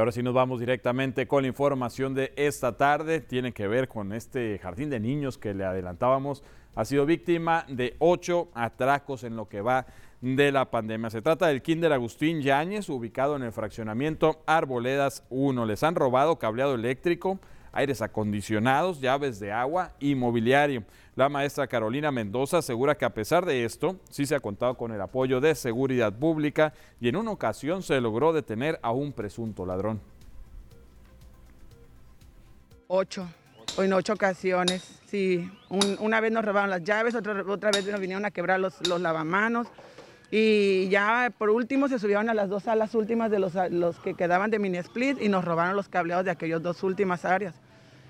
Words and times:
Ahora 0.00 0.12
sí 0.12 0.22
nos 0.22 0.32
vamos 0.32 0.60
directamente 0.60 1.28
con 1.28 1.42
la 1.42 1.48
información 1.48 2.14
de 2.14 2.32
esta 2.36 2.78
tarde. 2.78 3.20
Tiene 3.20 3.52
que 3.52 3.68
ver 3.68 3.86
con 3.86 4.14
este 4.14 4.58
jardín 4.58 4.88
de 4.88 4.98
niños 4.98 5.36
que 5.36 5.52
le 5.52 5.62
adelantábamos. 5.62 6.42
Ha 6.74 6.86
sido 6.86 7.04
víctima 7.04 7.66
de 7.68 7.96
ocho 7.98 8.48
atracos 8.54 9.24
en 9.24 9.36
lo 9.36 9.50
que 9.50 9.60
va 9.60 9.84
de 10.22 10.52
la 10.52 10.70
pandemia. 10.70 11.10
Se 11.10 11.20
trata 11.20 11.48
del 11.48 11.60
Kinder 11.60 11.92
Agustín 11.92 12.40
Yáñez, 12.40 12.88
ubicado 12.88 13.36
en 13.36 13.42
el 13.42 13.52
fraccionamiento 13.52 14.42
Arboledas 14.46 15.22
1. 15.28 15.66
Les 15.66 15.82
han 15.82 15.96
robado 15.96 16.38
cableado 16.38 16.76
eléctrico, 16.76 17.38
aires 17.70 18.00
acondicionados, 18.00 19.02
llaves 19.02 19.38
de 19.38 19.52
agua 19.52 19.92
y 20.00 20.14
mobiliario. 20.14 20.82
La 21.20 21.28
maestra 21.28 21.66
Carolina 21.66 22.10
Mendoza 22.10 22.56
asegura 22.56 22.96
que 22.96 23.04
a 23.04 23.12
pesar 23.12 23.44
de 23.44 23.66
esto, 23.66 24.00
sí 24.08 24.24
se 24.24 24.34
ha 24.34 24.40
contado 24.40 24.78
con 24.78 24.90
el 24.90 25.02
apoyo 25.02 25.38
de 25.38 25.54
seguridad 25.54 26.14
pública 26.14 26.72
y 26.98 27.10
en 27.10 27.16
una 27.16 27.30
ocasión 27.30 27.82
se 27.82 28.00
logró 28.00 28.32
detener 28.32 28.80
a 28.80 28.92
un 28.92 29.12
presunto 29.12 29.66
ladrón. 29.66 30.00
Ocho, 32.88 33.28
en 33.76 33.92
ocho 33.92 34.14
ocasiones, 34.14 35.02
sí. 35.04 35.46
una 35.68 36.22
vez 36.22 36.32
nos 36.32 36.42
robaron 36.42 36.70
las 36.70 36.84
llaves, 36.84 37.14
otra, 37.14 37.44
otra 37.46 37.70
vez 37.70 37.84
nos 37.86 38.00
vinieron 38.00 38.24
a 38.24 38.30
quebrar 38.30 38.58
los, 38.58 38.80
lavamanos. 38.88 39.66
Y 40.30 40.88
ya 40.88 41.30
por 41.36 41.50
último 41.50 41.88
se 41.88 41.98
subieron 41.98 42.30
a 42.30 42.34
las 42.34 42.48
dos 42.48 42.62
salas 42.62 42.94
últimas 42.94 43.30
de 43.30 43.40
los, 43.40 43.52
los 43.70 43.98
que 43.98 44.14
quedaban 44.14 44.50
de 44.50 44.58
mini 44.58 44.78
split 44.78 45.20
y 45.20 45.28
nos 45.28 45.44
robaron 45.44 45.76
los 45.76 45.90
cableados 45.90 46.24
de 46.24 46.30
aquellas 46.30 46.62
dos 46.62 46.82
últimas 46.82 47.26
áreas 47.26 47.54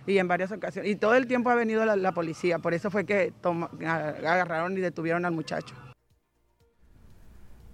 y 0.07 0.19
en 0.19 0.29
varias 0.29 0.53
ocasiones. 0.53 0.91
Y 0.91 0.97
todo 0.97 1.15
el 1.15 1.27
tiempo 1.27 1.51
ha 1.51 1.55
venido 1.55 1.85
la, 1.85 2.13
policía, 2.13 2.59
por 2.59 2.75
eso 2.75 2.91
fue 2.91 3.05
que 3.05 3.33
agarraron 3.87 4.77
y 4.77 4.81
detuvieron 4.81 5.25
al 5.25 5.33
muchacho. 5.33 5.75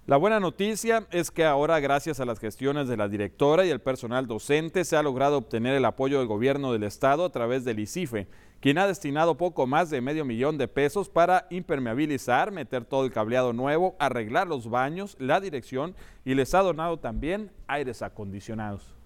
La 0.07 0.15
buena 0.15 0.39
noticia 0.39 1.05
es 1.11 1.31
que 1.31 1.43
ahora, 1.43 1.81
gracias 1.81 2.21
a 2.21 2.25
las 2.25 2.39
gestiones 2.39 2.87
de 2.87 2.95
la 2.95 3.09
directora 3.09 3.65
y 3.65 3.69
el 3.69 3.81
personal 3.81 4.25
docente, 4.25 4.85
se 4.85 4.95
ha 4.95 5.03
logrado 5.03 5.37
obtener 5.37 5.75
el 5.75 5.83
apoyo 5.83 6.19
del 6.19 6.29
gobierno 6.29 6.71
del 6.71 6.83
estado 6.83 7.25
a 7.25 7.29
través 7.29 7.65
del 7.65 7.79
ICIFE, 7.79 8.25
quien 8.61 8.77
ha 8.77 8.87
destinado 8.87 9.35
poco 9.35 9.67
más 9.67 9.89
de 9.89 9.99
medio 9.99 10.23
millón 10.23 10.57
de 10.57 10.69
pesos 10.69 11.09
para 11.09 11.45
impermeabilizar, 11.49 12.53
meter 12.53 12.85
todo 12.85 13.03
el 13.03 13.11
cableado 13.11 13.51
nuevo, 13.51 13.97
arreglar 13.99 14.47
los 14.47 14.69
baños, 14.69 15.17
la 15.19 15.41
dirección 15.41 15.93
y 16.23 16.35
les 16.35 16.55
ha 16.55 16.61
donado 16.61 16.99
también 16.99 17.51
aires 17.67 18.01
acondicionados 18.01 18.96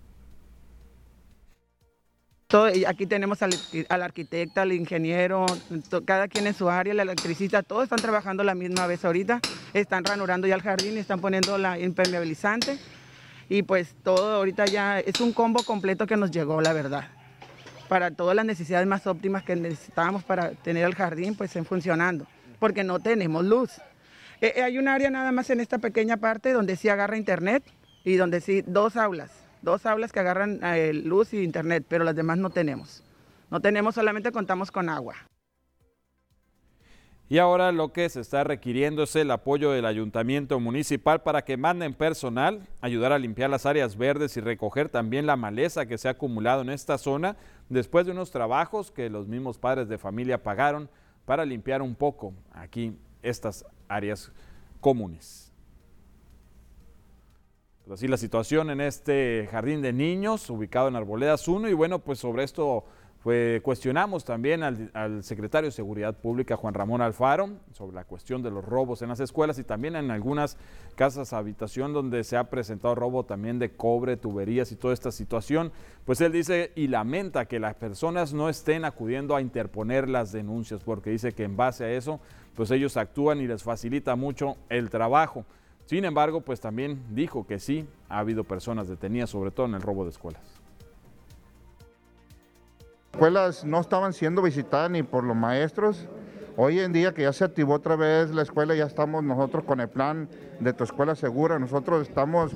aquí 2.86 3.06
tenemos 3.06 3.42
al, 3.42 3.54
arquitecto, 4.02 4.62
al 4.62 4.74
ingeniero, 4.74 5.46
cada 6.06 6.28
quien 6.28 6.48
en 6.48 6.54
su 6.54 6.70
área, 6.70 6.92
el 6.92 7.00
electricista, 7.00 7.64
todos 7.64 7.84
están 7.84 8.00
trabajando 8.00 8.44
la 8.44 8.56
misma 8.56 8.88
vez 8.88 9.06
ahorita. 9.06 9.40
Están 9.74 10.04
ranurando 10.04 10.48
ya 10.48 10.56
el 10.56 10.62
jardín, 10.62 10.98
están 10.98 11.22
poniendo 11.22 11.58
la 11.58 11.80
impermeabilizante. 11.80 12.78
Y 13.48 13.64
pues 13.64 13.96
todo 14.04 14.36
ahorita 14.36 14.66
ya 14.66 15.00
es 15.00 15.22
un 15.22 15.34
combo 15.34 15.64
completo 15.64 16.06
que 16.08 16.18
nos 16.18 16.32
llegó, 16.32 16.62
la 16.62 16.74
verdad. 16.74 17.08
Para 17.88 18.12
todas 18.12 18.36
las 18.36 18.46
necesidades 18.46 18.88
más 18.88 19.08
óptimas 19.08 19.44
que 19.44 19.56
necesitábamos 19.56 20.24
para 20.24 20.52
tener 20.52 20.86
el 20.86 20.96
jardín, 20.96 21.36
pues 21.36 21.56
en 21.56 21.66
funcionando, 21.66 22.28
porque 22.60 22.84
no 22.84 23.00
tenemos 23.00 23.46
luz. 23.46 23.78
Eh, 24.42 24.54
eh, 24.58 24.64
hay 24.64 24.78
un 24.78 24.88
área 24.88 25.10
nada 25.10 25.32
más 25.32 25.50
en 25.50 25.60
esta 25.60 25.78
pequeña 25.78 26.18
parte 26.18 26.52
donde 26.52 26.76
sí 26.76 26.90
agarra 26.90 27.18
internet 27.18 27.64
y 28.04 28.16
donde 28.16 28.42
sí 28.42 28.64
dos 28.66 28.98
aulas 28.98 29.41
dos 29.62 29.86
aulas 29.86 30.12
que 30.12 30.20
agarran 30.20 30.60
eh, 30.64 30.94
luz 30.94 31.34
y 31.34 31.44
internet, 31.44 31.86
pero 31.88 32.04
las 32.04 32.16
demás 32.16 32.38
no 32.38 32.50
tenemos. 32.50 33.04
No 33.50 33.60
tenemos, 33.60 33.96
solamente 33.96 34.32
contamos 34.32 34.72
con 34.72 34.90
agua. 34.90 35.16
Y 37.32 37.38
ahora 37.38 37.72
lo 37.72 37.94
que 37.94 38.10
se 38.10 38.20
está 38.20 38.44
requiriendo 38.44 39.04
es 39.04 39.16
el 39.16 39.32
apoyo 39.32 39.72
del 39.72 39.86
ayuntamiento 39.86 40.60
municipal 40.60 41.22
para 41.22 41.44
que 41.44 41.56
manden 41.56 41.94
personal, 41.94 42.68
ayudar 42.82 43.14
a 43.14 43.20
limpiar 43.20 43.50
las 43.50 43.66
áreas 43.66 43.96
verdes 43.96 44.36
y 44.36 44.42
recoger 44.42 44.90
también 44.90 45.26
la 45.26 45.38
maleza 45.38 45.86
que 45.86 45.98
se 45.98 46.10
ha 46.10 46.12
acumulado 46.12 46.62
en 46.62 46.70
esta 46.70 46.98
zona 46.98 47.38
después 47.70 48.06
de 48.06 48.12
unos 48.12 48.32
trabajos 48.32 48.92
que 48.92 49.10
los 49.10 49.30
mismos 49.30 49.58
padres 49.58 49.88
de 49.88 49.98
familia 49.98 50.44
pagaron 50.44 50.90
para 51.26 51.46
limpiar 51.46 51.82
un 51.82 51.96
poco 51.96 52.34
aquí 52.52 52.98
estas 53.24 53.66
áreas 53.88 54.30
comunes. 54.82 55.51
Pues 57.86 58.00
así 58.00 58.08
la 58.08 58.18
situación 58.18 58.70
en 58.70 58.80
este 58.80 59.48
jardín 59.52 59.82
de 59.82 59.92
niños 59.92 60.48
ubicado 60.52 60.88
en 60.88 60.96
Arboledas 60.96 61.48
1 61.48 61.68
y 61.68 61.74
bueno, 61.74 61.98
pues 61.98 62.20
sobre 62.20 62.44
esto 62.44 62.86
cuestionamos 63.64 64.24
también 64.24 64.62
al, 64.62 65.24
secretario 65.24 65.68
de 65.68 65.72
Seguridad 65.72 66.16
Pública, 66.16 66.56
Juan 66.56 66.76
Ramón 66.76 67.02
Alfaro, 67.02 67.50
sobre 67.72 67.96
la 67.96 68.04
cuestión 68.04 68.44
de 68.44 68.52
los 68.52 68.64
robos 68.64 69.02
en 69.02 69.10
las 69.10 69.20
escuelas 69.20 69.58
y 69.58 69.64
también 69.64 69.96
en 69.96 70.12
algunas 70.12 70.58
casas 70.96 71.34
habitación 71.34 71.92
donde 71.92 72.24
se 72.24 72.38
ha 72.38 72.52
presentado 72.52 72.94
robo 72.94 73.26
también 73.26 73.58
de 73.58 73.72
cobre, 73.72 74.16
tuberías 74.16 74.72
y 74.72 74.76
toda 74.76 74.94
esta 74.94 75.12
situación. 75.12 75.72
Pues 76.06 76.22
él 76.22 76.32
dice 76.32 76.72
y 76.76 76.88
lamenta 76.88 77.46
que 77.46 77.60
las 77.60 77.74
personas 77.76 78.32
no 78.32 78.48
estén 78.48 78.86
acudiendo 78.86 79.36
a 79.36 79.42
interponer 79.42 80.08
las 80.08 80.32
denuncias 80.32 80.84
porque 80.84 81.10
dice 81.10 81.32
que 81.32 81.46
en 81.46 81.58
base 81.58 81.86
a 81.86 81.92
eso, 81.92 82.20
pues 82.56 82.70
ellos 82.70 82.96
actúan 82.96 83.40
y 83.42 83.48
les 83.48 83.64
facilita 83.64 84.16
mucho 84.16 84.58
el 84.70 84.92
trabajo. 84.92 85.46
Sin 85.86 86.06
embargo, 86.06 86.42
pues 86.42 86.62
también 86.62 87.04
dijo 87.10 87.46
que 87.46 87.60
sí, 87.60 87.86
ha 88.08 88.20
habido 88.20 88.44
personas 88.44 88.88
detenidas, 88.88 89.30
sobre 89.30 89.52
todo 89.52 89.66
en 89.66 89.76
el 89.76 89.82
robo 89.82 90.04
de 90.04 90.12
escuelas. 90.12 90.42
Escuelas 93.12 93.66
no 93.66 93.80
estaban 93.82 94.14
siendo 94.14 94.42
visitadas 94.42 94.90
ni 94.90 95.04
por 95.04 95.24
los 95.24 95.36
maestros. 95.36 96.08
Hoy 96.58 96.80
en 96.80 96.94
día 96.94 97.14
que 97.14 97.24
ya 97.24 97.34
se 97.34 97.44
activó 97.44 97.76
otra 97.76 97.96
vez 97.96 98.32
la 98.32 98.42
escuela, 98.42 98.74
ya 98.74 98.86
estamos 98.86 99.24
nosotros 99.24 99.64
con 99.66 99.80
el 99.80 99.90
plan 99.90 100.30
de 100.60 100.74
tu 100.74 100.84
escuela 100.84 101.16
segura. 101.16 101.60
Nosotros 101.60 102.08
estamos 102.08 102.52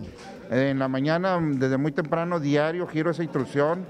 en 0.50 0.80
la 0.80 0.88
mañana 0.88 1.40
desde 1.42 1.78
muy 1.78 1.92
temprano, 1.92 2.40
diario, 2.40 2.88
giro 2.88 3.12
esa 3.12 3.24
instrucción, 3.24 3.86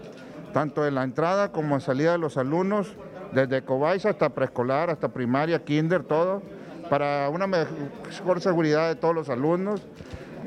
tanto 0.53 0.87
en 0.87 0.95
la 0.95 1.03
entrada 1.03 1.51
como 1.51 1.75
en 1.75 1.81
salida 1.81 2.13
de 2.13 2.17
los 2.17 2.37
alumnos, 2.37 2.95
desde 3.31 3.63
Cobaiza 3.63 4.09
hasta 4.09 4.29
preescolar, 4.29 4.89
hasta 4.89 5.09
primaria, 5.09 5.63
kinder, 5.63 6.03
todo 6.03 6.41
para 6.89 7.29
una 7.29 7.47
mejor 7.47 8.41
seguridad 8.41 8.87
de 8.89 8.95
todos 8.95 9.15
los 9.15 9.29
alumnos. 9.29 9.81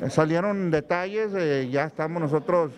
Salieron 0.09 0.71
detalles, 0.71 1.33
eh, 1.35 1.69
ya 1.69 1.83
estamos 1.83 2.21
nosotros 2.21 2.71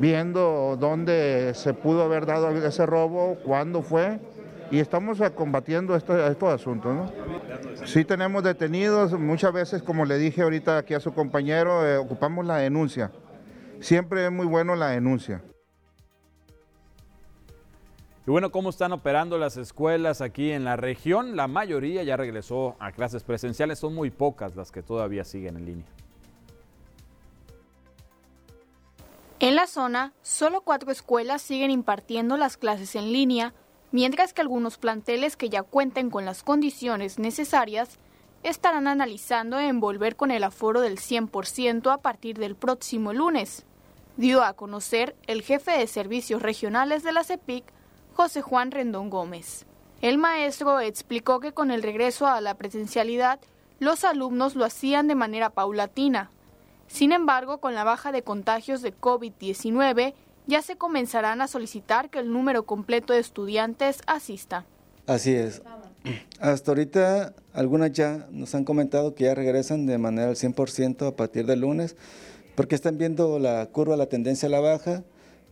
viendo 0.00 0.76
dónde 0.78 1.52
se 1.54 1.74
pudo 1.74 2.02
haber 2.04 2.26
dado 2.26 2.50
ese 2.50 2.86
robo, 2.86 3.36
cuándo 3.44 3.82
fue, 3.82 4.18
y 4.70 4.78
estamos 4.78 5.18
combatiendo 5.34 5.94
estos, 5.96 6.42
asuntos. 6.42 7.10
Sí 7.84 8.04
tenemos 8.04 8.42
detenidos, 8.42 9.12
muchas 9.18 9.52
veces, 9.52 9.82
como 9.82 10.04
le 10.04 10.18
dije 10.18 10.42
ahorita 10.42 10.78
aquí 10.78 10.94
a 10.94 11.00
su 11.00 11.12
compañero, 11.12 11.86
eh, 11.86 11.96
ocupamos 11.96 12.46
la 12.46 12.56
denuncia. 12.56 13.10
Siempre 13.80 14.26
es 14.26 14.32
muy 14.32 14.46
bueno 14.46 14.74
la 14.74 14.88
denuncia. 14.88 15.42
Y 18.28 18.30
bueno, 18.30 18.52
¿cómo 18.52 18.68
están 18.68 18.92
operando 18.92 19.38
las 19.38 19.56
escuelas 19.56 20.20
aquí 20.20 20.50
en 20.52 20.62
la 20.62 20.76
región? 20.76 21.34
La 21.34 21.48
mayoría 21.48 22.02
ya 22.02 22.18
regresó 22.18 22.76
a 22.78 22.92
clases 22.92 23.24
presenciales, 23.24 23.78
son 23.78 23.94
muy 23.94 24.10
pocas 24.10 24.54
las 24.54 24.70
que 24.70 24.82
todavía 24.82 25.24
siguen 25.24 25.56
en 25.56 25.64
línea. 25.64 25.86
En 29.40 29.56
la 29.56 29.66
zona, 29.66 30.12
solo 30.20 30.60
cuatro 30.60 30.92
escuelas 30.92 31.40
siguen 31.40 31.70
impartiendo 31.70 32.36
las 32.36 32.58
clases 32.58 32.96
en 32.96 33.14
línea, 33.14 33.54
mientras 33.92 34.34
que 34.34 34.42
algunos 34.42 34.76
planteles 34.76 35.34
que 35.38 35.48
ya 35.48 35.62
cuenten 35.62 36.10
con 36.10 36.26
las 36.26 36.42
condiciones 36.42 37.18
necesarias 37.18 37.98
estarán 38.42 38.88
analizando 38.88 39.58
en 39.58 39.80
volver 39.80 40.16
con 40.16 40.30
el 40.30 40.44
aforo 40.44 40.82
del 40.82 40.98
100% 40.98 41.90
a 41.90 42.02
partir 42.02 42.36
del 42.36 42.56
próximo 42.56 43.14
lunes, 43.14 43.64
dio 44.18 44.44
a 44.44 44.52
conocer 44.52 45.16
el 45.26 45.40
jefe 45.40 45.70
de 45.70 45.86
servicios 45.86 46.42
regionales 46.42 47.02
de 47.02 47.12
la 47.12 47.24
CEPIC, 47.24 47.77
José 48.18 48.42
Juan 48.42 48.72
Rendón 48.72 49.10
Gómez. 49.10 49.64
El 50.02 50.18
maestro 50.18 50.80
explicó 50.80 51.38
que 51.38 51.52
con 51.52 51.70
el 51.70 51.84
regreso 51.84 52.26
a 52.26 52.40
la 52.40 52.54
presencialidad, 52.54 53.38
los 53.78 54.02
alumnos 54.02 54.56
lo 54.56 54.64
hacían 54.64 55.06
de 55.06 55.14
manera 55.14 55.50
paulatina. 55.50 56.28
Sin 56.88 57.12
embargo, 57.12 57.58
con 57.58 57.76
la 57.76 57.84
baja 57.84 58.10
de 58.10 58.24
contagios 58.24 58.82
de 58.82 58.92
COVID-19, 58.92 60.14
ya 60.48 60.62
se 60.62 60.74
comenzarán 60.74 61.40
a 61.40 61.46
solicitar 61.46 62.10
que 62.10 62.18
el 62.18 62.32
número 62.32 62.64
completo 62.64 63.12
de 63.12 63.20
estudiantes 63.20 64.00
asista. 64.08 64.66
Así 65.06 65.36
es. 65.36 65.62
Hasta 66.40 66.72
ahorita 66.72 67.34
algunas 67.52 67.92
ya 67.92 68.26
nos 68.32 68.52
han 68.56 68.64
comentado 68.64 69.14
que 69.14 69.24
ya 69.26 69.36
regresan 69.36 69.86
de 69.86 69.96
manera 69.96 70.30
al 70.30 70.34
100% 70.34 71.06
a 71.06 71.14
partir 71.14 71.46
del 71.46 71.60
lunes, 71.60 71.94
porque 72.56 72.74
están 72.74 72.98
viendo 72.98 73.38
la 73.38 73.66
curva, 73.66 73.96
la 73.96 74.06
tendencia 74.06 74.48
a 74.48 74.50
la 74.50 74.58
baja, 74.58 75.04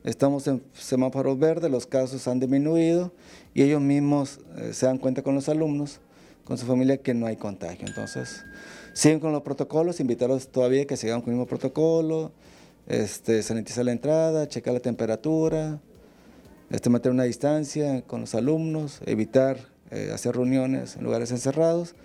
Estamos 0.07 0.47
en 0.47 0.63
semáforo 0.73 1.37
verde, 1.37 1.69
los 1.69 1.85
casos 1.85 2.29
han 2.29 2.39
disminuido 2.39 3.11
y 3.55 3.63
ellos 3.63 3.81
mismos 3.81 4.39
eh, 4.57 4.73
se 4.73 4.87
dan 4.87 4.99
cuenta 4.99 5.21
con 5.23 5.35
los 5.35 5.49
alumnos, 5.49 5.99
con 6.45 6.57
su 6.57 6.65
familia, 6.65 6.97
que 6.99 7.13
no 7.13 7.27
hay 7.27 7.35
contagio. 7.35 7.89
Entonces, 7.89 8.45
siguen 8.93 9.19
con 9.19 9.33
los 9.33 9.43
protocolos, 9.43 9.99
invitarlos 9.99 10.47
todavía 10.47 10.87
que 10.87 10.97
sigan 10.97 11.23
con 11.23 11.31
el 11.31 11.39
mismo 11.39 11.49
protocolo, 11.49 12.31
este, 12.87 13.43
sanitizar 13.43 13.85
la 13.85 13.91
entrada, 13.91 14.47
checar 14.47 14.75
la 14.75 14.81
temperatura, 14.81 15.81
este, 16.71 16.89
mantener 16.89 17.13
una 17.13 17.25
distancia 17.25 18.03
con 18.03 18.21
los 18.21 18.37
alumnos, 18.37 19.01
evitar 19.07 19.59
eh, 19.91 20.13
hacer 20.15 20.37
reuniones 20.37 20.95
en 20.95 21.03
lugares 21.03 21.33
encerrados. 21.33 21.97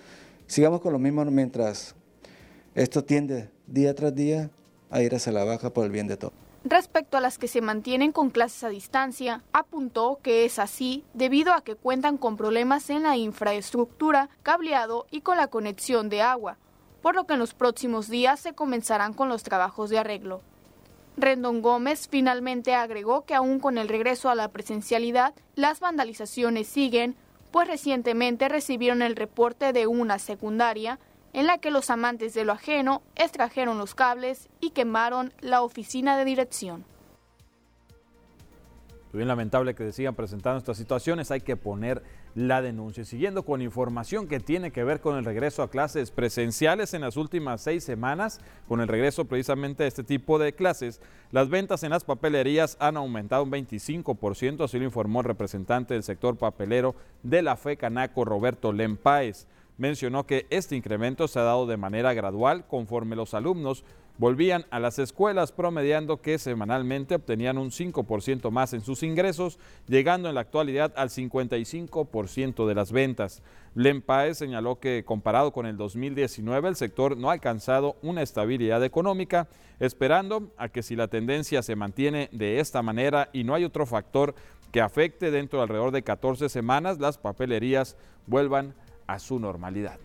Sigamos 0.47 0.81
con 0.81 0.91
lo 0.91 0.97
mismo 0.97 1.23
mientras 1.25 1.93
esto 2.73 3.03
tiende 3.03 3.51
día 3.67 3.93
tras 3.93 4.15
día 4.15 4.49
a 4.89 5.03
ir 5.03 5.13
hacia 5.13 5.31
la 5.31 5.43
baja 5.43 5.71
por 5.71 5.85
el 5.85 5.91
bien 5.91 6.07
de 6.07 6.17
todos. 6.17 6.50
Respecto 6.63 7.17
a 7.17 7.21
las 7.21 7.39
que 7.39 7.47
se 7.47 7.59
mantienen 7.59 8.11
con 8.11 8.29
clases 8.29 8.63
a 8.63 8.69
distancia, 8.69 9.43
apuntó 9.51 10.19
que 10.21 10.45
es 10.45 10.59
así 10.59 11.03
debido 11.15 11.53
a 11.53 11.63
que 11.63 11.75
cuentan 11.75 12.17
con 12.17 12.37
problemas 12.37 12.91
en 12.91 13.01
la 13.01 13.17
infraestructura, 13.17 14.29
cableado 14.43 15.07
y 15.09 15.21
con 15.21 15.37
la 15.37 15.47
conexión 15.47 16.07
de 16.09 16.21
agua, 16.21 16.57
por 17.01 17.15
lo 17.15 17.25
que 17.25 17.33
en 17.33 17.39
los 17.39 17.55
próximos 17.55 18.09
días 18.09 18.39
se 18.39 18.53
comenzarán 18.53 19.13
con 19.13 19.27
los 19.27 19.41
trabajos 19.41 19.89
de 19.89 19.97
arreglo. 19.97 20.41
Rendón 21.17 21.63
Gómez 21.63 22.07
finalmente 22.07 22.75
agregó 22.75 23.25
que 23.25 23.33
aún 23.33 23.59
con 23.59 23.79
el 23.79 23.89
regreso 23.89 24.29
a 24.29 24.35
la 24.35 24.49
presencialidad, 24.49 25.33
las 25.55 25.79
vandalizaciones 25.79 26.67
siguen, 26.67 27.15
pues 27.51 27.67
recientemente 27.67 28.49
recibieron 28.49 29.01
el 29.01 29.15
reporte 29.15 29.73
de 29.73 29.87
una 29.87 30.19
secundaria 30.19 30.99
en 31.33 31.47
la 31.47 31.57
que 31.57 31.71
los 31.71 31.89
amantes 31.89 32.33
de 32.33 32.45
lo 32.45 32.53
ajeno 32.53 33.01
extrajeron 33.15 33.77
los 33.77 33.95
cables 33.95 34.49
y 34.59 34.71
quemaron 34.71 35.33
la 35.39 35.61
oficina 35.61 36.17
de 36.17 36.25
dirección. 36.25 36.85
Bien 39.13 39.27
lamentable 39.27 39.75
que 39.75 39.91
sigan 39.91 40.15
presentando 40.15 40.59
estas 40.59 40.77
situaciones, 40.77 41.31
hay 41.31 41.41
que 41.41 41.57
poner 41.57 42.01
la 42.33 42.61
denuncia. 42.61 43.03
Siguiendo 43.03 43.43
con 43.43 43.61
información 43.61 44.25
que 44.25 44.39
tiene 44.39 44.71
que 44.71 44.85
ver 44.85 45.01
con 45.01 45.17
el 45.17 45.25
regreso 45.25 45.63
a 45.63 45.69
clases 45.69 46.11
presenciales 46.11 46.93
en 46.93 47.01
las 47.01 47.17
últimas 47.17 47.59
seis 47.59 47.83
semanas, 47.83 48.39
con 48.69 48.79
el 48.79 48.87
regreso 48.87 49.25
precisamente 49.25 49.83
de 49.83 49.89
este 49.89 50.05
tipo 50.05 50.39
de 50.39 50.53
clases, 50.53 51.01
las 51.31 51.49
ventas 51.49 51.83
en 51.83 51.89
las 51.89 52.05
papelerías 52.05 52.77
han 52.79 52.95
aumentado 52.95 53.43
un 53.43 53.51
25%, 53.51 54.63
así 54.63 54.79
lo 54.79 54.85
informó 54.85 55.19
el 55.19 55.25
representante 55.25 55.93
del 55.93 56.03
sector 56.03 56.37
papelero 56.37 56.95
de 57.21 57.41
la 57.41 57.57
FE 57.57 57.75
Canaco, 57.75 58.23
Roberto 58.23 58.71
Lempáez 58.71 59.45
mencionó 59.77 60.25
que 60.25 60.47
este 60.49 60.75
incremento 60.75 61.27
se 61.27 61.39
ha 61.39 61.43
dado 61.43 61.65
de 61.65 61.77
manera 61.77 62.13
gradual 62.13 62.67
conforme 62.67 63.15
los 63.15 63.33
alumnos 63.33 63.83
volvían 64.21 64.65
a 64.69 64.79
las 64.79 64.99
escuelas, 64.99 65.51
promediando 65.51 66.21
que 66.21 66.37
semanalmente 66.37 67.15
obtenían 67.15 67.57
un 67.57 67.71
5% 67.71 68.51
más 68.51 68.71
en 68.73 68.81
sus 68.81 69.01
ingresos, 69.01 69.57
llegando 69.87 70.29
en 70.29 70.35
la 70.35 70.41
actualidad 70.41 70.93
al 70.95 71.09
55% 71.09 72.67
de 72.67 72.75
las 72.75 72.91
ventas. 72.91 73.41
Lempaez 73.73 74.37
señaló 74.37 74.79
que 74.79 75.03
comparado 75.05 75.51
con 75.51 75.65
el 75.65 75.75
2019, 75.75 76.69
el 76.69 76.75
sector 76.75 77.17
no 77.17 77.31
ha 77.31 77.33
alcanzado 77.33 77.95
una 78.03 78.21
estabilidad 78.21 78.83
económica, 78.83 79.47
esperando 79.79 80.51
a 80.55 80.69
que 80.69 80.83
si 80.83 80.95
la 80.95 81.07
tendencia 81.07 81.63
se 81.63 81.75
mantiene 81.75 82.29
de 82.31 82.59
esta 82.59 82.83
manera 82.83 83.29
y 83.33 83.43
no 83.43 83.55
hay 83.55 83.63
otro 83.63 83.87
factor 83.87 84.35
que 84.71 84.81
afecte 84.81 85.31
dentro 85.31 85.57
de 85.57 85.63
alrededor 85.63 85.91
de 85.91 86.03
14 86.03 86.47
semanas, 86.47 86.99
las 86.99 87.17
papelerías 87.17 87.97
vuelvan 88.27 88.69
a 88.69 88.90
su 89.19 89.39
normalidad. 89.39 89.99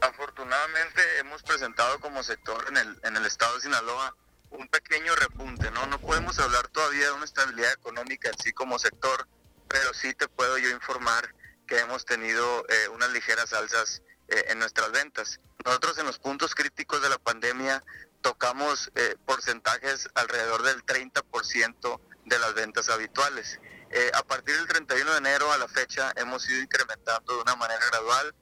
Afortunadamente 0.00 1.00
hemos 1.18 1.42
presentado 1.42 1.98
como 2.00 2.22
sector 2.22 2.64
en 2.68 2.76
el, 2.76 3.00
en 3.02 3.16
el 3.16 3.26
estado 3.26 3.54
de 3.56 3.62
Sinaloa 3.62 4.14
un 4.50 4.68
pequeño 4.68 5.14
repunte, 5.16 5.70
¿no? 5.70 5.86
No 5.86 6.00
podemos 6.00 6.38
hablar 6.38 6.68
todavía 6.68 7.06
de 7.06 7.12
una 7.12 7.24
estabilidad 7.24 7.72
económica 7.72 8.28
en 8.28 8.38
sí 8.38 8.52
como 8.52 8.78
sector, 8.78 9.28
pero 9.68 9.92
sí 9.92 10.14
te 10.14 10.28
puedo 10.28 10.56
yo 10.58 10.70
informar 10.70 11.34
que 11.66 11.78
hemos 11.80 12.04
tenido 12.04 12.64
eh, 12.68 12.88
unas 12.88 13.10
ligeras 13.10 13.52
alzas 13.52 14.02
eh, 14.28 14.46
en 14.48 14.58
nuestras 14.58 14.90
ventas. 14.90 15.40
Nosotros 15.64 15.98
en 15.98 16.06
los 16.06 16.18
puntos 16.18 16.54
críticos 16.54 17.02
de 17.02 17.10
la 17.10 17.18
pandemia 17.18 17.84
tocamos 18.22 18.90
eh, 18.94 19.16
porcentajes 19.26 20.08
alrededor 20.14 20.62
del 20.62 20.84
30% 20.84 22.00
de 22.24 22.38
las 22.38 22.54
ventas 22.54 22.88
habituales. 22.88 23.60
Eh, 23.90 24.10
a 24.14 24.22
partir 24.22 24.54
del 24.56 24.66
31 24.66 25.12
de 25.12 25.18
enero 25.18 25.50
a 25.50 25.58
la 25.58 25.68
fecha 25.68 26.12
hemos 26.16 26.48
ido 26.48 26.60
incrementando 26.60 27.36
de 27.36 27.42
una 27.42 27.56
manera 27.56 27.80
gradual 27.90 28.34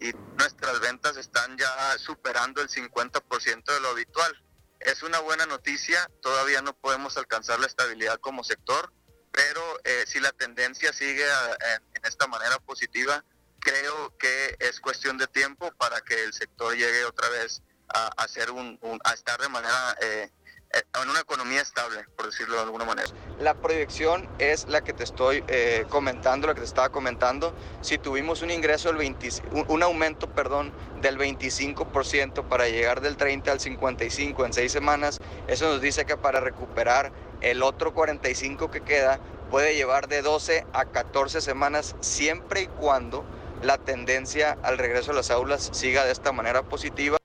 y 0.00 0.12
nuestras 0.38 0.80
ventas 0.80 1.16
están 1.16 1.56
ya 1.58 1.98
superando 1.98 2.60
el 2.62 2.68
50% 2.68 3.64
de 3.64 3.80
lo 3.80 3.88
habitual. 3.88 4.42
Es 4.80 5.02
una 5.02 5.20
buena 5.20 5.46
noticia, 5.46 6.10
todavía 6.20 6.62
no 6.62 6.74
podemos 6.74 7.16
alcanzar 7.16 7.60
la 7.60 7.66
estabilidad 7.66 8.18
como 8.20 8.42
sector, 8.42 8.92
pero 9.30 9.62
eh, 9.84 10.04
si 10.06 10.20
la 10.20 10.32
tendencia 10.32 10.92
sigue 10.92 11.24
en 11.24 12.04
esta 12.04 12.26
manera 12.26 12.58
positiva, 12.58 13.24
creo 13.60 14.16
que 14.18 14.56
es 14.58 14.80
cuestión 14.80 15.18
de 15.18 15.26
tiempo 15.28 15.70
para 15.78 16.00
que 16.00 16.24
el 16.24 16.32
sector 16.32 16.74
llegue 16.74 17.04
otra 17.04 17.28
vez 17.28 17.62
a, 17.88 18.08
hacer 18.22 18.50
un, 18.50 18.78
a 19.04 19.12
estar 19.12 19.40
de 19.40 19.48
manera 19.48 19.96
eh, 20.00 20.30
en 20.72 21.10
una 21.10 21.20
economía 21.20 21.60
estable, 21.60 22.04
por 22.16 22.26
decirlo 22.26 22.56
de 22.56 22.62
alguna 22.62 22.84
manera. 22.84 23.08
La 23.38 23.54
proyección 23.54 24.28
es 24.38 24.66
la 24.68 24.82
que 24.82 24.92
te 24.92 25.04
estoy 25.04 25.44
eh, 25.48 25.84
comentando, 25.88 26.46
la 26.46 26.54
que 26.54 26.60
te 26.60 26.66
estaba 26.66 26.88
comentando. 26.90 27.54
Si 27.82 27.98
tuvimos 27.98 28.42
un 28.42 28.50
ingreso 28.50 28.88
del 28.88 28.98
20, 28.98 29.28
un 29.68 29.82
aumento, 29.82 30.30
perdón, 30.30 30.72
del 31.00 31.18
25% 31.18 32.48
para 32.48 32.68
llegar 32.68 33.00
del 33.00 33.16
30 33.16 33.52
al 33.52 33.60
55 33.60 34.46
en 34.46 34.52
seis 34.52 34.72
semanas, 34.72 35.18
eso 35.46 35.66
nos 35.68 35.80
dice 35.80 36.06
que 36.06 36.16
para 36.16 36.40
recuperar 36.40 37.12
el 37.40 37.62
otro 37.62 37.92
45 37.92 38.70
que 38.70 38.82
queda 38.82 39.18
puede 39.50 39.74
llevar 39.74 40.08
de 40.08 40.22
12 40.22 40.66
a 40.72 40.86
14 40.86 41.40
semanas 41.40 41.96
siempre 42.00 42.62
y 42.62 42.66
cuando 42.68 43.24
la 43.62 43.78
tendencia 43.78 44.56
al 44.62 44.78
regreso 44.78 45.10
a 45.12 45.14
las 45.14 45.30
aulas 45.30 45.70
siga 45.72 46.04
de 46.04 46.12
esta 46.12 46.32
manera 46.32 46.62
positiva. 46.62 47.21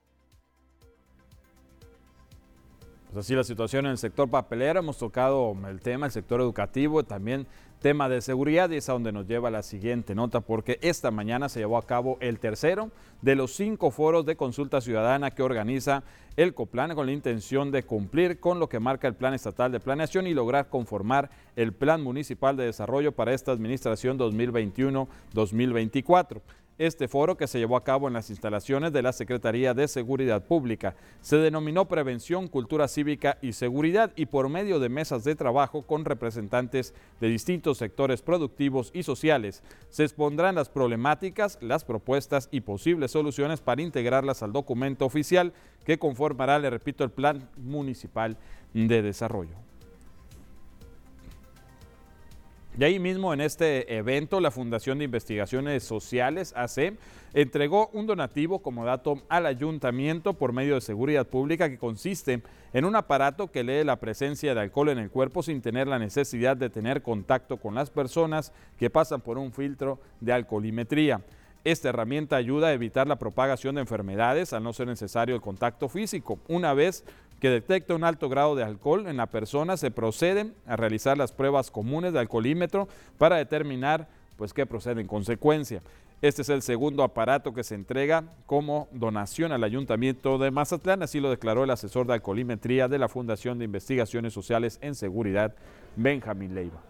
Así 3.17 3.33
la 3.33 3.43
situación 3.43 3.85
en 3.85 3.93
el 3.93 3.97
sector 3.97 4.29
papelero, 4.29 4.79
hemos 4.79 4.99
tocado 4.99 5.55
el 5.67 5.81
tema, 5.81 6.05
el 6.05 6.11
sector 6.11 6.39
educativo, 6.39 7.03
también 7.03 7.47
tema 7.79 8.09
de 8.09 8.21
seguridad 8.21 8.69
y 8.69 8.77
es 8.77 8.89
a 8.89 8.93
donde 8.93 9.11
nos 9.11 9.27
lleva 9.27 9.51
la 9.51 9.63
siguiente 9.63 10.15
nota 10.15 10.41
porque 10.41 10.79
esta 10.81 11.11
mañana 11.11 11.49
se 11.49 11.59
llevó 11.59 11.77
a 11.77 11.85
cabo 11.85 12.17
el 12.21 12.39
tercero 12.39 12.91
de 13.21 13.35
los 13.35 13.55
cinco 13.55 13.91
foros 13.91 14.25
de 14.25 14.35
consulta 14.35 14.81
ciudadana 14.81 15.31
que 15.31 15.43
organiza 15.43 16.03
el 16.35 16.53
COPLAN 16.53 16.95
con 16.95 17.05
la 17.05 17.11
intención 17.11 17.71
de 17.71 17.83
cumplir 17.83 18.39
con 18.39 18.59
lo 18.59 18.69
que 18.69 18.79
marca 18.79 19.07
el 19.07 19.15
Plan 19.15 19.33
Estatal 19.33 19.71
de 19.71 19.79
Planeación 19.79 20.27
y 20.27 20.33
lograr 20.33 20.69
conformar 20.69 21.29
el 21.55 21.73
Plan 21.73 22.01
Municipal 22.01 22.57
de 22.57 22.65
Desarrollo 22.65 23.11
para 23.11 23.33
esta 23.33 23.51
administración 23.51 24.17
2021-2024 24.19 26.41
este 26.77 27.07
foro 27.07 27.37
que 27.37 27.47
se 27.47 27.59
llevó 27.59 27.75
a 27.75 27.83
cabo 27.83 28.07
en 28.07 28.13
las 28.13 28.29
instalaciones 28.29 28.93
de 28.93 29.01
la 29.01 29.13
Secretaría 29.13 29.73
de 29.73 29.87
Seguridad 29.87 30.45
Pública. 30.45 30.95
Se 31.21 31.37
denominó 31.37 31.87
Prevención, 31.87 32.47
Cultura 32.47 32.87
Cívica 32.87 33.37
y 33.41 33.53
Seguridad 33.53 34.11
y 34.15 34.27
por 34.27 34.49
medio 34.49 34.79
de 34.79 34.89
mesas 34.89 35.23
de 35.23 35.35
trabajo 35.35 35.83
con 35.83 36.05
representantes 36.05 36.93
de 37.19 37.29
distintos 37.29 37.77
sectores 37.77 38.21
productivos 38.21 38.91
y 38.93 39.03
sociales 39.03 39.63
se 39.89 40.03
expondrán 40.03 40.55
las 40.55 40.69
problemáticas, 40.69 41.57
las 41.61 41.83
propuestas 41.83 42.49
y 42.51 42.61
posibles 42.61 43.11
soluciones 43.11 43.61
para 43.61 43.81
integrarlas 43.81 44.43
al 44.43 44.53
documento 44.53 45.05
oficial 45.05 45.53
que 45.85 45.97
conformará, 45.97 46.59
le 46.59 46.69
repito, 46.69 47.03
el 47.03 47.11
Plan 47.11 47.49
Municipal 47.57 48.37
de 48.73 49.01
Desarrollo. 49.01 49.66
Y 52.79 52.83
ahí 52.83 52.99
mismo 52.99 53.33
en 53.33 53.41
este 53.41 53.97
evento, 53.97 54.39
la 54.39 54.51
Fundación 54.51 54.99
de 54.99 55.05
Investigaciones 55.05 55.83
Sociales, 55.83 56.53
AC, 56.55 56.93
entregó 57.33 57.89
un 57.91 58.05
donativo 58.05 58.59
como 58.59 58.85
dato 58.85 59.23
al 59.29 59.47
ayuntamiento 59.47 60.35
por 60.35 60.53
medio 60.53 60.75
de 60.75 60.81
seguridad 60.81 61.25
pública 61.25 61.69
que 61.69 61.79
consiste 61.79 62.43
en 62.73 62.85
un 62.85 62.95
aparato 62.95 63.51
que 63.51 63.63
lee 63.63 63.83
la 63.83 63.95
presencia 63.95 64.53
de 64.53 64.61
alcohol 64.61 64.89
en 64.89 64.99
el 64.99 65.09
cuerpo 65.09 65.41
sin 65.41 65.59
tener 65.59 65.87
la 65.87 65.97
necesidad 65.97 66.55
de 66.55 66.69
tener 66.69 67.01
contacto 67.01 67.57
con 67.57 67.73
las 67.73 67.89
personas 67.89 68.53
que 68.77 68.91
pasan 68.91 69.21
por 69.21 69.39
un 69.39 69.51
filtro 69.51 69.99
de 70.21 70.33
alcoholimetría. 70.33 71.21
Esta 71.63 71.89
herramienta 71.89 72.35
ayuda 72.35 72.67
a 72.67 72.73
evitar 72.73 73.07
la 73.07 73.17
propagación 73.17 73.75
de 73.75 73.81
enfermedades 73.81 74.53
al 74.53 74.63
no 74.63 74.71
ser 74.71 74.87
necesario 74.87 75.35
el 75.35 75.41
contacto 75.41 75.89
físico. 75.89 76.39
Una 76.47 76.73
vez 76.73 77.03
que 77.39 77.49
detecta 77.49 77.95
un 77.95 78.03
alto 78.03 78.29
grado 78.29 78.55
de 78.55 78.63
alcohol 78.63 79.07
en 79.07 79.17
la 79.17 79.27
persona, 79.27 79.77
se 79.77 79.91
procede 79.91 80.51
a 80.65 80.75
realizar 80.75 81.17
las 81.17 81.31
pruebas 81.31 81.71
comunes 81.71 82.13
de 82.13 82.19
alcoholímetro 82.19 82.87
para 83.17 83.37
determinar 83.37 84.07
pues 84.37 84.53
qué 84.53 84.65
procede 84.65 85.01
en 85.01 85.07
consecuencia. 85.07 85.81
Este 86.21 86.41
es 86.41 86.49
el 86.49 86.63
segundo 86.63 87.03
aparato 87.03 87.53
que 87.53 87.63
se 87.63 87.75
entrega 87.75 88.23
como 88.47 88.87
donación 88.91 89.51
al 89.51 89.63
Ayuntamiento 89.63 90.39
de 90.39 90.49
Mazatlán, 90.49 91.03
así 91.03 91.19
lo 91.19 91.29
declaró 91.29 91.63
el 91.63 91.69
asesor 91.69 92.07
de 92.07 92.13
alcoholimetría 92.13 92.87
de 92.87 92.97
la 92.97 93.07
Fundación 93.07 93.59
de 93.59 93.65
Investigaciones 93.65 94.33
Sociales 94.33 94.79
en 94.81 94.95
Seguridad, 94.95 95.53
Benjamín 95.95 96.55
Leiva. 96.55 96.81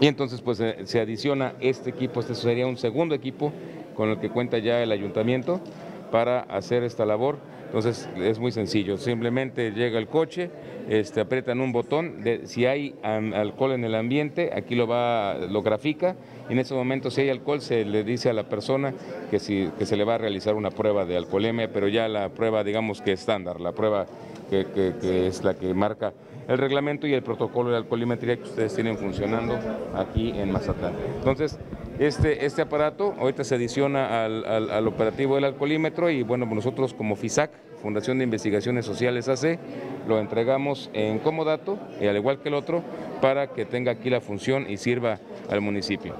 Y 0.00 0.06
entonces 0.06 0.40
pues 0.40 0.56
se 0.56 1.00
adiciona 1.00 1.54
este 1.60 1.90
equipo, 1.90 2.20
este 2.20 2.34
sería 2.34 2.66
un 2.66 2.78
segundo 2.78 3.14
equipo 3.14 3.52
con 3.94 4.10
el 4.10 4.18
que 4.18 4.30
cuenta 4.30 4.58
ya 4.58 4.82
el 4.82 4.92
ayuntamiento 4.92 5.60
para 6.10 6.40
hacer 6.40 6.82
esta 6.82 7.04
labor. 7.04 7.38
Entonces 7.66 8.08
es 8.16 8.38
muy 8.38 8.52
sencillo, 8.52 8.96
simplemente 8.96 9.72
llega 9.72 9.98
el 9.98 10.06
coche, 10.06 10.50
este, 10.88 11.20
aprietan 11.20 11.60
un 11.60 11.72
botón, 11.72 12.22
si 12.44 12.64
hay 12.64 12.94
alcohol 13.02 13.72
en 13.72 13.84
el 13.84 13.96
ambiente, 13.96 14.52
aquí 14.54 14.76
lo 14.76 14.86
va, 14.86 15.34
lo 15.34 15.62
grafica, 15.62 16.14
y 16.48 16.52
en 16.52 16.60
ese 16.60 16.74
momento 16.74 17.10
si 17.10 17.22
hay 17.22 17.28
alcohol 17.28 17.60
se 17.60 17.84
le 17.84 18.04
dice 18.04 18.30
a 18.30 18.32
la 18.32 18.48
persona 18.48 18.94
que 19.30 19.40
se 19.40 19.96
le 19.96 20.04
va 20.04 20.14
a 20.14 20.18
realizar 20.18 20.54
una 20.54 20.70
prueba 20.70 21.04
de 21.04 21.16
alcoholemia, 21.16 21.70
pero 21.72 21.88
ya 21.88 22.06
la 22.06 22.28
prueba 22.28 22.62
digamos 22.62 23.02
que 23.02 23.10
estándar, 23.12 23.60
la 23.60 23.72
prueba 23.72 24.06
que, 24.48 24.64
que 24.72 25.26
es 25.26 25.42
la 25.42 25.54
que 25.54 25.74
marca 25.74 26.12
el 26.48 26.58
reglamento 26.58 27.06
y 27.08 27.14
el 27.14 27.22
protocolo 27.22 27.70
de 27.70 27.78
alcoholimetría 27.78 28.36
que 28.36 28.44
ustedes 28.44 28.74
tienen 28.74 28.96
funcionando 28.96 29.58
aquí 29.94 30.30
en 30.30 30.52
Mazatlán. 30.52 30.94
Entonces, 31.18 31.58
este, 31.98 32.44
este 32.46 32.62
aparato. 32.62 33.14
Ahorita 33.18 33.44
se 33.44 33.54
adiciona 33.54 34.24
al, 34.24 34.88
operativo 34.88 35.34
del 35.36 35.44
alcoholímetro 35.44 36.10
y 36.10 36.22
bueno, 36.22 36.46
nosotros 36.46 36.94
como 36.94 37.16
FISAC, 37.16 37.50
Fundación 37.82 38.18
de 38.18 38.24
Investigaciones 38.24 38.86
Sociales 38.86 39.28
AC, 39.28 39.58
lo 40.06 40.18
entregamos 40.18 40.90
en 40.92 41.18
comodato, 41.18 41.78
y 42.00 42.06
al 42.06 42.16
igual 42.16 42.40
que 42.40 42.48
el 42.48 42.54
otro, 42.54 42.82
para 43.20 43.48
que 43.48 43.64
tenga 43.64 43.92
aquí 43.92 44.10
la 44.10 44.20
función 44.20 44.68
y 44.68 44.76
sirva 44.76 45.18
al 45.50 45.60
municipio. 45.60 46.14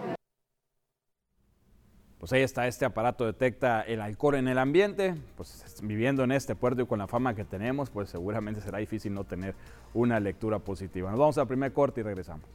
Pues 2.18 2.32
ahí 2.32 2.42
está, 2.42 2.66
este 2.66 2.84
aparato 2.84 3.26
detecta 3.26 3.82
el 3.82 4.00
alcohol 4.00 4.36
en 4.36 4.48
el 4.48 4.58
ambiente, 4.58 5.14
pues 5.36 5.64
viviendo 5.82 6.24
en 6.24 6.32
este 6.32 6.56
puerto 6.56 6.82
y 6.82 6.86
con 6.86 6.98
la 6.98 7.06
fama 7.06 7.34
que 7.34 7.44
tenemos, 7.44 7.90
pues 7.90 8.08
seguramente 8.08 8.60
será 8.60 8.78
difícil 8.78 9.14
no 9.14 9.24
tener 9.24 9.54
una 9.94 10.18
lectura 10.18 10.58
positiva. 10.58 11.10
Nos 11.10 11.20
vamos 11.20 11.38
al 11.38 11.46
primer 11.46 11.72
corte 11.72 12.00
y 12.00 12.04
regresamos. 12.04 12.48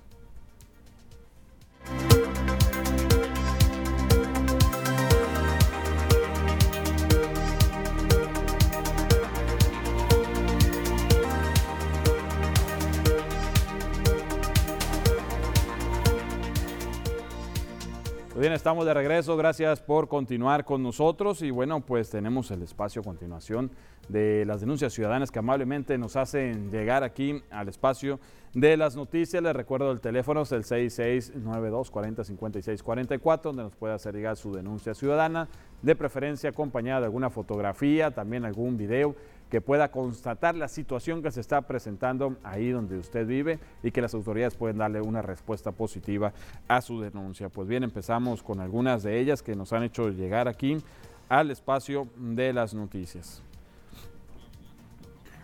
Bien, 18.41 18.53
estamos 18.53 18.88
de 18.88 18.93
regreso. 18.95 19.38
Gracias 19.38 19.81
por 19.81 20.07
continuar 20.07 20.65
con 20.65 20.81
nosotros. 20.81 21.43
Y 21.43 21.51
bueno, 21.51 21.81
pues 21.81 22.10
tenemos 22.10 22.50
el 22.50 22.63
espacio 22.63 23.01
a 23.01 23.05
continuación 23.05 23.69
de 24.10 24.45
las 24.45 24.62
denuncias 24.62 24.93
ciudadanas 24.93 25.29
que 25.29 25.38
amablemente 25.38 25.95
nos 26.00 26.15
hacen 26.15 26.71
llegar 26.71 27.03
aquí 27.03 27.43
al 27.51 27.69
espacio 27.69 28.19
de 28.55 28.77
las 28.77 28.95
noticias. 28.95 29.43
Les 29.43 29.55
recuerdo 29.55 29.91
el 29.91 30.01
teléfono 30.01 30.41
es 30.41 30.51
el 30.53 30.63
6692 30.63 31.91
405644 31.91 33.51
donde 33.51 33.63
nos 33.63 33.75
puede 33.75 33.93
hacer 33.93 34.15
llegar 34.15 34.36
su 34.38 34.51
denuncia 34.51 34.95
ciudadana, 34.95 35.48
de 35.83 35.95
preferencia 35.95 36.50
acompañada 36.50 37.01
de 37.01 37.05
alguna 37.05 37.29
fotografía, 37.29 38.10
también 38.10 38.43
algún 38.43 38.75
video 38.75 39.15
que 39.51 39.60
pueda 39.60 39.91
constatar 39.91 40.55
la 40.55 40.70
situación 40.70 41.22
que 41.22 41.29
se 41.29 41.41
está 41.41 41.62
presentando 41.63 42.38
ahí 42.41 42.70
donde 42.70 42.98
usted 42.98 43.27
vive 43.27 43.60
y 43.84 43.91
que 43.91 44.01
las 44.01 44.13
autoridades 44.13 44.55
pueden 44.55 44.77
darle 44.77 45.01
una 45.01 45.22
respuesta 45.22 45.74
positiva 45.74 46.31
a 46.70 46.81
su 46.81 47.01
denuncia. 47.01 47.50
Pues 47.50 47.67
bien, 47.67 47.84
empezamos 47.84 48.41
con 48.41 48.62
algunas 48.62 49.03
de 49.03 49.20
ellas 49.20 49.43
que 49.43 49.53
nos 49.53 49.74
han 49.74 49.84
hecho 49.84 50.10
llegar 50.10 50.48
aquí 50.48 50.81
al 51.27 51.51
espacio 51.51 52.08
de 52.15 52.53
las 52.53 52.74
noticias. 52.74 53.43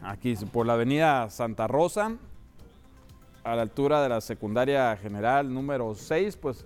Aquí 0.02 0.36
por 0.54 0.66
la 0.66 0.74
avenida 0.74 1.30
Santa 1.30 1.68
Rosa, 1.68 2.16
a 3.44 3.56
la 3.58 3.62
altura 3.62 4.02
de 4.02 4.08
la 4.08 4.22
secundaria 4.22 4.96
general 4.96 5.54
número 5.54 5.94
6, 5.94 6.38
pues 6.38 6.66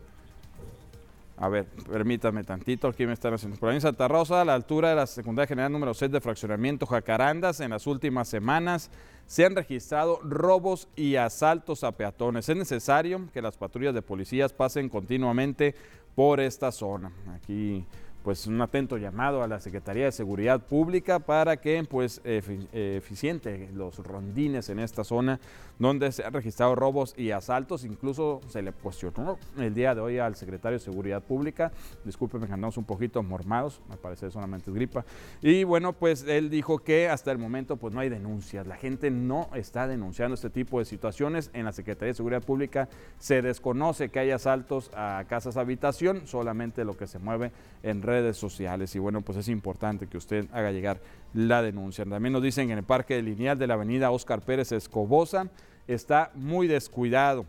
a 1.41 1.49
ver, 1.49 1.65
permítame 1.65 2.43
tantito, 2.43 2.87
aquí 2.87 3.07
me 3.07 3.13
están 3.13 3.33
haciendo. 3.33 3.57
Por 3.57 3.69
ahí 3.69 3.75
en 3.75 3.81
Santa 3.81 4.07
Rosa, 4.07 4.41
a 4.41 4.45
la 4.45 4.53
altura 4.53 4.89
de 4.89 4.95
la 4.95 5.07
secundaria 5.07 5.47
general 5.47 5.71
número 5.71 5.95
6 5.95 6.11
de 6.11 6.21
fraccionamiento 6.21 6.85
Jacarandas, 6.85 7.61
en 7.61 7.71
las 7.71 7.87
últimas 7.87 8.27
semanas 8.27 8.91
se 9.25 9.43
han 9.43 9.55
registrado 9.55 10.19
robos 10.21 10.87
y 10.95 11.15
asaltos 11.15 11.83
a 11.83 11.93
peatones. 11.93 12.47
Es 12.47 12.55
necesario 12.55 13.27
que 13.33 13.41
las 13.41 13.57
patrullas 13.57 13.95
de 13.95 14.03
policías 14.03 14.53
pasen 14.53 14.87
continuamente 14.87 15.73
por 16.13 16.39
esta 16.39 16.71
zona. 16.71 17.11
Aquí 17.33 17.87
pues 18.23 18.45
un 18.47 18.61
atento 18.61 18.97
llamado 18.97 19.43
a 19.43 19.47
la 19.47 19.59
Secretaría 19.59 20.05
de 20.05 20.11
Seguridad 20.11 20.61
Pública 20.61 21.19
para 21.19 21.57
que 21.57 21.83
pues 21.89 22.21
eficiente 22.23 23.69
los 23.73 23.97
rondines 23.97 24.69
en 24.69 24.79
esta 24.79 25.03
zona 25.03 25.39
donde 25.79 26.11
se 26.11 26.23
han 26.23 26.33
registrado 26.33 26.75
robos 26.75 27.15
y 27.17 27.31
asaltos. 27.31 27.85
Incluso 27.85 28.41
se 28.47 28.61
le 28.61 28.71
cuestionó 28.71 29.39
el 29.57 29.73
día 29.73 29.95
de 29.95 30.01
hoy 30.01 30.19
al 30.19 30.35
secretario 30.35 30.77
de 30.77 30.83
Seguridad 30.83 31.23
Pública. 31.23 31.71
Discúlpeme 32.05 32.45
que 32.45 32.53
andamos 32.53 32.77
un 32.77 32.85
poquito 32.85 33.23
mormados, 33.23 33.81
me 33.89 33.97
parece 33.97 34.29
solamente 34.29 34.71
gripa. 34.71 35.03
Y 35.41 35.63
bueno, 35.63 35.93
pues 35.93 36.23
él 36.27 36.51
dijo 36.51 36.77
que 36.79 37.09
hasta 37.09 37.31
el 37.31 37.39
momento 37.39 37.77
pues 37.77 37.93
no 37.93 37.99
hay 37.99 38.09
denuncias. 38.09 38.67
La 38.67 38.75
gente 38.75 39.09
no 39.09 39.49
está 39.55 39.87
denunciando 39.87 40.35
este 40.35 40.51
tipo 40.51 40.77
de 40.77 40.85
situaciones. 40.85 41.49
En 41.53 41.65
la 41.65 41.71
Secretaría 41.71 42.11
de 42.11 42.15
Seguridad 42.15 42.43
Pública 42.43 42.87
se 43.17 43.41
desconoce 43.41 44.09
que 44.09 44.19
hay 44.19 44.29
asaltos 44.29 44.91
a 44.93 45.25
casas 45.27 45.57
habitación, 45.57 46.27
solamente 46.27 46.85
lo 46.85 46.95
que 46.95 47.07
se 47.07 47.17
mueve 47.17 47.51
en 47.81 48.03
redes 48.03 48.10
sociales. 48.33 48.95
Y 48.95 48.99
bueno, 48.99 49.21
pues 49.21 49.37
es 49.37 49.47
importante 49.47 50.07
que 50.07 50.17
usted 50.17 50.47
haga 50.51 50.71
llegar 50.71 50.99
la 51.33 51.61
denuncia. 51.61 52.05
También 52.05 52.33
nos 52.33 52.43
dicen 52.43 52.67
que 52.67 52.73
en 52.73 52.79
el 52.79 52.85
Parque 52.85 53.21
Lineal 53.21 53.57
de 53.57 53.67
la 53.67 53.75
avenida 53.75 54.11
Oscar 54.11 54.41
Pérez 54.41 54.71
Escobosa 54.71 55.47
está 55.87 56.31
muy 56.35 56.67
descuidado. 56.67 57.45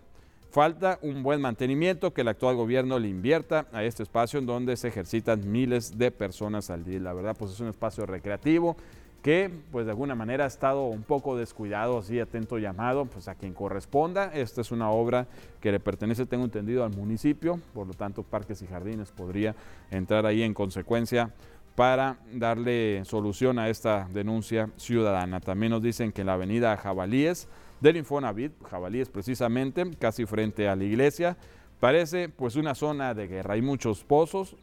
Falta 0.50 0.98
un 1.00 1.22
buen 1.22 1.40
mantenimiento, 1.40 2.12
que 2.12 2.20
el 2.20 2.28
actual 2.28 2.56
gobierno 2.56 2.98
le 2.98 3.08
invierta 3.08 3.66
a 3.72 3.84
este 3.84 4.02
espacio 4.02 4.38
en 4.38 4.44
donde 4.44 4.76
se 4.76 4.88
ejercitan 4.88 5.50
miles 5.50 5.96
de 5.96 6.10
personas 6.10 6.68
al 6.68 6.84
día. 6.84 7.00
La 7.00 7.14
verdad, 7.14 7.34
pues 7.38 7.52
es 7.52 7.60
un 7.60 7.68
espacio 7.68 8.04
recreativo 8.04 8.76
que 9.22 9.50
pues 9.70 9.86
de 9.86 9.92
alguna 9.92 10.14
manera 10.16 10.44
ha 10.44 10.48
estado 10.48 10.86
un 10.86 11.04
poco 11.04 11.36
descuidado, 11.36 11.98
así 11.98 12.18
atento 12.18 12.58
llamado, 12.58 13.06
pues 13.06 13.28
a 13.28 13.36
quien 13.36 13.54
corresponda. 13.54 14.32
Esta 14.34 14.60
es 14.60 14.72
una 14.72 14.90
obra 14.90 15.28
que 15.60 15.70
le 15.70 15.78
pertenece, 15.78 16.26
tengo 16.26 16.44
entendido, 16.44 16.84
al 16.84 16.94
municipio, 16.94 17.60
por 17.72 17.86
lo 17.86 17.94
tanto 17.94 18.24
Parques 18.24 18.60
y 18.62 18.66
Jardines 18.66 19.12
podría 19.12 19.54
entrar 19.90 20.26
ahí 20.26 20.42
en 20.42 20.54
consecuencia 20.54 21.32
para 21.76 22.18
darle 22.32 23.04
solución 23.04 23.58
a 23.58 23.68
esta 23.68 24.08
denuncia 24.12 24.68
ciudadana. 24.76 25.40
También 25.40 25.70
nos 25.70 25.82
dicen 25.82 26.12
que 26.12 26.24
la 26.24 26.34
avenida 26.34 26.76
Jabalíes 26.76 27.48
del 27.80 27.96
Infonavit, 27.96 28.52
Jabalíes 28.64 29.08
precisamente, 29.08 29.88
casi 29.98 30.26
frente 30.26 30.68
a 30.68 30.76
la 30.76 30.84
iglesia, 30.84 31.36
parece 31.80 32.28
pues 32.28 32.56
una 32.56 32.74
zona 32.74 33.14
de 33.14 33.28
guerra. 33.28 33.54
Hay 33.54 33.62
muchos 33.62 34.04
pozos, 34.04 34.56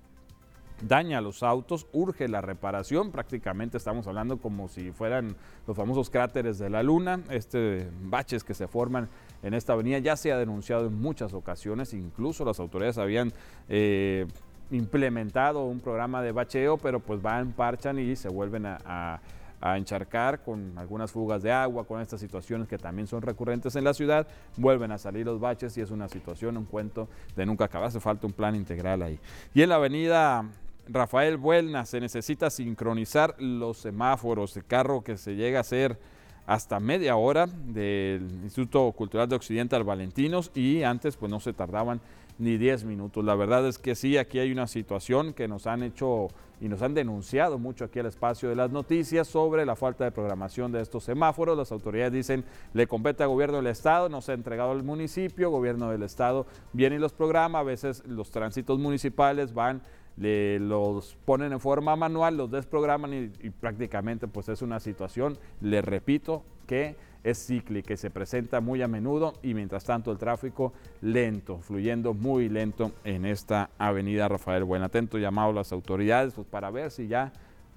daña 0.81 1.21
los 1.21 1.43
autos, 1.43 1.87
urge 1.91 2.27
la 2.27 2.41
reparación, 2.41 3.11
prácticamente 3.11 3.77
estamos 3.77 4.07
hablando 4.07 4.37
como 4.37 4.67
si 4.67 4.91
fueran 4.91 5.35
los 5.67 5.75
famosos 5.75 6.09
cráteres 6.09 6.57
de 6.59 6.69
la 6.69 6.83
luna, 6.83 7.21
este 7.29 7.87
baches 8.01 8.43
que 8.43 8.53
se 8.53 8.67
forman 8.67 9.09
en 9.43 9.53
esta 9.53 9.73
avenida. 9.73 9.99
Ya 9.99 10.15
se 10.15 10.31
ha 10.31 10.37
denunciado 10.37 10.87
en 10.87 10.99
muchas 10.99 11.33
ocasiones, 11.33 11.93
incluso 11.93 12.45
las 12.45 12.59
autoridades 12.59 12.97
habían 12.97 13.33
eh, 13.67 14.25
implementado 14.71 15.65
un 15.65 15.79
programa 15.79 16.21
de 16.21 16.31
bacheo, 16.31 16.77
pero 16.77 16.99
pues 16.99 17.21
van, 17.21 17.53
parchan 17.53 17.99
y 17.99 18.15
se 18.15 18.29
vuelven 18.29 18.65
a 18.65 19.21
a 19.61 19.77
encharcar 19.77 20.41
con 20.41 20.77
algunas 20.77 21.11
fugas 21.11 21.43
de 21.43 21.51
agua, 21.51 21.85
con 21.85 22.01
estas 22.01 22.19
situaciones 22.19 22.67
que 22.67 22.77
también 22.77 23.07
son 23.07 23.21
recurrentes 23.21 23.75
en 23.75 23.83
la 23.83 23.93
ciudad, 23.93 24.27
vuelven 24.57 24.91
a 24.91 24.97
salir 24.97 25.25
los 25.25 25.39
baches 25.39 25.77
y 25.77 25.81
es 25.81 25.91
una 25.91 26.07
situación, 26.07 26.57
un 26.57 26.65
cuento 26.65 27.09
de 27.35 27.45
nunca 27.45 27.65
acabar, 27.65 27.87
hace 27.89 27.99
falta 27.99 28.27
un 28.27 28.33
plan 28.33 28.55
integral 28.55 29.01
ahí. 29.01 29.19
Y 29.53 29.61
en 29.61 29.69
la 29.69 29.75
avenida 29.75 30.45
Rafael 30.91 31.37
Buelna 31.37 31.85
se 31.85 31.99
necesita 31.99 32.49
sincronizar 32.49 33.35
los 33.37 33.77
semáforos, 33.77 34.57
el 34.57 34.65
carro 34.65 35.03
que 35.03 35.17
se 35.17 35.35
llega 35.35 35.59
a 35.59 35.61
hacer 35.61 35.99
hasta 36.47 36.79
media 36.79 37.15
hora 37.15 37.45
del 37.45 38.23
Instituto 38.43 38.91
Cultural 38.93 39.29
de 39.29 39.35
Occidente 39.35 39.75
al 39.75 39.83
Valentinos 39.83 40.49
y 40.55 40.81
antes 40.81 41.15
pues 41.15 41.31
no 41.31 41.39
se 41.39 41.53
tardaban 41.53 42.01
ni 42.39 42.57
10 42.57 42.85
minutos. 42.85 43.23
La 43.23 43.35
verdad 43.35 43.67
es 43.67 43.77
que 43.77 43.93
sí, 43.93 44.17
aquí 44.17 44.39
hay 44.39 44.51
una 44.51 44.65
situación 44.65 45.33
que 45.33 45.47
nos 45.47 45.67
han 45.67 45.83
hecho 45.83 46.29
y 46.61 46.67
nos 46.67 46.81
han 46.81 46.93
denunciado 46.93 47.59
mucho 47.59 47.85
aquí 47.85 47.99
al 47.99 48.07
espacio 48.07 48.49
de 48.49 48.55
las 48.55 48.71
noticias 48.71 49.27
sobre 49.27 49.65
la 49.65 49.75
falta 49.75 50.05
de 50.05 50.11
programación 50.11 50.71
de 50.71 50.81
estos 50.81 51.03
semáforos. 51.03 51.57
Las 51.57 51.71
autoridades 51.71 52.13
dicen 52.13 52.43
le 52.73 52.87
compete 52.87 53.23
al 53.23 53.29
gobierno 53.29 53.57
del 53.57 53.67
estado, 53.67 54.09
no 54.09 54.21
se 54.21 54.31
ha 54.31 54.35
entregado 54.35 54.71
al 54.71 54.83
municipio, 54.83 55.51
gobierno 55.51 55.91
del 55.91 56.01
estado 56.01 56.47
viene 56.73 56.95
y 56.95 56.99
los 56.99 57.13
programa, 57.13 57.59
a 57.59 57.63
veces 57.63 58.03
los 58.07 58.31
tránsitos 58.31 58.79
municipales 58.79 59.53
van 59.53 59.81
le, 60.19 60.59
los 60.59 61.17
ponen 61.25 61.53
en 61.53 61.59
forma 61.59 61.95
manual, 61.95 62.37
los 62.37 62.51
desprograman 62.51 63.31
y, 63.41 63.49
prácticamente 63.49 64.27
pues 64.27 64.49
es 64.49 64.61
una 64.61 64.79
situación, 64.79 65.37
le 65.61 65.81
repito, 65.81 66.43
que 66.67 66.95
es 67.23 67.47
cíclica 67.47 67.93
y 67.93 67.97
se 67.97 68.11
presenta 68.11 68.61
muy 68.61 68.81
a 68.81 68.87
menudo 68.87 69.33
y 69.41 69.53
mientras 69.53 69.83
tanto 69.83 70.11
el 70.11 70.17
tráfico 70.17 70.73
lento, 71.01 71.59
fluyendo 71.59 72.13
muy 72.13 72.47
lento 72.47 72.91
en 73.03 73.25
esta 73.25 73.69
avenida 73.77 74.27
Rafael 74.27 74.63
Buen. 74.63 74.83
Atento 74.83 75.17
llamado 75.17 75.49
a 75.49 75.53
las 75.53 75.71
autoridades 75.71 76.33
pues, 76.33 76.47
para 76.47 76.69
ver 76.69 76.91
si 76.91 77.07
ya 77.07 77.33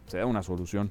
se 0.06 0.18
da 0.18 0.26
una 0.26 0.42
solución. 0.42 0.90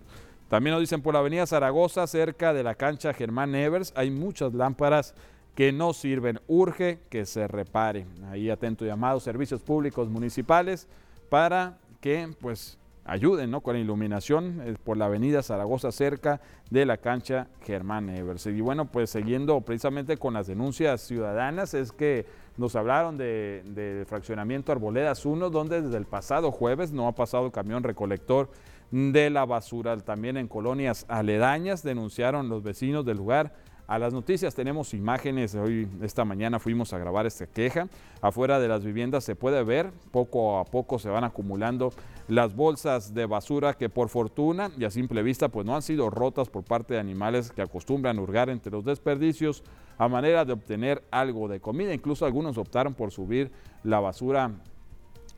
También 0.50 0.74
nos 0.74 0.82
dicen 0.82 1.02
por 1.02 1.14
la 1.14 1.20
avenida 1.20 1.46
Zaragoza, 1.46 2.08
cerca 2.08 2.54
de 2.54 2.64
la 2.64 2.76
cancha 2.76 3.14
Germán 3.14 3.56
Evers, 3.56 3.94
hay 3.96 4.12
muchas 4.12 4.54
lámparas 4.54 5.14
que 5.56 5.72
no 5.72 5.94
sirven. 5.94 6.42
Urge 6.48 7.00
que 7.10 7.26
se 7.26 7.48
repare. 7.48 8.06
Ahí 8.30 8.50
atento 8.50 8.86
llamado 8.86 9.20
servicios 9.20 9.62
públicos 9.62 10.10
municipales 10.10 10.88
para 11.32 11.78
que 12.02 12.28
pues 12.42 12.78
ayuden 13.06 13.52
¿no? 13.52 13.62
con 13.62 13.76
la 13.76 13.80
iluminación 13.80 14.62
eh, 14.66 14.76
por 14.84 14.98
la 14.98 15.06
avenida 15.06 15.42
Zaragoza 15.42 15.94
cerca 15.94 16.42
de 16.70 16.86
la 16.86 16.98
cancha 16.98 17.48
Germán 17.64 18.10
Evers. 18.10 18.48
Y 18.48 18.60
bueno, 18.60 18.92
pues 18.92 19.12
siguiendo 19.12 19.62
precisamente 19.62 20.18
con 20.18 20.34
las 20.34 20.48
denuncias 20.48 21.00
ciudadanas, 21.00 21.74
es 21.74 21.94
que 21.94 22.26
nos 22.58 22.76
hablaron 22.76 23.18
del 23.18 23.74
de 23.74 24.04
fraccionamiento 24.10 24.74
Arboledas 24.74 25.26
1, 25.26 25.50
donde 25.50 25.82
desde 25.82 25.96
el 25.96 26.06
pasado 26.06 26.52
jueves 26.52 26.92
no 26.92 27.08
ha 27.08 27.16
pasado 27.16 27.50
camión 27.50 27.82
recolector 27.82 28.50
de 28.92 29.30
la 29.30 29.46
basura. 29.46 29.96
También 29.96 30.36
en 30.36 30.50
colonias 30.50 31.06
aledañas 31.08 31.82
denunciaron 31.82 32.50
los 32.50 32.62
vecinos 32.62 33.06
del 33.06 33.16
lugar 33.16 33.54
a 33.92 34.00
las 34.00 34.14
noticias. 34.14 34.56
Tenemos 34.56 34.94
imágenes, 34.94 35.54
hoy 35.54 35.86
esta 36.02 36.24
mañana 36.24 36.60
fuimos 36.60 36.94
a 36.94 36.98
grabar 36.98 37.26
esta 37.26 37.46
queja. 37.46 37.90
Afuera 38.22 38.58
de 38.58 38.70
las 38.70 38.86
viviendas 38.86 39.26
se 39.26 39.36
puede 39.36 39.62
ver, 39.64 39.92
poco 40.12 40.60
a 40.60 40.64
poco 40.64 40.98
se 40.98 41.10
van 41.10 41.26
acumulando 41.26 41.92
las 42.30 42.56
bolsas 42.56 43.14
de 43.14 43.26
basura 43.26 43.74
que 43.74 43.90
por 43.90 44.08
fortuna 44.08 44.72
y 44.78 44.86
a 44.86 44.92
simple 44.92 45.22
vista 45.24 45.50
pues 45.50 45.66
no 45.66 45.76
han 45.76 45.82
sido 45.82 46.10
rotas 46.10 46.48
por 46.48 46.64
parte 46.64 46.94
de 46.94 47.02
animales 47.02 47.52
que 47.52 47.62
acostumbran 47.62 48.18
hurgar 48.18 48.50
entre 48.50 48.72
los 48.72 48.86
desperdicios 48.86 49.62
a 49.98 50.08
manera 50.08 50.46
de 50.46 50.54
obtener 50.54 51.04
algo 51.12 51.50
de 51.50 51.60
comida. 51.60 51.94
Incluso 51.94 52.26
algunos 52.26 52.58
optaron 52.58 52.94
por 52.94 53.12
subir 53.12 53.52
la 53.84 54.00
basura 54.00 54.52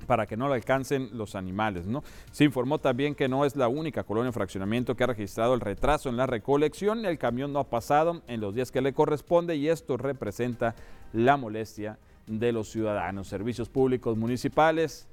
para 0.05 0.25
que 0.25 0.37
no 0.37 0.47
le 0.47 0.55
alcancen 0.55 1.09
los 1.13 1.35
animales. 1.35 1.85
¿no? 1.85 2.03
Se 2.31 2.43
informó 2.43 2.79
también 2.79 3.15
que 3.15 3.27
no 3.27 3.45
es 3.45 3.55
la 3.55 3.67
única 3.67 4.03
colonia 4.03 4.27
de 4.27 4.33
fraccionamiento 4.33 4.95
que 4.95 5.03
ha 5.03 5.07
registrado 5.07 5.53
el 5.53 5.61
retraso 5.61 6.09
en 6.09 6.17
la 6.17 6.25
recolección. 6.25 7.05
El 7.05 7.17
camión 7.17 7.53
no 7.53 7.59
ha 7.59 7.69
pasado 7.69 8.21
en 8.27 8.41
los 8.41 8.53
días 8.53 8.71
que 8.71 8.81
le 8.81 8.93
corresponde 8.93 9.55
y 9.55 9.69
esto 9.69 9.97
representa 9.97 10.75
la 11.13 11.37
molestia 11.37 11.97
de 12.27 12.51
los 12.51 12.69
ciudadanos. 12.69 13.27
Servicios 13.27 13.69
públicos 13.69 14.17
municipales, 14.17 15.07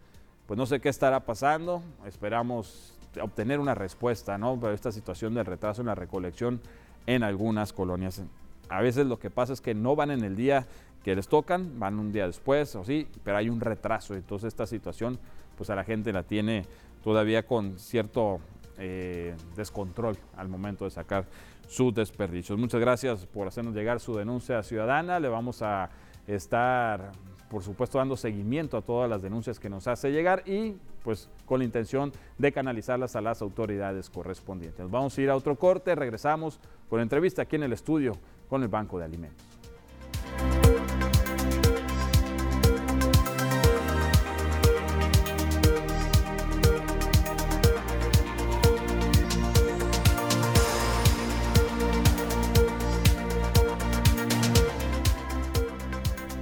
pues 0.47 0.59
no 0.59 0.67
sé 0.67 0.81
qué 0.81 0.89
estará 0.89 1.21
pasando. 1.21 1.83
Esperamos 2.07 2.95
obtener 3.21 3.59
una 3.59 3.75
respuesta 3.75 4.39
¿no? 4.39 4.59
para 4.59 4.75
esta 4.75 4.93
situación 4.93 5.35
del 5.35 5.47
retraso 5.47 5.83
en 5.83 5.87
la 5.87 5.95
recolección 5.95 6.61
en 7.07 7.23
algunas 7.23 7.73
colonias. 7.73 8.23
A 8.69 8.81
veces 8.81 9.07
lo 9.07 9.19
que 9.19 9.31
pasa 9.31 9.53
es 9.53 9.61
que 9.61 9.75
no 9.75 9.97
van 9.97 10.13
en 10.13 10.23
el 10.23 10.37
día 10.37 10.67
que 11.05 11.15
les 11.15 11.29
tocan, 11.29 11.79
van 11.79 11.99
un 11.99 12.13
día 12.13 12.27
después 12.27 12.75
o 12.77 12.85
sí, 12.85 13.07
pero 13.25 13.39
hay 13.39 13.49
un 13.49 13.61
retraso. 13.61 14.15
Entonces 14.15 14.49
esta 14.49 14.67
situación 14.67 15.19
pues 15.57 15.71
a 15.71 15.75
la 15.75 15.85
gente 15.85 16.13
la 16.13 16.23
tiene 16.23 16.65
todavía 17.03 17.47
con 17.47 17.79
cierto 17.79 18.41
eh, 18.79 19.35
descontrol 19.57 20.17
al 20.37 20.49
momento 20.49 20.85
de 20.85 20.91
sacar 20.91 21.27
sus 21.69 21.95
desperdicios. 21.95 22.59
Muchas 22.59 22.81
gracias 22.81 23.27
por 23.27 23.47
hacernos 23.47 23.75
llegar 23.75 24.01
su 24.01 24.17
denuncia 24.17 24.63
ciudadana. 24.63 25.21
Le 25.21 25.29
vamos 25.29 25.63
a 25.63 25.91
estar, 26.27 27.13
por 27.51 27.63
supuesto, 27.63 27.99
dando 27.99 28.17
seguimiento 28.17 28.77
a 28.77 28.83
todas 28.83 29.09
las 29.09 29.23
denuncias 29.23 29.61
que 29.61 29.69
nos 29.69 29.87
hace 29.87 30.11
llegar 30.11 30.43
y 30.47 30.77
pues 31.05 31.29
con 31.47 31.59
la 31.59 31.65
intención 31.65 32.13
de 32.39 32.53
canalizarlas 32.53 33.17
a 33.17 33.21
las 33.21 33.43
autoridades 33.43 34.11
correspondientes. 34.11 34.91
Vamos 34.91 35.17
a 35.17 35.21
ir 35.21 35.31
a 35.31 35.37
otro 35.37 35.57
corte, 35.57 35.95
regresamos 35.95 36.59
con 36.89 37.01
entrevista 37.01 37.43
aquí 37.43 37.57
en 37.57 37.65
el 37.65 37.73
estudio 37.73 38.17
con 38.49 38.63
el 38.63 38.69
Banco 38.69 38.99
de 38.99 39.05
Alimentos. 39.05 39.47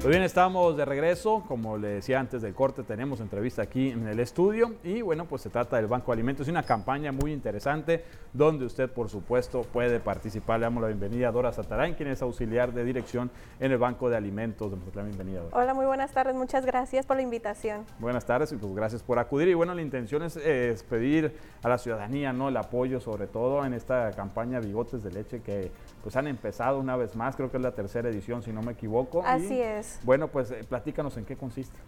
Muy 0.08 0.14
bien, 0.14 0.24
estamos 0.24 0.74
de 0.74 0.86
regreso. 0.86 1.44
Como 1.46 1.76
le 1.76 1.88
decía 1.88 2.18
antes 2.18 2.40
del 2.40 2.54
corte, 2.54 2.82
tenemos 2.82 3.20
entrevista 3.20 3.60
aquí 3.60 3.90
en 3.90 4.08
el 4.08 4.20
estudio. 4.20 4.72
Y 4.82 5.02
bueno, 5.02 5.26
pues 5.26 5.42
se 5.42 5.50
trata 5.50 5.76
del 5.76 5.86
Banco 5.86 6.12
de 6.12 6.14
Alimentos. 6.14 6.46
Es 6.46 6.50
una 6.50 6.62
campaña 6.62 7.12
muy 7.12 7.30
interesante 7.30 8.04
donde 8.32 8.64
usted, 8.64 8.90
por 8.90 9.10
supuesto, 9.10 9.64
puede 9.70 10.00
participar. 10.00 10.60
Le 10.60 10.64
damos 10.64 10.80
la 10.80 10.88
bienvenida 10.88 11.28
a 11.28 11.30
Dora 11.30 11.52
Satarain, 11.52 11.94
quien 11.94 12.08
es 12.08 12.22
auxiliar 12.22 12.72
de 12.72 12.84
dirección 12.84 13.30
en 13.60 13.70
el 13.70 13.76
Banco 13.76 14.08
de 14.08 14.16
Alimentos. 14.16 14.72
La 14.94 15.02
bienvenida, 15.02 15.42
Dora. 15.42 15.54
Hola, 15.54 15.74
muy 15.74 15.84
buenas 15.84 16.10
tardes. 16.12 16.34
Muchas 16.34 16.64
gracias 16.64 17.04
por 17.04 17.16
la 17.16 17.22
invitación. 17.22 17.84
Buenas 17.98 18.24
tardes 18.24 18.50
y 18.52 18.56
pues 18.56 18.74
gracias 18.74 19.02
por 19.02 19.18
acudir. 19.18 19.48
Y 19.48 19.52
bueno, 19.52 19.74
la 19.74 19.82
intención 19.82 20.22
es, 20.22 20.36
es 20.36 20.84
pedir 20.84 21.36
a 21.62 21.68
la 21.68 21.76
ciudadanía 21.76 22.32
¿no? 22.32 22.48
el 22.48 22.56
apoyo, 22.56 22.98
sobre 22.98 23.26
todo 23.26 23.62
en 23.62 23.74
esta 23.74 24.10
campaña 24.12 24.58
Bigotes 24.58 25.02
de 25.02 25.10
Leche 25.10 25.42
que 25.42 25.70
pues 26.02 26.16
han 26.16 26.28
empezado 26.28 26.78
una 26.80 26.96
vez 26.96 27.14
más. 27.14 27.36
Creo 27.36 27.50
que 27.50 27.58
es 27.58 27.62
la 27.62 27.72
tercera 27.72 28.08
edición, 28.08 28.42
si 28.42 28.54
no 28.54 28.62
me 28.62 28.72
equivoco. 28.72 29.22
Así 29.22 29.60
es. 29.60 29.97
Bueno, 30.02 30.28
pues 30.28 30.50
eh, 30.50 30.64
platícanos 30.68 31.16
en 31.16 31.24
qué 31.24 31.36
consiste. 31.36 31.78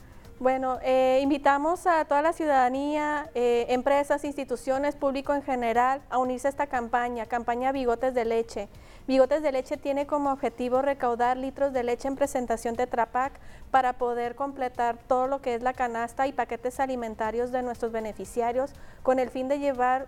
Bueno, 0.41 0.79
eh, 0.83 1.21
invitamos 1.23 1.87
a 1.87 2.03
toda 2.07 2.23
la 2.23 2.33
ciudadanía, 2.33 3.29
eh, 3.35 3.67
empresas, 3.69 4.25
instituciones, 4.25 4.97
público 4.97 5.35
en 5.35 5.43
general, 5.43 6.01
a 6.09 6.17
unirse 6.17 6.49
a 6.49 6.51
esta 6.51 6.67
campaña, 6.67 7.27
campaña 7.27 7.73
Bigotes 7.73 8.15
de 8.15 8.25
Leche. 8.25 8.71
Bigotes 9.07 9.43
de 9.43 9.53
Leche 9.53 9.77
tiene 9.77 10.07
como 10.07 10.33
objetivo 10.33 10.81
recaudar 10.81 11.37
litros 11.37 11.75
de 11.75 11.83
leche 11.83 12.09
en 12.09 12.17
presentación 12.17 12.75
Tetra 12.75 13.13
Pak 13.13 13.35
para 13.71 13.99
poder 13.99 14.35
completar 14.35 14.97
todo 14.97 15.27
lo 15.27 15.43
que 15.43 15.55
es 15.55 15.63
la 15.63 15.75
canasta 15.75 16.27
y 16.27 16.33
paquetes 16.33 16.81
alimentarios 16.81 17.53
de 17.53 17.61
nuestros 17.61 17.93
beneficiarios 17.93 18.73
con 19.03 19.19
el 19.19 19.29
fin 19.29 19.47
de 19.49 19.59
llevar 19.59 20.07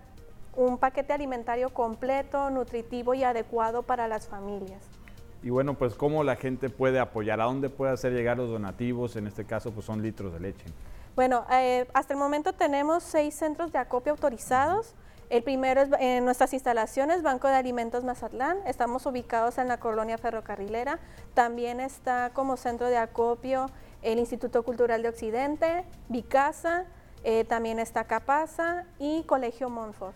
un 0.55 0.79
paquete 0.79 1.13
alimentario 1.13 1.69
completo, 1.69 2.49
nutritivo 2.49 3.13
y 3.13 3.23
adecuado 3.23 3.83
para 3.83 4.07
las 4.07 4.27
familias. 4.27 5.02
Y 5.43 5.49
bueno, 5.49 5.73
pues 5.75 5.93
cómo 5.95 6.23
la 6.23 6.37
gente 6.37 6.69
puede 6.69 6.99
apoyar, 6.99 7.41
a 7.41 7.43
dónde 7.43 7.69
puede 7.69 7.91
hacer 7.91 8.13
llegar 8.13 8.37
los 8.37 8.49
donativos, 8.49 9.17
en 9.17 9.27
este 9.27 9.45
caso 9.45 9.71
pues 9.71 9.85
son 9.85 10.01
litros 10.01 10.33
de 10.33 10.39
leche. 10.39 10.65
Bueno, 11.15 11.45
eh, 11.51 11.85
hasta 11.93 12.13
el 12.13 12.19
momento 12.19 12.53
tenemos 12.53 13.03
seis 13.03 13.35
centros 13.35 13.71
de 13.71 13.77
acopio 13.77 14.13
autorizados. 14.13 14.95
El 15.29 15.43
primero 15.43 15.81
es 15.81 15.89
en 15.99 16.25
nuestras 16.25 16.53
instalaciones, 16.53 17.23
Banco 17.23 17.47
de 17.47 17.55
Alimentos 17.55 18.03
Mazatlán. 18.03 18.57
Estamos 18.65 19.05
ubicados 19.05 19.57
en 19.57 19.67
la 19.67 19.79
colonia 19.79 20.17
ferrocarrilera. 20.17 20.99
También 21.33 21.79
está 21.79 22.31
como 22.33 22.55
centro 22.55 22.87
de 22.87 22.97
acopio 22.97 23.67
el 24.01 24.19
Instituto 24.19 24.63
Cultural 24.63 25.01
de 25.01 25.09
Occidente, 25.09 25.85
Vicasa, 26.09 26.85
eh, 27.23 27.45
también 27.45 27.79
está 27.79 28.03
Capasa 28.03 28.85
y 28.99 29.23
Colegio 29.23 29.69
Montfort. 29.69 30.15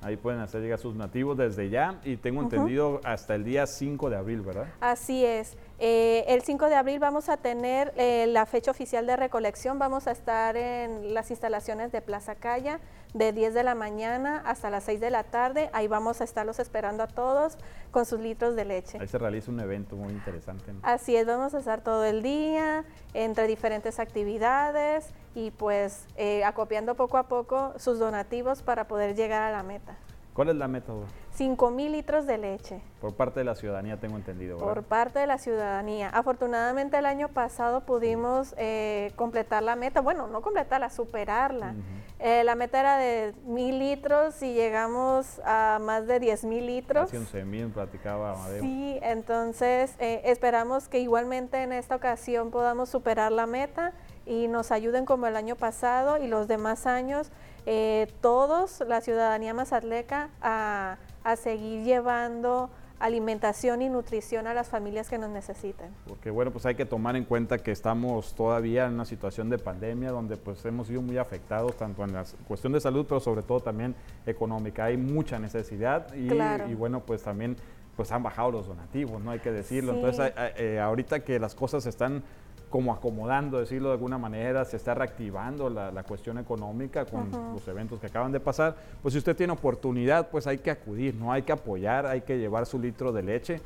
Ahí 0.00 0.16
pueden 0.16 0.40
hacer 0.40 0.62
llegar 0.62 0.78
sus 0.78 0.94
nativos 0.94 1.36
desde 1.36 1.70
ya 1.70 2.00
y 2.04 2.16
tengo 2.16 2.40
entendido 2.42 3.00
hasta 3.02 3.34
el 3.34 3.44
día 3.44 3.66
5 3.66 4.10
de 4.10 4.16
abril, 4.16 4.42
¿verdad? 4.42 4.68
Así 4.80 5.24
es. 5.24 5.56
Eh, 5.80 6.24
el 6.28 6.42
5 6.42 6.66
de 6.66 6.76
abril 6.76 7.00
vamos 7.00 7.28
a 7.28 7.36
tener 7.36 7.92
eh, 7.96 8.26
la 8.28 8.46
fecha 8.46 8.70
oficial 8.70 9.06
de 9.06 9.16
recolección. 9.16 9.78
Vamos 9.78 10.06
a 10.06 10.12
estar 10.12 10.56
en 10.56 11.14
las 11.14 11.30
instalaciones 11.30 11.90
de 11.90 12.00
Plaza 12.00 12.36
Calla 12.36 12.80
de 13.14 13.32
10 13.32 13.54
de 13.54 13.62
la 13.64 13.74
mañana 13.74 14.42
hasta 14.44 14.70
las 14.70 14.84
6 14.84 15.00
de 15.00 15.10
la 15.10 15.24
tarde. 15.24 15.70
Ahí 15.72 15.88
vamos 15.88 16.20
a 16.20 16.24
estarlos 16.24 16.58
esperando 16.58 17.02
a 17.02 17.08
todos 17.08 17.58
con 17.90 18.06
sus 18.06 18.20
litros 18.20 18.54
de 18.54 18.64
leche. 18.64 18.98
Ahí 19.00 19.08
se 19.08 19.18
realiza 19.18 19.50
un 19.50 19.60
evento 19.60 19.96
muy 19.96 20.12
interesante. 20.12 20.74
Así 20.82 21.16
es, 21.16 21.26
vamos 21.26 21.54
a 21.54 21.58
estar 21.58 21.82
todo 21.82 22.04
el 22.04 22.22
día 22.22 22.84
entre 23.14 23.46
diferentes 23.46 23.98
actividades 23.98 25.12
y 25.38 25.52
pues 25.52 26.04
eh, 26.16 26.42
acopiando 26.44 26.96
poco 26.96 27.16
a 27.16 27.28
poco 27.28 27.72
sus 27.78 28.00
donativos 28.00 28.62
para 28.62 28.88
poder 28.88 29.14
llegar 29.14 29.42
a 29.42 29.52
la 29.52 29.62
meta. 29.62 29.96
¿Cuál 30.34 30.48
es 30.48 30.56
la 30.56 30.66
meta? 30.66 30.92
5 31.34 31.70
mil 31.70 31.92
litros 31.92 32.26
de 32.26 32.38
leche. 32.38 32.80
Por 33.00 33.14
parte 33.14 33.40
de 33.40 33.44
la 33.44 33.54
ciudadanía, 33.54 33.98
tengo 33.98 34.16
entendido. 34.16 34.56
¿verdad? 34.56 34.74
Por 34.74 34.82
parte 34.84 35.18
de 35.20 35.26
la 35.28 35.38
ciudadanía. 35.38 36.10
Afortunadamente 36.10 36.98
el 36.98 37.06
año 37.06 37.28
pasado 37.28 37.82
pudimos 37.82 38.54
eh, 38.56 39.12
completar 39.14 39.62
la 39.62 39.76
meta, 39.76 40.00
bueno, 40.00 40.26
no 40.26 40.42
completarla, 40.42 40.90
superarla. 40.90 41.74
Eh, 42.18 42.42
la 42.42 42.56
meta 42.56 42.80
era 42.80 42.96
de 42.96 43.32
mil 43.46 43.78
litros 43.78 44.42
y 44.42 44.54
llegamos 44.54 45.40
a 45.44 45.78
más 45.80 46.08
de 46.08 46.18
10 46.18 46.44
mil 46.44 46.66
litros. 46.66 47.04
Casi 47.10 47.16
11 47.16 47.44
mil, 47.44 47.68
platicaba 47.68 48.32
Amadeo. 48.32 48.62
Sí, 48.62 48.98
entonces 49.02 49.94
esperamos 49.98 50.88
que 50.88 50.98
igualmente 50.98 51.62
en 51.62 51.72
esta 51.72 51.94
ocasión 51.94 52.50
podamos 52.50 52.88
superar 52.88 53.30
la 53.30 53.46
meta 53.46 53.92
y 54.28 54.46
nos 54.46 54.70
ayuden 54.70 55.06
como 55.06 55.26
el 55.26 55.36
año 55.36 55.56
pasado 55.56 56.22
y 56.22 56.26
los 56.28 56.46
demás 56.46 56.86
años, 56.86 57.30
eh, 57.66 58.06
todos, 58.20 58.84
la 58.86 59.00
ciudadanía 59.00 59.54
mazatleca, 59.54 60.28
a, 60.42 60.98
a 61.24 61.36
seguir 61.36 61.82
llevando 61.82 62.70
alimentación 63.00 63.80
y 63.80 63.88
nutrición 63.88 64.46
a 64.46 64.54
las 64.54 64.68
familias 64.68 65.08
que 65.08 65.18
nos 65.18 65.30
necesiten. 65.30 65.86
Porque 66.06 66.30
bueno, 66.30 66.50
pues 66.50 66.66
hay 66.66 66.74
que 66.74 66.84
tomar 66.84 67.16
en 67.16 67.24
cuenta 67.24 67.58
que 67.58 67.70
estamos 67.70 68.34
todavía 68.34 68.86
en 68.86 68.94
una 68.94 69.04
situación 69.04 69.48
de 69.50 69.58
pandemia 69.58 70.10
donde 70.10 70.36
pues 70.36 70.64
hemos 70.64 70.88
sido 70.88 71.00
muy 71.00 71.16
afectados 71.16 71.76
tanto 71.76 72.02
en 72.04 72.12
la 72.12 72.24
cuestión 72.46 72.72
de 72.72 72.80
salud, 72.80 73.06
pero 73.08 73.20
sobre 73.20 73.42
todo 73.42 73.60
también 73.60 73.94
económica. 74.26 74.86
Hay 74.86 74.96
mucha 74.96 75.38
necesidad 75.38 76.12
y, 76.14 76.32
y 76.70 76.74
bueno, 76.74 77.00
pues 77.00 77.22
también 77.22 77.56
pues 77.96 78.12
han 78.12 78.22
bajado 78.22 78.52
los 78.52 78.66
donativos, 78.66 79.20
no 79.22 79.32
hay 79.32 79.40
que 79.40 79.50
decirlo. 79.50 79.92
Entonces, 79.92 80.32
eh, 80.56 80.78
ahorita 80.80 81.20
que 81.20 81.40
las 81.40 81.54
cosas 81.54 81.84
están 81.86 82.22
como 82.70 82.92
acomodando, 82.92 83.58
decirlo 83.58 83.88
de 83.88 83.94
alguna 83.94 84.18
manera, 84.18 84.64
se 84.64 84.76
está 84.76 84.94
reactivando 84.94 85.70
la, 85.70 86.02
cuestión 86.02 86.38
económica 86.38 87.04
con 87.04 87.30
los 87.52 87.66
eventos 87.68 88.00
que 88.00 88.06
acaban 88.06 88.32
de 88.32 88.40
pasar, 88.40 88.76
pues 89.02 89.12
si 89.12 89.18
usted 89.18 89.36
tiene 89.36 89.52
oportunidad, 89.52 90.28
pues 90.28 90.46
hay 90.46 90.58
que 90.58 90.70
acudir, 90.70 91.14
no 91.14 91.32
hay 91.32 91.42
que 91.42 91.52
apoyar, 91.52 92.06
hay 92.06 92.22
que 92.22 92.38
llevar 92.38 92.66
su 92.66 92.78
litro 92.78 93.12
de 93.12 93.22
leche. 93.22 93.60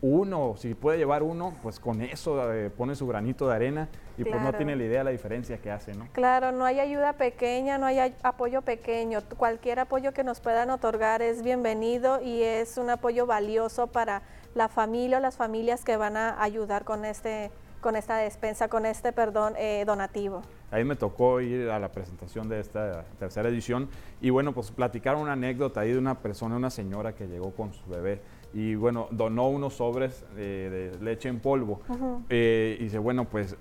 Uno, 0.00 0.54
si 0.58 0.74
puede 0.74 0.98
llevar 0.98 1.22
uno, 1.22 1.54
pues 1.62 1.80
con 1.80 2.02
eso 2.02 2.52
eh, 2.52 2.68
pone 2.68 2.94
su 2.94 3.06
granito 3.06 3.48
de 3.48 3.54
arena 3.54 3.88
y 4.18 4.24
pues 4.24 4.42
no 4.42 4.52
tiene 4.52 4.76
la 4.76 4.84
idea 4.84 4.98
de 4.98 5.04
la 5.04 5.10
diferencia 5.10 5.58
que 5.58 5.70
hace, 5.70 5.94
¿no? 5.94 6.08
Claro, 6.12 6.52
no 6.52 6.64
hay 6.64 6.80
ayuda 6.80 7.14
pequeña, 7.14 7.78
no 7.78 7.86
hay 7.86 8.14
apoyo 8.22 8.60
pequeño. 8.62 9.20
Cualquier 9.36 9.80
apoyo 9.80 10.12
que 10.12 10.22
nos 10.22 10.40
puedan 10.40 10.68
otorgar 10.70 11.22
es 11.22 11.42
bienvenido 11.42 12.20
y 12.20 12.42
es 12.42 12.76
un 12.76 12.90
apoyo 12.90 13.24
valioso 13.24 13.86
para 13.86 14.22
la 14.54 14.68
familia 14.68 15.18
o 15.18 15.20
las 15.20 15.36
familias 15.36 15.84
que 15.84 15.96
van 15.96 16.16
a 16.16 16.42
ayudar 16.42 16.84
con 16.84 17.04
este 17.04 17.50
con 17.84 17.96
esta 17.96 18.16
despensa, 18.16 18.68
con 18.68 18.86
este, 18.86 19.12
perdón, 19.12 19.52
eh, 19.58 19.84
donativo. 19.86 20.40
Ahí 20.70 20.86
me 20.86 20.96
tocó 20.96 21.42
ir 21.42 21.68
a 21.68 21.78
la 21.78 21.92
presentación 21.92 22.48
de 22.48 22.58
esta 22.58 23.04
tercera 23.18 23.50
edición 23.50 23.90
y 24.22 24.30
bueno, 24.30 24.54
pues 24.54 24.70
platicaron 24.70 25.20
una 25.20 25.34
anécdota 25.34 25.80
ahí 25.80 25.92
de 25.92 25.98
una 25.98 26.18
persona, 26.18 26.56
una 26.56 26.70
señora 26.70 27.14
que 27.14 27.28
llegó 27.28 27.50
con 27.50 27.74
su 27.74 27.86
bebé 27.90 28.22
y 28.54 28.74
bueno, 28.74 29.08
donó 29.10 29.48
unos 29.48 29.74
sobres 29.74 30.24
de 30.34 30.96
leche 31.02 31.28
en 31.28 31.40
polvo. 31.40 31.82
y 32.30 32.76
dice, 32.76 32.96
bueno, 32.96 33.26
pues 33.26 33.54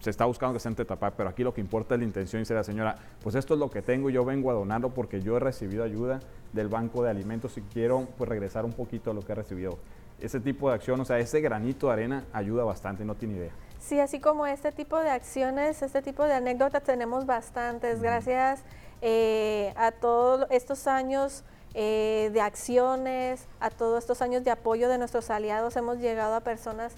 se 0.00 0.10
está 0.10 0.24
buscando 0.24 0.54
que 0.54 0.58
se 0.58 0.68
entre 0.68 0.84
tapar, 0.84 1.14
pero 1.16 1.28
aquí 1.28 1.44
lo 1.44 1.54
que 1.54 1.60
importa 1.60 1.94
es 1.94 2.00
la 2.00 2.04
intención 2.04 2.40
y 2.40 2.42
dice 2.42 2.54
la 2.54 2.64
señora, 2.64 2.96
pues 3.22 3.36
esto 3.36 3.54
es 3.54 3.60
lo 3.60 3.70
que 3.70 3.82
tengo 3.82 4.10
yo 4.10 4.24
vengo 4.24 4.50
a 4.50 4.54
donarlo 4.54 4.90
porque 4.90 5.20
yo 5.20 5.36
he 5.36 5.40
recibido 5.40 5.84
ayuda 5.84 6.18
del 6.52 6.66
Banco 6.66 7.04
de 7.04 7.10
Alimentos 7.10 7.56
y 7.58 7.60
quiero 7.60 8.08
pues 8.18 8.28
regresar 8.28 8.64
un 8.64 8.72
poquito 8.72 9.12
a 9.12 9.14
lo 9.14 9.20
que 9.22 9.30
he 9.30 9.36
recibido. 9.36 9.78
Ese 10.22 10.40
tipo 10.40 10.68
de 10.68 10.76
acción, 10.76 11.00
o 11.00 11.04
sea, 11.04 11.18
ese 11.18 11.40
granito 11.40 11.88
de 11.88 11.92
arena 11.94 12.24
ayuda 12.32 12.64
bastante, 12.64 13.04
no 13.04 13.16
tiene 13.16 13.34
idea. 13.36 13.52
Sí, 13.80 13.98
así 13.98 14.20
como 14.20 14.46
este 14.46 14.70
tipo 14.70 14.98
de 14.98 15.10
acciones, 15.10 15.82
este 15.82 16.02
tipo 16.02 16.22
de 16.24 16.34
anécdotas 16.34 16.84
tenemos 16.84 17.26
bastantes, 17.26 18.00
gracias 18.00 18.62
eh, 19.00 19.74
a 19.76 19.90
todos 19.90 20.46
estos 20.50 20.86
años 20.86 21.42
eh, 21.74 22.30
de 22.32 22.40
acciones, 22.40 23.48
a 23.58 23.70
todos 23.70 23.98
estos 23.98 24.22
años 24.22 24.44
de 24.44 24.52
apoyo 24.52 24.88
de 24.88 24.98
nuestros 24.98 25.30
aliados, 25.30 25.76
hemos 25.76 25.98
llegado 25.98 26.36
a 26.36 26.40
personas 26.40 26.94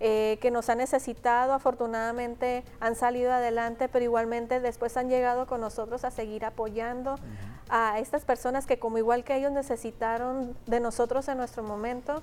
eh, 0.00 0.38
que 0.42 0.50
nos 0.50 0.68
han 0.68 0.78
necesitado, 0.78 1.54
afortunadamente 1.54 2.62
han 2.78 2.94
salido 2.94 3.32
adelante, 3.32 3.88
pero 3.88 4.04
igualmente 4.04 4.60
después 4.60 4.96
han 4.98 5.08
llegado 5.08 5.46
con 5.46 5.62
nosotros 5.62 6.04
a 6.04 6.10
seguir 6.10 6.44
apoyando 6.44 7.16
a 7.68 7.98
estas 7.98 8.24
personas 8.24 8.66
que 8.66 8.78
como 8.78 8.98
igual 8.98 9.24
que 9.24 9.36
ellos 9.36 9.50
necesitaron 9.50 10.56
de 10.66 10.80
nosotros 10.80 11.26
en 11.28 11.38
nuestro 11.38 11.62
momento, 11.62 12.22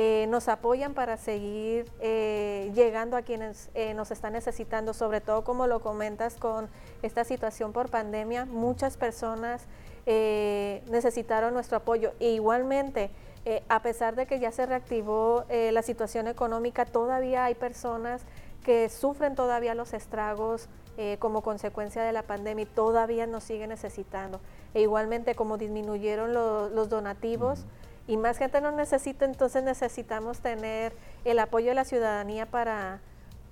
eh, 0.00 0.26
nos 0.28 0.46
apoyan 0.46 0.94
para 0.94 1.16
seguir 1.16 1.90
eh, 1.98 2.70
llegando 2.72 3.16
a 3.16 3.22
quienes 3.22 3.68
nos 3.96 4.12
están 4.12 4.34
necesitando, 4.34 4.94
sobre 4.94 5.20
todo 5.20 5.42
como 5.42 5.66
lo 5.66 5.80
comentas 5.80 6.36
con 6.36 6.68
esta 7.02 7.24
situación 7.24 7.72
por 7.72 7.90
pandemia, 7.90 8.44
muchas 8.44 8.96
personas 8.96 9.66
necesitaron 10.06 11.52
nuestro 11.52 11.76
apoyo 11.76 12.12
e 12.18 12.30
igualmente 12.30 13.10
eh, 13.50 13.62
a 13.70 13.80
pesar 13.80 14.14
de 14.14 14.26
que 14.26 14.40
ya 14.40 14.52
se 14.52 14.66
reactivó 14.66 15.44
eh, 15.48 15.72
la 15.72 15.80
situación 15.80 16.28
económica, 16.28 16.84
todavía 16.84 17.46
hay 17.46 17.54
personas 17.54 18.22
que 18.62 18.90
sufren 18.90 19.34
todavía 19.34 19.74
los 19.74 19.94
estragos 19.94 20.68
eh, 20.98 21.16
como 21.18 21.40
consecuencia 21.40 22.02
de 22.02 22.12
la 22.12 22.24
pandemia 22.24 22.64
y 22.64 22.66
todavía 22.66 23.26
nos 23.26 23.44
siguen 23.44 23.70
necesitando. 23.70 24.40
E 24.74 24.82
igualmente 24.82 25.34
como 25.34 25.56
disminuyeron 25.56 26.34
los 26.34 26.88
donativos 26.90 27.64
y 28.08 28.16
más 28.16 28.38
gente 28.38 28.60
nos 28.60 28.74
necesita, 28.74 29.24
entonces 29.24 29.62
necesitamos 29.62 30.40
tener 30.40 30.92
el 31.24 31.38
apoyo 31.38 31.68
de 31.68 31.74
la 31.74 31.84
ciudadanía 31.84 32.46
para, 32.46 33.00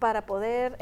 para 0.00 0.26
poder 0.26 0.76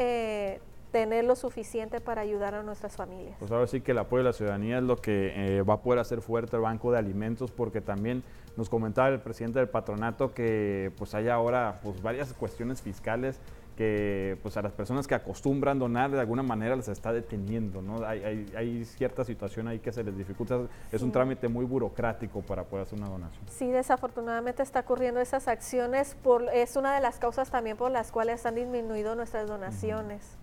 tener 0.92 1.24
lo 1.24 1.34
suficiente 1.34 2.00
para 2.00 2.22
ayudar 2.22 2.54
a 2.54 2.62
nuestras 2.62 2.94
familias. 2.94 3.34
Pues 3.40 3.50
ahora 3.50 3.66
sí 3.66 3.80
que 3.80 3.90
el 3.90 3.98
apoyo 3.98 4.22
de 4.22 4.28
la 4.28 4.32
ciudadanía 4.32 4.78
es 4.78 4.84
lo 4.84 4.96
que 5.00 5.60
va 5.68 5.74
a 5.74 5.82
poder 5.82 5.98
hacer 5.98 6.20
fuerte 6.20 6.54
el 6.54 6.62
Banco 6.62 6.92
de 6.92 6.98
Alimentos 6.98 7.50
porque 7.50 7.80
también 7.80 8.22
nos 8.56 8.68
comentaba 8.68 9.08
el 9.08 9.18
presidente 9.18 9.58
del 9.58 9.68
patronato 9.68 10.32
que 10.32 10.92
pues 10.96 11.12
hay 11.16 11.28
ahora 11.28 11.80
pues 11.82 12.00
varias 12.00 12.32
cuestiones 12.32 12.80
fiscales 12.80 13.40
que 13.76 14.38
pues 14.42 14.56
a 14.56 14.62
las 14.62 14.72
personas 14.72 15.06
que 15.06 15.14
acostumbran 15.14 15.78
donar 15.78 16.10
de 16.10 16.20
alguna 16.20 16.42
manera 16.42 16.76
les 16.76 16.88
está 16.88 17.12
deteniendo, 17.12 17.82
¿no? 17.82 18.06
Hay, 18.06 18.46
hay, 18.56 18.84
cierta 18.84 19.24
situación 19.24 19.66
ahí 19.68 19.80
que 19.80 19.92
se 19.92 20.04
les 20.04 20.16
dificulta, 20.16 20.60
es 20.92 21.02
un 21.02 21.10
trámite 21.10 21.48
muy 21.48 21.64
burocrático 21.64 22.40
para 22.42 22.64
poder 22.64 22.86
hacer 22.86 22.98
una 22.98 23.08
donación. 23.08 23.44
Sí, 23.48 23.70
desafortunadamente 23.70 24.62
está 24.62 24.80
ocurriendo 24.80 25.20
esas 25.20 25.48
acciones, 25.48 26.16
por, 26.22 26.48
es 26.54 26.76
una 26.76 26.94
de 26.94 27.00
las 27.00 27.18
causas 27.18 27.50
también 27.50 27.76
por 27.76 27.90
las 27.90 28.12
cuales 28.12 28.46
han 28.46 28.54
disminuido 28.54 29.14
nuestras 29.14 29.48
donaciones. 29.48 30.38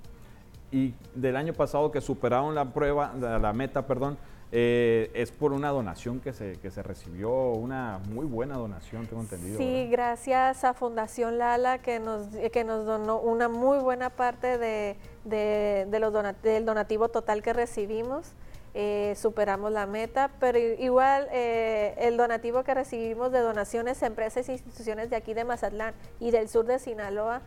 Y 0.71 0.93
del 1.15 1.35
año 1.35 1.53
pasado 1.53 1.91
que 1.91 2.01
superaron 2.01 2.55
la 2.55 2.73
prueba, 2.73 3.13
la 3.13 3.53
meta, 3.53 3.85
perdón, 3.85 4.17
eh, 4.53 5.09
es 5.13 5.31
por 5.31 5.53
una 5.53 5.69
donación 5.69 6.19
que 6.19 6.33
se, 6.33 6.57
que 6.57 6.71
se 6.71 6.83
recibió, 6.83 7.31
una 7.51 8.01
muy 8.09 8.25
buena 8.25 8.57
donación, 8.57 9.07
tengo 9.07 9.21
entendido. 9.21 9.57
Sí, 9.57 9.87
gracias 9.89 10.65
a 10.65 10.73
Fundación 10.73 11.37
Lala 11.37 11.77
que 11.77 11.99
nos, 11.99 12.27
que 12.51 12.63
nos 12.65 12.85
donó 12.85 13.19
una 13.19 13.47
muy 13.47 13.79
buena 13.79 14.09
parte 14.09 14.57
de, 14.57 14.97
de, 15.23 15.99
los 15.99 16.13
del 16.43 16.65
donativo 16.65 17.07
total 17.07 17.41
que 17.41 17.53
recibimos. 17.53 18.33
Eh, 18.73 19.15
superamos 19.17 19.71
la 19.71 19.85
meta, 19.85 20.31
pero 20.39 20.57
igual 20.57 21.27
eh, 21.31 21.95
el 21.97 22.17
donativo 22.17 22.63
que 22.63 22.73
recibimos 22.73 23.31
de 23.31 23.39
donaciones, 23.39 24.01
empresas 24.01 24.47
e 24.49 24.53
instituciones 24.53 25.09
de 25.09 25.15
aquí 25.15 25.33
de 25.33 25.45
Mazatlán 25.45 25.93
y 26.19 26.31
del 26.31 26.49
sur 26.49 26.65
de 26.65 26.77
Sinaloa 26.79 27.41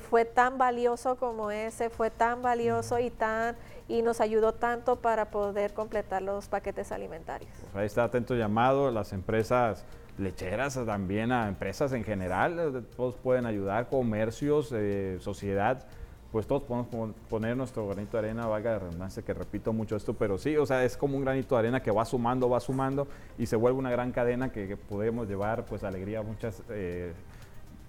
fue 0.00 0.24
tan 0.24 0.58
valioso 0.58 1.14
como 1.14 1.52
ese, 1.52 1.90
fue 1.90 2.10
tan 2.10 2.42
valioso 2.42 2.98
y 2.98 3.08
tan 3.08 3.54
y 3.90 4.02
nos 4.02 4.20
ayudó 4.20 4.52
tanto 4.52 4.96
para 4.96 5.30
poder 5.30 5.74
completar 5.74 6.22
los 6.22 6.46
paquetes 6.46 6.92
alimentarios. 6.92 7.50
Pues 7.60 7.74
ahí 7.74 7.86
está 7.86 8.04
atento 8.04 8.36
llamado, 8.36 8.90
las 8.92 9.12
empresas 9.12 9.84
lecheras 10.16 10.74
también 10.86 11.32
a 11.32 11.48
empresas 11.48 11.92
en 11.92 12.04
general, 12.04 12.58
eh, 12.58 12.82
todos 12.96 13.16
pueden 13.16 13.46
ayudar, 13.46 13.88
comercios, 13.88 14.70
eh, 14.72 15.18
sociedad, 15.20 15.86
pues 16.30 16.46
todos 16.46 16.62
podemos 16.62 17.16
poner 17.28 17.56
nuestro 17.56 17.88
granito 17.88 18.12
de 18.12 18.28
arena, 18.28 18.46
valga 18.46 18.74
de 18.74 18.78
redundancia 18.78 19.24
que 19.24 19.34
repito 19.34 19.72
mucho 19.72 19.96
esto, 19.96 20.14
pero 20.14 20.38
sí, 20.38 20.56
o 20.56 20.64
sea, 20.64 20.84
es 20.84 20.96
como 20.96 21.16
un 21.16 21.24
granito 21.24 21.56
de 21.56 21.58
arena 21.58 21.82
que 21.82 21.90
va 21.90 22.04
sumando, 22.04 22.48
va 22.48 22.60
sumando 22.60 23.08
y 23.38 23.46
se 23.46 23.56
vuelve 23.56 23.76
una 23.76 23.90
gran 23.90 24.12
cadena 24.12 24.52
que, 24.52 24.76
podemos 24.76 25.26
llevar 25.28 25.64
pues 25.64 25.82
alegría 25.82 26.20
a 26.20 26.22
muchas 26.22 26.62
eh, 26.68 27.12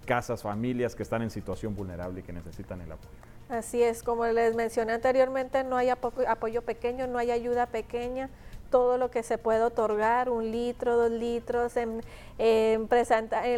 casas, 0.08 0.42
familias 0.42 0.96
que 0.96 1.04
están 1.04 1.22
en 1.22 1.30
situación 1.30 1.76
vulnerable 1.76 2.22
y 2.22 2.24
que 2.24 2.34
necesitan 2.34 2.82
el 2.82 2.92
apoyo. 2.92 3.31
Así 3.52 3.84
es, 3.84 4.02
como 4.02 4.26
les 4.28 4.56
mencioné 4.56 4.94
anteriormente, 4.94 5.66
no 5.66 5.76
hay 5.76 5.90
apoyo 5.90 6.62
pequeño, 6.62 7.06
no 7.08 7.18
hay 7.18 7.32
ayuda 7.32 7.66
pequeña. 7.66 8.30
Todo 8.70 8.98
lo 8.98 9.12
que 9.12 9.24
se 9.24 9.38
puede 9.38 9.62
otorgar, 9.62 10.30
un 10.30 10.52
litro, 10.52 10.96
dos 10.96 11.12
litros, 11.12 11.76
en, 11.76 12.02
en, 12.38 12.88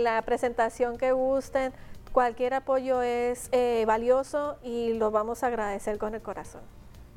la 0.04 0.20
presentación 0.24 0.98
que 0.98 1.12
gusten, 1.12 1.74
cualquier 2.12 2.56
apoyo 2.56 3.04
es 3.04 3.50
eh, 3.52 3.84
valioso 3.86 4.58
y 4.64 4.94
lo 4.94 5.12
vamos 5.12 5.44
a 5.44 5.48
agradecer 5.48 6.00
con 6.00 6.16
el 6.16 6.24
corazón. 6.24 6.62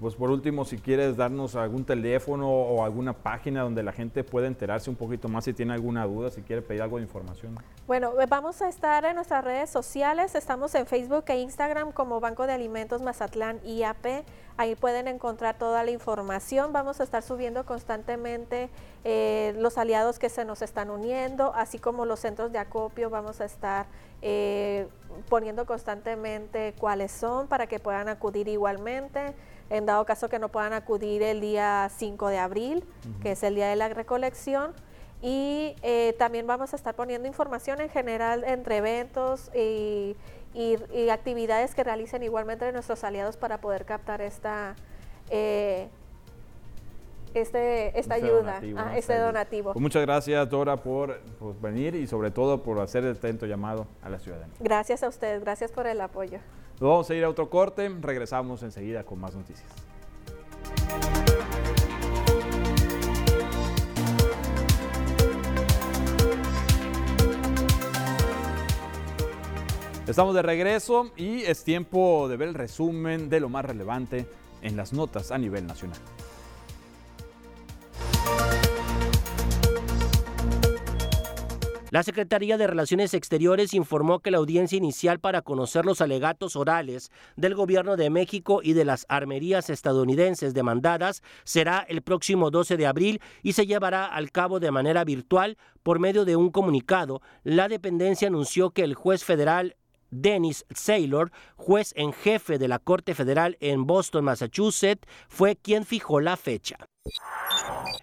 Pues 0.00 0.14
por 0.14 0.30
último, 0.30 0.66
si 0.66 0.76
quieres 0.76 1.16
darnos 1.16 1.56
algún 1.56 1.84
teléfono 1.84 2.50
o 2.50 2.84
alguna 2.84 3.14
página 3.14 3.62
donde 3.62 3.82
la 3.82 3.92
gente 3.92 4.24
pueda 4.24 4.46
enterarse 4.46 4.90
un 4.90 4.96
poquito 4.96 5.26
más 5.28 5.44
si 5.44 5.54
tiene 5.54 5.72
alguna 5.72 6.04
duda, 6.04 6.30
si 6.30 6.42
quiere 6.42 6.60
pedir 6.60 6.82
algo 6.82 6.98
de 6.98 7.04
información. 7.04 7.56
Bueno, 7.86 8.12
eh, 8.20 8.26
vamos 8.28 8.60
a 8.60 8.68
estar 8.68 9.06
en 9.06 9.14
nuestras 9.14 9.42
redes 9.42 9.70
sociales, 9.70 10.34
estamos 10.34 10.74
en 10.74 10.86
Facebook 10.86 11.24
e 11.28 11.38
Instagram 11.40 11.92
como 11.92 12.20
Banco 12.20 12.46
de 12.46 12.52
Alimentos 12.52 13.00
Mazatlán 13.00 13.58
IAP. 13.64 14.24
Ahí 14.58 14.74
pueden 14.74 15.08
encontrar 15.08 15.56
toda 15.56 15.82
la 15.82 15.90
información. 15.90 16.72
Vamos 16.74 17.00
a 17.00 17.04
estar 17.04 17.22
subiendo 17.22 17.64
constantemente 17.64 18.68
eh, 19.04 19.54
los 19.58 19.78
aliados 19.78 20.18
que 20.18 20.28
se 20.28 20.44
nos 20.44 20.60
están 20.60 20.90
uniendo, 20.90 21.54
así 21.54 21.78
como 21.78 22.04
los 22.04 22.20
centros 22.20 22.52
de 22.52 22.58
acopio. 22.58 23.08
Vamos 23.08 23.40
a 23.40 23.46
estar 23.46 23.86
eh, 24.20 24.88
poniendo 25.28 25.64
constantemente 25.66 26.74
cuáles 26.78 27.12
son 27.12 27.48
para 27.48 27.66
que 27.66 27.78
puedan 27.78 28.08
acudir 28.08 28.48
igualmente 28.48 29.34
en 29.70 29.86
dado 29.86 30.04
caso 30.04 30.28
que 30.28 30.38
no 30.38 30.48
puedan 30.48 30.72
acudir 30.72 31.22
el 31.22 31.40
día 31.40 31.90
5 31.96 32.28
de 32.28 32.38
abril, 32.38 32.84
que 33.22 33.32
es 33.32 33.42
el 33.42 33.54
día 33.54 33.68
de 33.68 33.76
la 33.76 33.88
recolección. 33.88 34.72
Y 35.22 35.74
eh, 35.82 36.14
también 36.18 36.46
vamos 36.46 36.72
a 36.72 36.76
estar 36.76 36.94
poniendo 36.94 37.26
información 37.26 37.80
en 37.80 37.88
general 37.88 38.44
entre 38.44 38.78
eventos 38.78 39.50
y, 39.54 40.16
actividades 41.10 41.74
que 41.74 41.84
realicen 41.84 42.22
igualmente 42.22 42.70
nuestros 42.72 43.04
aliados 43.04 43.36
para 43.36 43.60
poder 43.60 43.84
captar 43.84 44.22
esta, 44.22 44.74
eh, 45.30 45.88
este, 47.40 47.98
esta 47.98 48.14
ayuda, 48.14 48.60
ah, 48.76 48.96
este 48.96 49.18
donativo. 49.18 49.72
Pues 49.72 49.82
muchas 49.82 50.02
gracias, 50.02 50.48
Dora, 50.48 50.76
por, 50.76 51.20
por, 51.38 51.60
venir 51.60 51.94
y 51.94 52.06
sobre 52.06 52.30
todo 52.30 52.62
por 52.62 52.78
hacer 52.80 53.04
el 53.04 53.12
atento 53.12 53.46
llamado 53.46 53.86
a 54.02 54.08
la 54.08 54.18
ciudadanía. 54.18 54.54
Gracias 54.60 55.02
a 55.02 55.08
ustedes, 55.08 55.42
gracias 55.42 55.72
por 55.72 55.86
el 55.86 56.00
apoyo. 56.00 56.38
Nos 56.80 56.90
vamos 56.90 57.10
a 57.10 57.14
ir 57.14 57.24
a 57.24 57.28
otro 57.28 57.48
corte, 57.48 57.88
regresamos 58.00 58.62
enseguida 58.62 59.04
con 59.04 59.18
más 59.18 59.34
noticias. 59.34 59.68
Estamos 70.06 70.36
de 70.36 70.42
regreso 70.42 71.10
y 71.16 71.42
es 71.42 71.64
tiempo 71.64 72.28
de 72.28 72.36
ver 72.36 72.48
el 72.48 72.54
resumen 72.54 73.28
de 73.28 73.40
lo 73.40 73.48
más 73.48 73.64
relevante 73.64 74.24
en 74.62 74.76
las 74.76 74.92
notas 74.92 75.32
a 75.32 75.38
nivel 75.38 75.66
nacional. 75.66 75.98
La 81.90 82.02
Secretaría 82.02 82.58
de 82.58 82.66
Relaciones 82.66 83.14
Exteriores 83.14 83.72
informó 83.72 84.18
que 84.18 84.32
la 84.32 84.38
audiencia 84.38 84.76
inicial 84.76 85.20
para 85.20 85.42
conocer 85.42 85.84
los 85.84 86.00
alegatos 86.00 86.56
orales 86.56 87.12
del 87.36 87.54
gobierno 87.54 87.96
de 87.96 88.10
México 88.10 88.60
y 88.60 88.72
de 88.72 88.84
las 88.84 89.06
armerías 89.08 89.70
estadounidenses 89.70 90.52
demandadas 90.52 91.22
será 91.44 91.86
el 91.88 92.02
próximo 92.02 92.50
12 92.50 92.76
de 92.76 92.86
abril 92.88 93.20
y 93.44 93.52
se 93.52 93.66
llevará 93.66 94.04
al 94.06 94.32
cabo 94.32 94.58
de 94.58 94.72
manera 94.72 95.04
virtual 95.04 95.58
por 95.84 96.00
medio 96.00 96.24
de 96.24 96.34
un 96.34 96.50
comunicado. 96.50 97.22
La 97.44 97.68
dependencia 97.68 98.26
anunció 98.26 98.70
que 98.70 98.82
el 98.82 98.94
juez 98.94 99.22
federal 99.22 99.76
Dennis 100.10 100.66
Saylor, 100.74 101.30
juez 101.54 101.92
en 101.96 102.12
jefe 102.12 102.58
de 102.58 102.66
la 102.66 102.80
Corte 102.80 103.14
Federal 103.14 103.56
en 103.60 103.86
Boston, 103.86 104.24
Massachusetts, 104.24 105.06
fue 105.28 105.54
quien 105.54 105.84
fijó 105.84 106.20
la 106.20 106.36
fecha. 106.36 106.78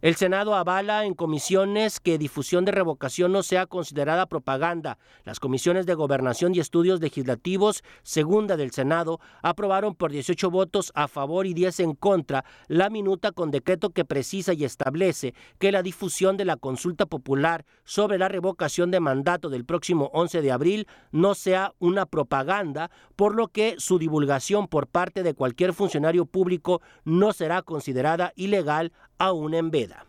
El 0.02 0.16
Senado 0.16 0.56
avala 0.56 1.06
en 1.06 1.14
comisiones 1.14 2.00
que 2.00 2.18
difusión 2.18 2.66
de 2.66 2.72
revocación 2.72 3.32
no 3.32 3.42
sea 3.42 3.66
considerada 3.66 4.26
propaganda. 4.26 4.98
Las 5.24 5.40
comisiones 5.40 5.86
de 5.86 5.94
Gobernación 5.94 6.54
y 6.54 6.60
Estudios 6.60 7.00
Legislativos, 7.00 7.84
segunda 8.04 8.58
del 8.58 8.72
Senado, 8.72 9.20
aprobaron 9.42 9.96
por 9.96 10.12
18 10.12 10.52
votos 10.52 10.92
a 10.96 11.08
favor 11.08 11.46
y 11.46 11.54
10 11.54 11.80
en 11.82 11.96
contra 11.96 12.44
la 12.68 12.90
minuta 12.90 13.32
con 13.32 13.52
decreto 13.52 13.92
que 13.92 14.06
precisa 14.06 14.54
y 14.54 14.66
establece 14.66 15.34
que 15.60 15.72
la 15.72 15.84
difusión 15.84 16.38
de 16.38 16.46
la 16.46 16.58
consulta 16.58 17.06
popular 17.06 17.66
sobre 17.84 18.18
la 18.18 18.28
revocación 18.28 18.92
de 18.92 19.00
mandato 19.00 19.50
del 19.50 19.66
próximo 19.66 20.10
11 20.14 20.42
de 20.42 20.52
abril 20.52 20.88
no 21.12 21.36
sea 21.36 21.74
una 21.80 22.06
propaganda, 22.06 22.92
por 23.16 23.36
lo 23.36 23.48
que 23.48 23.76
su 23.78 24.00
divulgación 24.00 24.68
por 24.68 24.88
parte 24.88 25.24
de 25.24 25.34
cualquier 25.34 25.74
funcionario 25.74 26.26
público 26.26 26.82
no 27.06 27.34
será 27.34 27.62
considerada 27.62 28.34
ilegal 28.36 28.93
aún 29.18 29.54
en 29.54 29.72
veda. 29.72 30.06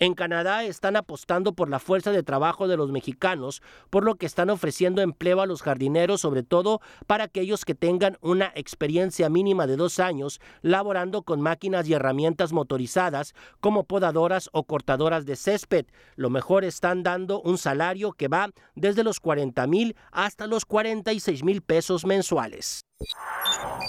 En 0.00 0.14
Canadá 0.14 0.64
están 0.64 0.96
apostando 0.96 1.52
por 1.52 1.68
la 1.68 1.78
fuerza 1.78 2.12
de 2.12 2.22
trabajo 2.22 2.68
de 2.68 2.76
los 2.76 2.90
mexicanos, 2.90 3.62
por 3.90 4.04
lo 4.04 4.16
que 4.16 4.26
están 4.26 4.50
ofreciendo 4.50 5.02
empleo 5.02 5.40
a 5.40 5.46
los 5.46 5.62
jardineros, 5.62 6.20
sobre 6.20 6.42
todo 6.42 6.80
para 7.06 7.24
aquellos 7.24 7.64
que 7.64 7.74
tengan 7.74 8.16
una 8.20 8.52
experiencia 8.54 9.28
mínima 9.28 9.66
de 9.66 9.76
dos 9.76 9.98
años 9.98 10.40
laborando 10.62 11.22
con 11.22 11.40
máquinas 11.40 11.88
y 11.88 11.94
herramientas 11.94 12.52
motorizadas 12.52 13.34
como 13.60 13.84
podadoras 13.84 14.48
o 14.52 14.64
cortadoras 14.64 15.26
de 15.26 15.36
césped. 15.36 15.86
Lo 16.16 16.30
mejor 16.30 16.64
están 16.64 17.02
dando 17.02 17.40
un 17.40 17.58
salario 17.58 18.12
que 18.12 18.28
va 18.28 18.50
desde 18.74 19.04
los 19.04 19.20
40 19.20 19.66
mil 19.66 19.96
hasta 20.12 20.46
los 20.46 20.64
46 20.64 21.44
mil 21.44 21.62
pesos 21.62 22.04
mensuales. 22.04 22.87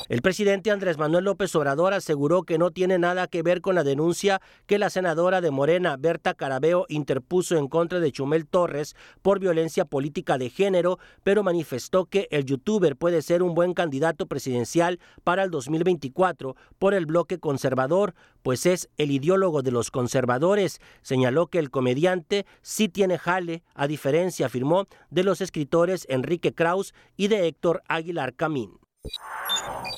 El 0.07 0.21
presidente 0.21 0.69
Andrés 0.69 0.97
Manuel 0.99 1.25
López 1.25 1.55
Obrador 1.55 1.93
aseguró 1.93 2.43
que 2.43 2.57
no 2.59 2.69
tiene 2.69 2.99
nada 2.99 3.27
que 3.27 3.41
ver 3.41 3.61
con 3.61 3.73
la 3.73 3.83
denuncia 3.83 4.39
que 4.67 4.77
la 4.77 4.91
senadora 4.91 5.41
de 5.41 5.49
Morena, 5.49 5.97
Berta 5.97 6.33
Carabeo, 6.33 6.85
interpuso 6.89 7.57
en 7.57 7.67
contra 7.67 7.99
de 7.99 8.11
Chumel 8.11 8.47
Torres 8.47 8.95
por 9.21 9.39
violencia 9.39 9.85
política 9.85 10.37
de 10.37 10.49
género, 10.49 10.99
pero 11.23 11.43
manifestó 11.43 12.05
que 12.05 12.27
el 12.29 12.45
youtuber 12.45 12.95
puede 12.95 13.21
ser 13.21 13.41
un 13.41 13.55
buen 13.55 13.73
candidato 13.73 14.27
presidencial 14.27 14.99
para 15.23 15.43
el 15.43 15.51
2024 15.51 16.55
por 16.77 16.93
el 16.93 17.05
bloque 17.05 17.39
conservador, 17.39 18.13
pues 18.43 18.65
es 18.65 18.89
el 18.97 19.11
ideólogo 19.11 19.63
de 19.63 19.71
los 19.71 19.91
conservadores. 19.91 20.81
Señaló 21.01 21.47
que 21.47 21.59
el 21.59 21.71
comediante 21.71 22.45
sí 22.61 22.89
tiene 22.89 23.17
jale, 23.17 23.63
a 23.73 23.87
diferencia, 23.87 24.47
afirmó, 24.47 24.87
de 25.09 25.23
los 25.23 25.41
escritores 25.41 26.05
Enrique 26.09 26.53
Kraus 26.53 26.93
y 27.17 27.27
de 27.27 27.47
Héctor 27.47 27.81
Aguilar 27.87 28.35
Camín. 28.35 28.79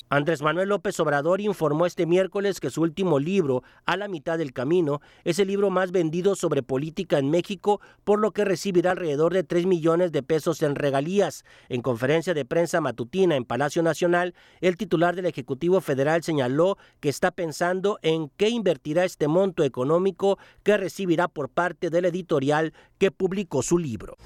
Andrés 0.08 0.42
Manuel 0.42 0.68
López 0.68 1.00
Obrador 1.00 1.40
informó 1.40 1.86
este 1.86 2.06
miércoles 2.06 2.60
que 2.60 2.70
su 2.70 2.82
último 2.82 3.18
libro, 3.18 3.62
A 3.86 3.96
la 3.96 4.08
mitad 4.08 4.38
del 4.38 4.52
camino, 4.52 5.00
es 5.24 5.38
el 5.38 5.48
libro 5.48 5.70
más 5.70 5.90
vendido 5.90 6.36
sobre 6.36 6.62
política 6.62 7.18
en 7.18 7.30
México, 7.30 7.80
por 8.04 8.20
lo 8.20 8.32
que 8.32 8.44
recibirá 8.44 8.92
alrededor 8.92 9.32
de 9.32 9.42
3 9.42 9.66
millones 9.66 10.12
de 10.12 10.22
pesos 10.22 10.62
en 10.62 10.74
regalías. 10.74 11.44
En 11.68 11.82
conferencia 11.82 12.34
de 12.34 12.44
prensa 12.44 12.80
matutina 12.80 13.36
en 13.36 13.44
Palacio 13.44 13.82
Nacional, 13.82 14.34
el 14.60 14.76
titular 14.76 15.16
del 15.16 15.26
Ejecutivo 15.26 15.80
Federal 15.80 16.22
señaló 16.22 16.76
que 17.00 17.08
está 17.08 17.30
pensando 17.30 17.98
en 18.02 18.28
qué 18.36 18.50
invertirá 18.50 19.04
este 19.04 19.28
monto 19.28 19.64
económico 19.64 20.38
que 20.62 20.76
recibirá 20.76 21.26
por 21.28 21.48
parte 21.48 21.90
de 21.90 22.02
la 22.02 22.08
editorial 22.08 22.74
que 22.98 23.10
publicó 23.10 23.62
su 23.62 23.78
libro. 23.78 24.16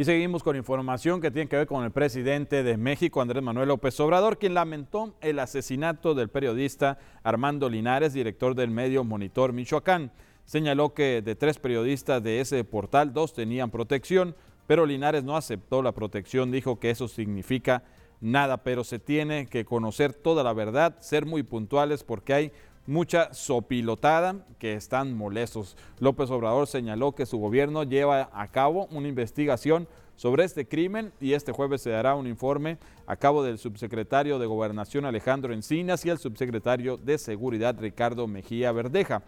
Y 0.00 0.04
seguimos 0.04 0.44
con 0.44 0.54
información 0.54 1.20
que 1.20 1.32
tiene 1.32 1.48
que 1.48 1.56
ver 1.56 1.66
con 1.66 1.82
el 1.82 1.90
presidente 1.90 2.62
de 2.62 2.76
México, 2.76 3.20
Andrés 3.20 3.42
Manuel 3.42 3.66
López 3.66 3.98
Obrador, 3.98 4.38
quien 4.38 4.54
lamentó 4.54 5.16
el 5.20 5.40
asesinato 5.40 6.14
del 6.14 6.28
periodista 6.28 6.98
Armando 7.24 7.68
Linares, 7.68 8.12
director 8.12 8.54
del 8.54 8.70
medio 8.70 9.02
Monitor 9.02 9.52
Michoacán. 9.52 10.12
Señaló 10.44 10.94
que 10.94 11.20
de 11.20 11.34
tres 11.34 11.58
periodistas 11.58 12.22
de 12.22 12.40
ese 12.40 12.62
portal, 12.62 13.12
dos 13.12 13.34
tenían 13.34 13.72
protección, 13.72 14.36
pero 14.68 14.86
Linares 14.86 15.24
no 15.24 15.36
aceptó 15.36 15.82
la 15.82 15.90
protección, 15.90 16.52
dijo 16.52 16.78
que 16.78 16.90
eso 16.90 17.08
significa 17.08 17.82
nada, 18.20 18.62
pero 18.62 18.84
se 18.84 19.00
tiene 19.00 19.48
que 19.48 19.64
conocer 19.64 20.12
toda 20.14 20.44
la 20.44 20.52
verdad, 20.52 20.96
ser 21.00 21.26
muy 21.26 21.42
puntuales 21.42 22.04
porque 22.04 22.34
hay 22.34 22.52
mucha 22.88 23.34
sopilotada 23.34 24.46
que 24.58 24.72
están 24.72 25.14
molestos. 25.14 25.76
López 26.00 26.30
Obrador 26.30 26.66
señaló 26.66 27.14
que 27.14 27.26
su 27.26 27.36
gobierno 27.36 27.82
lleva 27.82 28.30
a 28.32 28.48
cabo 28.48 28.86
una 28.90 29.08
investigación 29.08 29.86
sobre 30.16 30.44
este 30.44 30.66
crimen 30.66 31.12
y 31.20 31.34
este 31.34 31.52
jueves 31.52 31.82
se 31.82 31.90
dará 31.90 32.14
un 32.14 32.26
informe 32.26 32.78
a 33.06 33.16
cabo 33.16 33.44
del 33.44 33.58
subsecretario 33.58 34.38
de 34.38 34.46
Gobernación 34.46 35.04
Alejandro 35.04 35.52
Encinas 35.52 36.04
y 36.06 36.08
el 36.08 36.18
subsecretario 36.18 36.96
de 36.96 37.18
Seguridad 37.18 37.76
Ricardo 37.78 38.26
Mejía 38.26 38.72
Verdeja. 38.72 39.22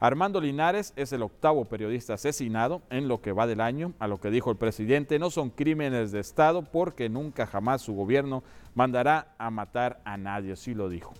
Armando 0.00 0.40
Linares 0.40 0.92
es 0.96 1.12
el 1.12 1.22
octavo 1.22 1.64
periodista 1.64 2.14
asesinado 2.14 2.82
en 2.90 3.06
lo 3.06 3.22
que 3.22 3.30
va 3.30 3.46
del 3.46 3.60
año, 3.60 3.94
a 4.00 4.08
lo 4.08 4.18
que 4.18 4.30
dijo 4.30 4.50
el 4.50 4.56
presidente, 4.56 5.20
no 5.20 5.30
son 5.30 5.50
crímenes 5.50 6.10
de 6.10 6.18
Estado 6.18 6.62
porque 6.62 7.08
nunca 7.08 7.46
jamás 7.46 7.82
su 7.82 7.94
gobierno 7.94 8.42
mandará 8.74 9.36
a 9.38 9.50
matar 9.50 10.02
a 10.04 10.16
nadie, 10.16 10.52
así 10.52 10.74
lo 10.74 10.88
dijo. 10.88 11.14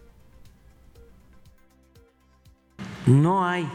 No 3.07 3.47
hay 3.47 3.69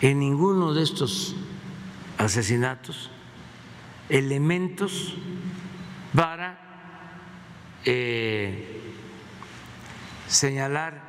en 0.00 0.18
ninguno 0.18 0.74
de 0.74 0.82
estos 0.82 1.36
asesinatos 2.18 3.10
elementos 4.08 5.14
para 6.14 6.58
eh, 7.84 8.80
señalar 10.26 11.00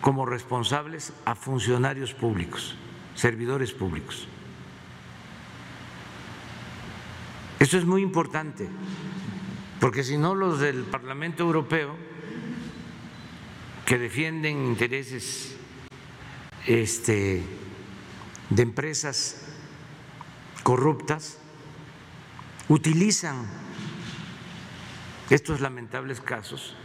como 0.00 0.24
responsables 0.24 1.12
a 1.26 1.34
funcionarios 1.34 2.14
públicos, 2.14 2.74
servidores 3.14 3.72
públicos. 3.72 4.26
Eso 7.58 7.76
es 7.76 7.84
muy 7.84 8.00
importante, 8.00 8.66
porque 9.78 10.02
si 10.02 10.16
no 10.16 10.34
los 10.34 10.60
del 10.60 10.84
Parlamento 10.84 11.42
Europeo 11.42 11.94
que 13.90 13.98
defienden 13.98 14.66
intereses 14.66 15.56
este, 16.64 17.42
de 18.48 18.62
empresas 18.62 19.48
corruptas 20.62 21.40
utilizan 22.68 23.48
estos 25.28 25.60
lamentables 25.60 26.20
casos. 26.20 26.76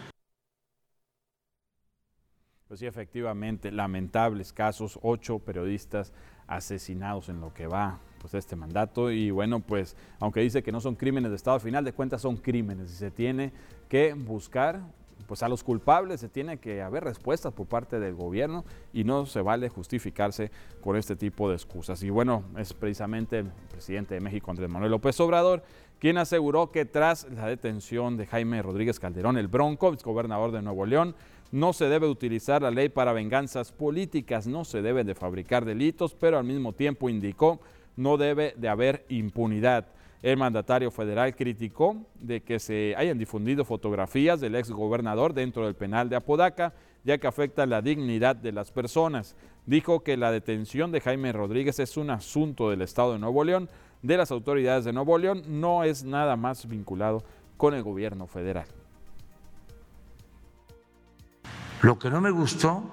Pues 2.68 2.80
sí, 2.80 2.88
efectivamente, 2.88 3.72
lamentables 3.72 4.52
casos, 4.52 4.98
ocho 5.04 5.38
periodistas 5.38 6.12
asesinados 6.48 7.30
en 7.30 7.40
lo 7.40 7.54
que 7.54 7.68
va 7.68 8.00
pues 8.20 8.34
este 8.34 8.56
mandato 8.56 9.12
y 9.12 9.30
bueno 9.30 9.60
pues 9.60 9.96
aunque 10.20 10.40
dice 10.40 10.64
que 10.64 10.72
no 10.72 10.82
son 10.82 10.96
crímenes 10.96 11.30
de 11.30 11.36
Estado, 11.36 11.56
al 11.56 11.62
final 11.62 11.86
de 11.86 11.94
cuentas 11.94 12.24
son 12.24 12.38
crímenes 12.38 12.92
y 12.92 12.96
se 12.96 13.12
tiene 13.12 13.54
que 13.90 14.16
buscar 14.16 14.82
pues 15.28 15.44
a 15.44 15.50
los 15.50 15.64
culpables 15.64 16.20
se 16.20 16.30
tiene 16.30 16.58
que 16.58 16.82
haber 16.82 17.04
respuestas 17.04 17.54
por 17.54 17.68
parte 17.68 18.00
del 18.00 18.16
gobierno 18.16 18.66
y 18.94 19.04
no 19.04 19.26
se 19.26 19.42
vale 19.42 19.70
justificarse 19.70 20.52
con 20.82 20.96
este 20.96 21.16
tipo 21.16 21.50
de 21.50 21.56
excusas. 21.56 22.02
Y 22.04 22.10
bueno, 22.10 22.44
es 22.58 22.74
precisamente 22.74 23.40
el 23.40 23.52
presidente 23.72 24.14
de 24.16 24.22
México, 24.22 24.52
Andrés 24.52 24.70
Manuel 24.70 24.92
López 24.92 25.20
Obrador, 25.20 25.64
quien 26.00 26.18
aseguró 26.18 26.72
que 26.72 26.86
tras 26.86 27.28
la 27.32 27.48
detención 27.48 28.18
de 28.18 28.28
Jaime 28.28 28.62
Rodríguez 28.62 29.00
Calderón, 29.00 29.38
el 29.38 29.48
Bronco, 29.48 29.96
gobernador 30.04 30.52
de 30.52 30.62
Nuevo 30.62 30.86
León, 30.86 31.16
no 31.52 31.74
se 31.74 31.86
debe 31.86 32.08
utilizar 32.08 32.62
la 32.62 32.72
ley 32.72 32.90
para 32.90 33.14
venganzas 33.14 33.72
políticas, 33.72 34.48
no 34.48 34.66
se 34.66 34.82
deben 34.82 35.08
de 35.08 35.16
fabricar 35.16 35.64
delitos, 35.64 36.14
pero 36.14 36.38
al 36.38 36.44
mismo 36.44 36.74
tiempo 36.74 37.10
indicó 37.10 37.60
no 37.96 38.18
debe 38.18 38.54
de 38.58 38.68
haber 38.68 39.06
impunidad. 39.10 39.88
El 40.26 40.38
mandatario 40.38 40.90
federal 40.90 41.36
criticó 41.36 41.98
de 42.16 42.42
que 42.42 42.58
se 42.58 42.96
hayan 42.98 43.20
difundido 43.20 43.64
fotografías 43.64 44.42
del 44.42 44.56
ex 44.56 44.72
gobernador 44.72 45.36
dentro 45.36 45.66
del 45.66 45.76
penal 45.76 46.10
de 46.10 46.16
Apodaca, 46.16 46.74
ya 47.04 47.20
que 47.20 47.28
afecta 47.28 47.68
la 47.68 47.84
dignidad 47.84 48.36
de 48.36 48.52
las 48.52 48.72
personas. 48.72 49.36
Dijo 49.68 50.02
que 50.02 50.18
la 50.18 50.32
detención 50.32 50.92
de 50.92 51.00
Jaime 51.00 51.32
Rodríguez 51.32 51.78
es 51.78 51.96
un 51.96 52.10
asunto 52.10 52.72
del 52.72 52.82
Estado 52.82 53.14
de 53.14 53.20
Nuevo 53.20 53.44
León, 53.44 53.70
de 54.02 54.18
las 54.18 54.32
autoridades 54.32 54.84
de 54.84 54.94
Nuevo 54.94 55.16
León, 55.20 55.44
no 55.46 55.84
es 55.84 56.04
nada 56.04 56.36
más 56.36 56.68
vinculado 56.68 57.24
con 57.56 57.76
el 57.76 57.84
gobierno 57.84 58.26
federal. 58.26 58.66
Lo 61.84 62.00
que 62.00 62.10
no 62.10 62.20
me 62.20 62.32
gustó, 62.32 62.84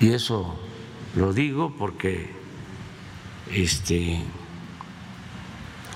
y 0.00 0.12
eso 0.12 0.58
lo 1.14 1.34
digo 1.34 1.74
porque 1.78 2.30
este, 3.52 4.22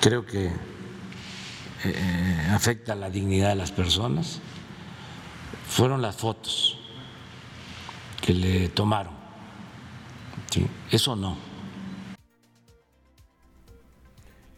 creo 0.04 0.26
que 0.26 0.50
eh, 1.84 2.48
afecta 2.50 2.94
la 2.94 3.08
dignidad 3.08 3.48
de 3.48 3.54
las 3.54 3.72
personas, 3.72 4.38
fueron 5.66 6.02
las 6.02 6.14
fotos 6.14 6.78
que 8.20 8.34
le 8.34 8.68
tomaron. 8.68 9.14
Eso 10.90 11.16
no. 11.16 11.38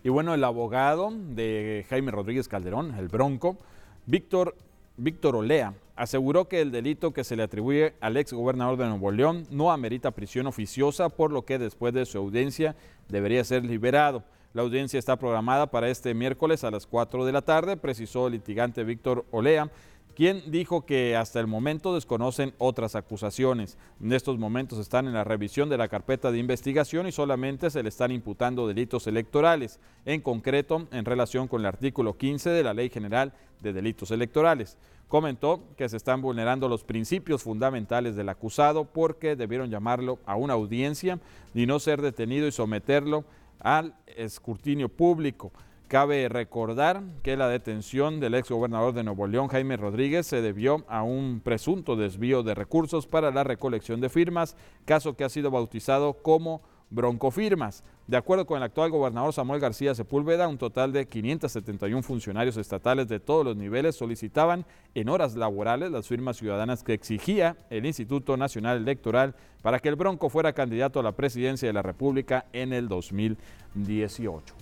Y 0.02 0.08
bueno, 0.08 0.34
el 0.34 0.42
abogado 0.42 1.12
de 1.12 1.86
Jaime 1.90 2.10
Rodríguez 2.10 2.48
Calderón, 2.48 2.96
el 2.98 3.06
Bronco, 3.06 3.56
Víctor, 4.04 4.56
Víctor 4.96 5.36
Olea, 5.36 5.74
aseguró 5.94 6.48
que 6.48 6.60
el 6.60 6.72
delito 6.72 7.12
que 7.12 7.22
se 7.22 7.36
le 7.36 7.44
atribuye 7.44 7.94
al 8.00 8.16
ex 8.16 8.32
gobernador 8.32 8.78
de 8.78 8.86
Nuevo 8.86 9.12
León 9.12 9.46
no 9.52 9.70
amerita 9.70 10.10
prisión 10.10 10.48
oficiosa, 10.48 11.08
por 11.08 11.30
lo 11.30 11.44
que 11.44 11.60
después 11.60 11.94
de 11.94 12.04
su 12.04 12.18
audiencia 12.18 12.74
debería 13.08 13.44
ser 13.44 13.64
liberado. 13.64 14.24
La 14.56 14.62
audiencia 14.62 14.98
está 14.98 15.16
programada 15.16 15.70
para 15.70 15.90
este 15.90 16.14
miércoles 16.14 16.64
a 16.64 16.70
las 16.70 16.86
4 16.86 17.26
de 17.26 17.32
la 17.32 17.42
tarde, 17.42 17.76
precisó 17.76 18.26
el 18.26 18.32
litigante 18.32 18.84
Víctor 18.84 19.26
Olea, 19.30 19.70
quien 20.14 20.50
dijo 20.50 20.86
que 20.86 21.14
hasta 21.14 21.40
el 21.40 21.46
momento 21.46 21.94
desconocen 21.94 22.54
otras 22.56 22.96
acusaciones. 22.96 23.76
En 24.00 24.14
estos 24.14 24.38
momentos 24.38 24.78
están 24.78 25.08
en 25.08 25.12
la 25.12 25.24
revisión 25.24 25.68
de 25.68 25.76
la 25.76 25.88
carpeta 25.88 26.32
de 26.32 26.38
investigación 26.38 27.06
y 27.06 27.12
solamente 27.12 27.68
se 27.68 27.82
le 27.82 27.90
están 27.90 28.12
imputando 28.12 28.66
delitos 28.66 29.06
electorales, 29.06 29.78
en 30.06 30.22
concreto 30.22 30.88
en 30.90 31.04
relación 31.04 31.48
con 31.48 31.60
el 31.60 31.66
artículo 31.66 32.16
15 32.16 32.48
de 32.48 32.62
la 32.64 32.72
Ley 32.72 32.88
General 32.88 33.34
de 33.60 33.74
Delitos 33.74 34.10
Electorales. 34.10 34.78
Comentó 35.08 35.64
que 35.76 35.86
se 35.90 35.98
están 35.98 36.22
vulnerando 36.22 36.66
los 36.66 36.82
principios 36.82 37.42
fundamentales 37.42 38.16
del 38.16 38.30
acusado 38.30 38.86
porque 38.86 39.36
debieron 39.36 39.68
llamarlo 39.68 40.18
a 40.24 40.34
una 40.34 40.54
audiencia 40.54 41.20
y 41.54 41.66
no 41.66 41.78
ser 41.78 42.00
detenido 42.00 42.46
y 42.46 42.52
someterlo 42.52 43.26
al 43.60 43.94
escrutinio 44.06 44.88
público. 44.88 45.52
Cabe 45.88 46.28
recordar 46.28 47.02
que 47.22 47.36
la 47.36 47.48
detención 47.48 48.18
del 48.18 48.34
ex 48.34 48.50
gobernador 48.50 48.92
de 48.92 49.04
Nuevo 49.04 49.28
León, 49.28 49.46
Jaime 49.46 49.76
Rodríguez, 49.76 50.26
se 50.26 50.42
debió 50.42 50.84
a 50.88 51.04
un 51.04 51.40
presunto 51.40 51.94
desvío 51.94 52.42
de 52.42 52.56
recursos 52.56 53.06
para 53.06 53.30
la 53.30 53.44
recolección 53.44 54.00
de 54.00 54.08
firmas, 54.08 54.56
caso 54.84 55.14
que 55.16 55.22
ha 55.22 55.28
sido 55.28 55.52
bautizado 55.52 56.14
como 56.14 56.62
broncofirmas. 56.90 57.82
De 58.06 58.16
acuerdo 58.16 58.46
con 58.46 58.58
el 58.58 58.62
actual 58.62 58.90
gobernador 58.90 59.32
Samuel 59.32 59.60
García 59.60 59.94
Sepúlveda, 59.94 60.46
un 60.46 60.58
total 60.58 60.92
de 60.92 61.08
571 61.08 62.02
funcionarios 62.02 62.56
estatales 62.56 63.08
de 63.08 63.18
todos 63.18 63.44
los 63.44 63.56
niveles 63.56 63.96
solicitaban 63.96 64.64
en 64.94 65.08
horas 65.08 65.34
laborales 65.34 65.90
las 65.90 66.06
firmas 66.06 66.36
ciudadanas 66.36 66.84
que 66.84 66.94
exigía 66.94 67.56
el 67.70 67.84
Instituto 67.84 68.36
Nacional 68.36 68.78
Electoral 68.78 69.34
para 69.62 69.80
que 69.80 69.88
el 69.88 69.96
Bronco 69.96 70.28
fuera 70.28 70.52
candidato 70.52 71.00
a 71.00 71.02
la 71.02 71.12
presidencia 71.12 71.68
de 71.68 71.72
la 71.72 71.82
República 71.82 72.46
en 72.52 72.72
el 72.72 72.88
2018. 72.88 74.54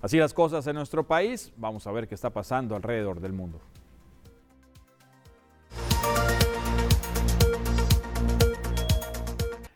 Así 0.00 0.18
las 0.18 0.34
cosas 0.34 0.66
en 0.66 0.74
nuestro 0.74 1.06
país, 1.06 1.52
vamos 1.56 1.86
a 1.86 1.92
ver 1.92 2.08
qué 2.08 2.16
está 2.16 2.30
pasando 2.30 2.74
alrededor 2.74 3.20
del 3.20 3.32
mundo. 3.32 3.60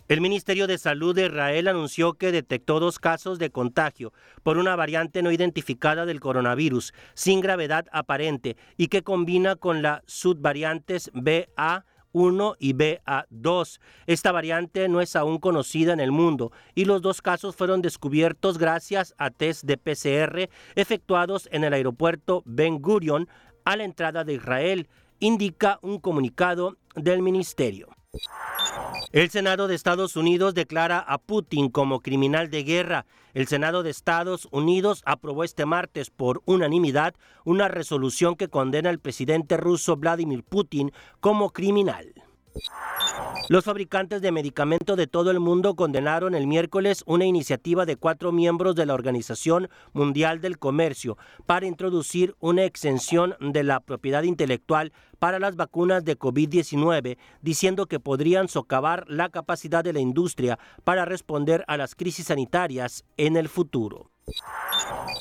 El 0.08 0.20
Ministerio 0.20 0.68
de 0.68 0.78
Salud 0.78 1.16
de 1.16 1.26
Israel 1.26 1.66
anunció 1.66 2.12
que 2.12 2.30
detectó 2.30 2.78
dos 2.78 3.00
casos 3.00 3.40
de 3.40 3.50
contagio 3.50 4.12
por 4.44 4.56
una 4.56 4.76
variante 4.76 5.20
no 5.20 5.32
identificada 5.32 6.06
del 6.06 6.20
coronavirus 6.20 6.94
sin 7.14 7.40
gravedad 7.40 7.86
aparente 7.90 8.56
y 8.76 8.86
que 8.86 9.02
combina 9.02 9.56
con 9.56 9.82
las 9.82 10.02
subvariantes 10.06 11.10
BA 11.12 11.84
1 12.12 12.54
y 12.60 12.74
BA2. 12.74 13.80
Esta 14.06 14.30
variante 14.30 14.88
no 14.88 15.00
es 15.00 15.16
aún 15.16 15.38
conocida 15.38 15.92
en 15.92 15.98
el 15.98 16.12
mundo 16.12 16.52
y 16.76 16.84
los 16.84 17.02
dos 17.02 17.20
casos 17.20 17.56
fueron 17.56 17.82
descubiertos 17.82 18.58
gracias 18.58 19.12
a 19.18 19.30
test 19.30 19.64
de 19.64 19.76
PCR 19.76 20.48
efectuados 20.76 21.48
en 21.50 21.64
el 21.64 21.72
aeropuerto 21.72 22.44
Ben 22.46 22.80
Gurion 22.80 23.28
a 23.64 23.74
la 23.74 23.82
entrada 23.82 24.22
de 24.22 24.34
Israel, 24.34 24.88
indica 25.18 25.80
un 25.82 25.98
comunicado 25.98 26.76
del 26.94 27.22
ministerio. 27.22 27.88
El 29.12 29.30
Senado 29.30 29.68
de 29.68 29.74
Estados 29.74 30.16
Unidos 30.16 30.54
declara 30.54 30.98
a 30.98 31.18
Putin 31.18 31.70
como 31.70 32.00
criminal 32.00 32.50
de 32.50 32.64
guerra. 32.64 33.06
El 33.34 33.46
Senado 33.46 33.82
de 33.82 33.90
Estados 33.90 34.48
Unidos 34.50 35.02
aprobó 35.04 35.44
este 35.44 35.66
martes 35.66 36.10
por 36.10 36.42
unanimidad 36.44 37.14
una 37.44 37.68
resolución 37.68 38.36
que 38.36 38.48
condena 38.48 38.90
al 38.90 38.98
presidente 38.98 39.56
ruso 39.56 39.96
Vladimir 39.96 40.42
Putin 40.42 40.92
como 41.20 41.50
criminal. 41.50 42.12
Los 43.48 43.64
fabricantes 43.64 44.22
de 44.22 44.32
medicamentos 44.32 44.96
de 44.96 45.06
todo 45.06 45.30
el 45.30 45.38
mundo 45.40 45.76
condenaron 45.76 46.34
el 46.34 46.46
miércoles 46.46 47.04
una 47.06 47.24
iniciativa 47.24 47.86
de 47.86 47.96
cuatro 47.96 48.32
miembros 48.32 48.74
de 48.74 48.86
la 48.86 48.94
Organización 48.94 49.68
Mundial 49.92 50.40
del 50.40 50.58
Comercio 50.58 51.16
para 51.46 51.66
introducir 51.66 52.34
una 52.40 52.64
exención 52.64 53.36
de 53.40 53.62
la 53.62 53.80
propiedad 53.80 54.24
intelectual 54.24 54.92
para 55.18 55.38
las 55.38 55.56
vacunas 55.56 56.04
de 56.04 56.18
COVID-19, 56.18 57.18
diciendo 57.40 57.86
que 57.86 58.00
podrían 58.00 58.48
socavar 58.48 59.04
la 59.08 59.28
capacidad 59.28 59.84
de 59.84 59.92
la 59.92 60.00
industria 60.00 60.58
para 60.84 61.04
responder 61.04 61.64
a 61.68 61.76
las 61.76 61.94
crisis 61.94 62.26
sanitarias 62.26 63.04
en 63.16 63.36
el 63.36 63.48
futuro. 63.48 64.10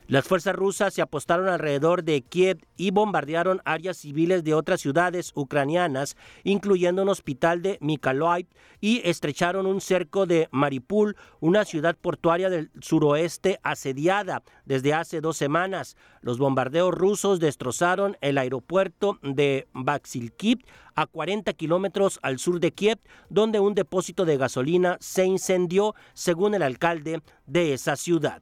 Las 0.08 0.26
fuerzas 0.26 0.56
rusas 0.56 0.94
se 0.94 1.02
apostaron 1.02 1.48
alrededor 1.48 2.04
de 2.04 2.22
Kiev 2.22 2.60
y 2.78 2.92
bombardearon 2.92 3.62
áreas 3.66 3.98
civiles 3.98 4.44
de 4.44 4.54
otras 4.54 4.82
ciudades 4.82 5.32
ucranianas, 5.36 6.16
incluyendo 6.44 7.02
un 7.02 7.10
hospital 7.10 7.62
de 7.62 7.78
Mykolaiv, 7.82 8.48
y 8.82 9.02
estrecharon 9.04 9.66
un 9.66 9.82
cerco 9.82 10.26
de 10.26 10.48
Maripul, 10.52 11.16
una 11.40 11.66
ciudad 11.66 11.96
portuaria 11.96 12.50
del 12.50 12.72
suroeste 12.82 13.60
asediada 13.64 14.44
desde 14.66 14.94
hace 14.94 15.22
dos 15.22 15.38
semanas. 15.38 15.98
Los 16.22 16.38
bombardeos 16.38 16.94
rusos 16.94 17.40
destrozaron 17.40 18.18
el 18.22 18.38
aeropuerto 18.38 19.20
de 19.24 19.68
Baksilkiv, 19.74 20.66
a 20.96 21.08
40 21.08 21.52
kilómetros 21.54 22.20
al 22.22 22.40
sur 22.40 22.60
de 22.60 22.72
Kiev, 22.72 23.00
donde 23.30 23.60
un 23.60 23.76
depósito 23.76 24.24
de 24.26 24.38
gasolina 24.38 24.98
se 25.00 25.26
incendió, 25.26 25.94
según 26.14 26.54
el 26.54 26.62
alcalde 26.62 27.22
de 27.46 27.74
esa 27.74 27.96
ciudad. 27.96 28.42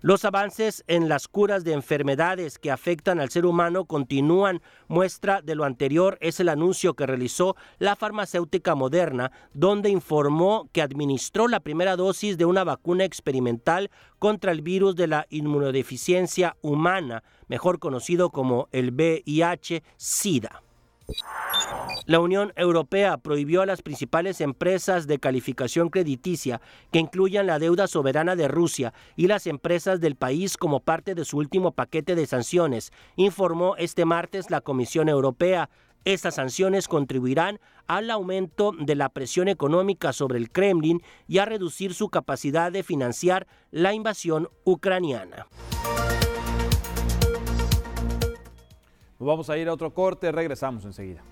Los 0.00 0.24
avances 0.24 0.82
en 0.88 1.08
las 1.08 1.28
curas 1.28 1.64
de 1.64 1.72
enfermedades 1.72 2.58
que 2.58 2.70
afectan 2.70 3.20
al 3.20 3.30
ser 3.30 3.46
humano 3.46 3.84
continúan. 3.84 4.62
Muestra 4.88 5.42
de 5.42 5.54
lo 5.54 5.64
anterior 5.64 6.18
es 6.20 6.40
el 6.40 6.48
anuncio 6.48 6.94
que 6.94 7.06
realizó 7.06 7.56
la 7.78 7.94
farmacéutica 7.94 8.74
moderna, 8.74 9.30
donde 9.54 9.90
informó 9.90 10.68
que 10.72 10.82
administró 10.82 11.46
la 11.46 11.60
primera 11.60 11.96
dosis 11.96 12.36
de 12.36 12.44
una 12.44 12.64
vacuna 12.64 13.04
experimental 13.04 13.90
contra 14.18 14.52
el 14.52 14.62
virus 14.62 14.96
de 14.96 15.06
la 15.06 15.26
inmunodeficiencia 15.30 16.56
humana, 16.62 17.22
mejor 17.46 17.78
conocido 17.78 18.30
como 18.30 18.68
el 18.72 18.92
VIH-Sida. 18.92 20.62
La 22.06 22.18
Unión 22.18 22.52
Europea 22.56 23.16
prohibió 23.18 23.62
a 23.62 23.66
las 23.66 23.82
principales 23.82 24.40
empresas 24.40 25.06
de 25.06 25.18
calificación 25.18 25.88
crediticia 25.88 26.60
que 26.90 26.98
incluyan 26.98 27.46
la 27.46 27.58
deuda 27.58 27.86
soberana 27.86 28.34
de 28.34 28.48
Rusia 28.48 28.92
y 29.14 29.28
las 29.28 29.46
empresas 29.46 30.00
del 30.00 30.16
país 30.16 30.56
como 30.56 30.80
parte 30.80 31.14
de 31.14 31.24
su 31.24 31.38
último 31.38 31.72
paquete 31.72 32.14
de 32.16 32.26
sanciones, 32.26 32.92
informó 33.16 33.76
este 33.76 34.04
martes 34.04 34.50
la 34.50 34.60
Comisión 34.60 35.08
Europea. 35.08 35.70
Estas 36.04 36.34
sanciones 36.34 36.88
contribuirán 36.88 37.60
al 37.86 38.10
aumento 38.10 38.72
de 38.76 38.96
la 38.96 39.08
presión 39.08 39.46
económica 39.46 40.12
sobre 40.12 40.38
el 40.38 40.50
Kremlin 40.50 41.00
y 41.28 41.38
a 41.38 41.44
reducir 41.44 41.94
su 41.94 42.08
capacidad 42.08 42.72
de 42.72 42.82
financiar 42.82 43.46
la 43.70 43.94
invasión 43.94 44.48
ucraniana. 44.64 45.46
Vamos 49.24 49.50
a 49.50 49.56
ir 49.56 49.68
a 49.68 49.72
otro 49.72 49.92
corte, 49.92 50.30
regresamos 50.32 50.84
enseguida. 50.84 51.22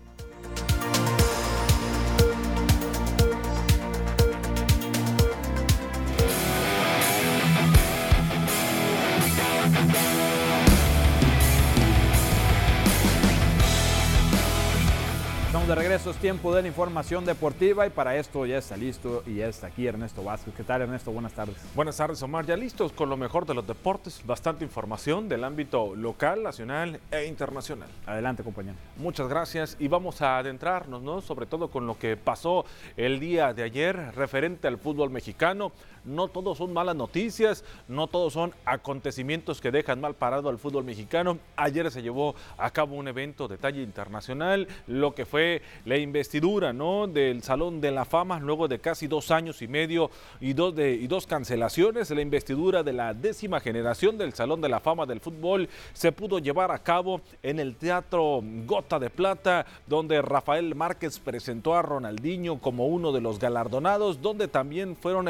De 15.71 15.77
regreso, 15.77 16.11
es 16.11 16.17
tiempo 16.17 16.53
de 16.53 16.63
la 16.63 16.69
información 16.69 17.25
deportiva 17.25 17.87
y 17.87 17.91
para 17.91 18.17
esto 18.17 18.45
ya 18.45 18.59
está 18.59 18.77
listo 18.77 19.23
y 19.25 19.37
ya 19.37 19.47
está 19.47 19.69
aquí 19.69 19.87
Ernesto 19.87 20.25
Vázquez. 20.25 20.53
¿Qué 20.53 20.64
tal 20.64 20.83
Ernesto? 20.83 21.12
Buenas 21.12 21.33
tardes. 21.33 21.55
Buenas 21.77 21.97
tardes 21.97 22.21
Omar, 22.25 22.45
ya 22.45 22.57
listos 22.57 22.91
con 22.91 23.09
lo 23.09 23.16
mejor 23.16 23.47
de 23.47 23.55
los 23.55 23.64
deportes, 23.64 24.21
bastante 24.27 24.64
información 24.64 25.29
del 25.29 25.45
ámbito 25.45 25.95
local, 25.95 26.43
nacional 26.43 26.99
e 27.12 27.27
internacional. 27.27 27.89
Adelante 28.05 28.43
compañero. 28.43 28.75
Muchas 28.97 29.29
gracias 29.29 29.77
y 29.79 29.87
vamos 29.87 30.21
a 30.23 30.39
adentrarnos, 30.39 31.03
¿no? 31.03 31.21
Sobre 31.21 31.47
todo 31.47 31.68
con 31.68 31.87
lo 31.87 31.97
que 31.97 32.16
pasó 32.16 32.64
el 32.97 33.21
día 33.21 33.55
de 33.55 33.62
ayer 33.62 33.97
referente 34.16 34.66
al 34.66 34.77
fútbol 34.77 35.11
mexicano 35.11 35.71
no 36.05 36.28
todos 36.28 36.59
son 36.59 36.72
malas 36.72 36.96
noticias, 36.96 37.64
no 37.88 38.07
todos 38.07 38.32
son 38.32 38.55
acontecimientos 38.64 39.61
que 39.61 39.70
dejan 39.70 40.01
mal 40.01 40.14
parado 40.14 40.48
al 40.48 40.59
fútbol 40.59 40.84
mexicano. 40.84 41.38
Ayer 41.57 41.90
se 41.90 42.03
llevó 42.03 42.34
a 42.57 42.70
cabo 42.70 42.96
un 42.96 43.09
evento 43.09 43.48
de 43.48 43.59
talla 43.59 43.82
internacional, 43.82 44.68
lo 44.86 45.14
que 45.14 45.26
fue 45.26 45.62
la 45.84 45.96
investidura 45.96 46.72
¿no? 46.72 47.07
del 47.07 47.42
Salón 47.42 47.80
de 47.80 47.90
la 47.90 48.05
Fama 48.05 48.38
luego 48.40 48.68
de 48.68 48.78
casi 48.78 49.07
dos 49.07 49.30
años 49.30 49.62
y 49.62 49.68
medio 49.68 50.11
y 50.40 50.53
dos, 50.53 50.74
de, 50.74 50.92
y 50.92 51.07
dos 51.07 51.26
cancelaciones. 51.26 52.11
La 52.11 52.22
investidura 52.22 52.82
de 52.82 52.92
la 52.92 53.14
décima 53.14 53.61
generación 53.61 54.18
del 54.18 54.32
Salón 54.34 54.61
de 54.61 54.68
la 54.68 54.80
Fama 54.80 55.07
del 55.07 55.20
Fútbol 55.20 55.68
se 55.92 56.12
pudo 56.12 56.38
llevar 56.38 56.70
a 56.70 56.78
cabo 56.78 57.20
en 57.42 57.61
el 57.61 57.76
Teatro 57.76 58.42
Gota 58.66 58.98
de 58.98 59.11
Plata, 59.11 59.66
donde 59.86 60.22
Rafael 60.22 60.74
Márquez 60.74 61.18
presentó 61.18 61.74
a 61.74 61.82
Ronaldinho 61.82 62.59
como 62.59 62.86
uno 62.86 63.12
de 63.12 63.20
los 63.20 63.38
galardonados, 63.38 64.20
donde 64.22 64.48
también 64.48 64.96
fueron 64.96 65.28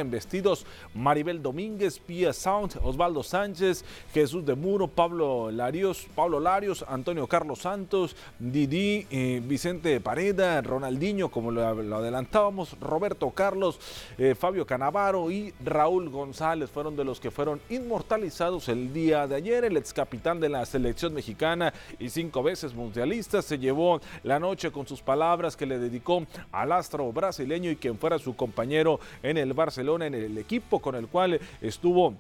Maribel 0.94 1.42
Domínguez, 1.42 1.98
Pia 1.98 2.32
Sound, 2.32 2.78
Osvaldo 2.82 3.22
Sánchez, 3.22 3.84
Jesús 4.12 4.44
de 4.44 4.54
Muro, 4.54 4.88
Pablo 4.88 5.50
Larios, 5.50 6.06
Pablo 6.14 6.40
Larios, 6.40 6.84
Antonio 6.88 7.26
Carlos 7.26 7.61
Santos, 7.61 8.16
Didi, 8.38 9.06
eh, 9.11 9.40
Vicente 9.44 10.00
Pareda, 10.00 10.61
Ronaldinho, 10.62 11.30
como 11.30 11.50
lo, 11.50 11.64
adelantábamos, 11.96 12.76
Roberto 12.80 13.30
Carlos, 13.30 13.78
eh, 14.18 14.34
Fabio 14.34 14.66
Canavaro 14.66 15.30
y 15.30 15.54
Raúl 15.64 16.11
González 16.11 16.70
fueron 16.70 16.96
de 16.96 17.04
los 17.04 17.20
que 17.20 17.30
fueron 17.30 17.61
inmortalizados 17.68 18.68
el 18.68 18.92
día 18.92 19.26
de 19.26 19.36
ayer. 19.36 19.64
El 19.64 19.76
ex 19.76 19.92
capitán 19.92 20.40
de 20.40 20.48
la 20.48 20.64
selección 20.66 21.14
mexicana 21.14 21.72
y 21.98 22.08
cinco 22.08 22.42
veces 22.42 22.74
mundialista 22.74 23.42
se 23.42 23.58
llevó 23.58 24.00
la 24.22 24.38
noche 24.38 24.70
con 24.70 24.86
sus 24.86 25.02
palabras 25.02 25.56
que 25.56 25.66
le 25.66 25.78
dedicó 25.78 26.24
al 26.52 26.72
astro 26.72 27.12
brasileño 27.12 27.70
y 27.70 27.76
quien 27.76 27.98
fuera 27.98 28.18
su 28.18 28.36
compañero 28.36 29.00
en 29.22 29.36
el 29.36 29.52
Barcelona, 29.52 30.06
en 30.06 30.14
el 30.14 30.38
equipo 30.38 30.49
con 30.80 30.94
el 30.94 31.07
cual 31.07 31.40
estuvo 31.61 32.14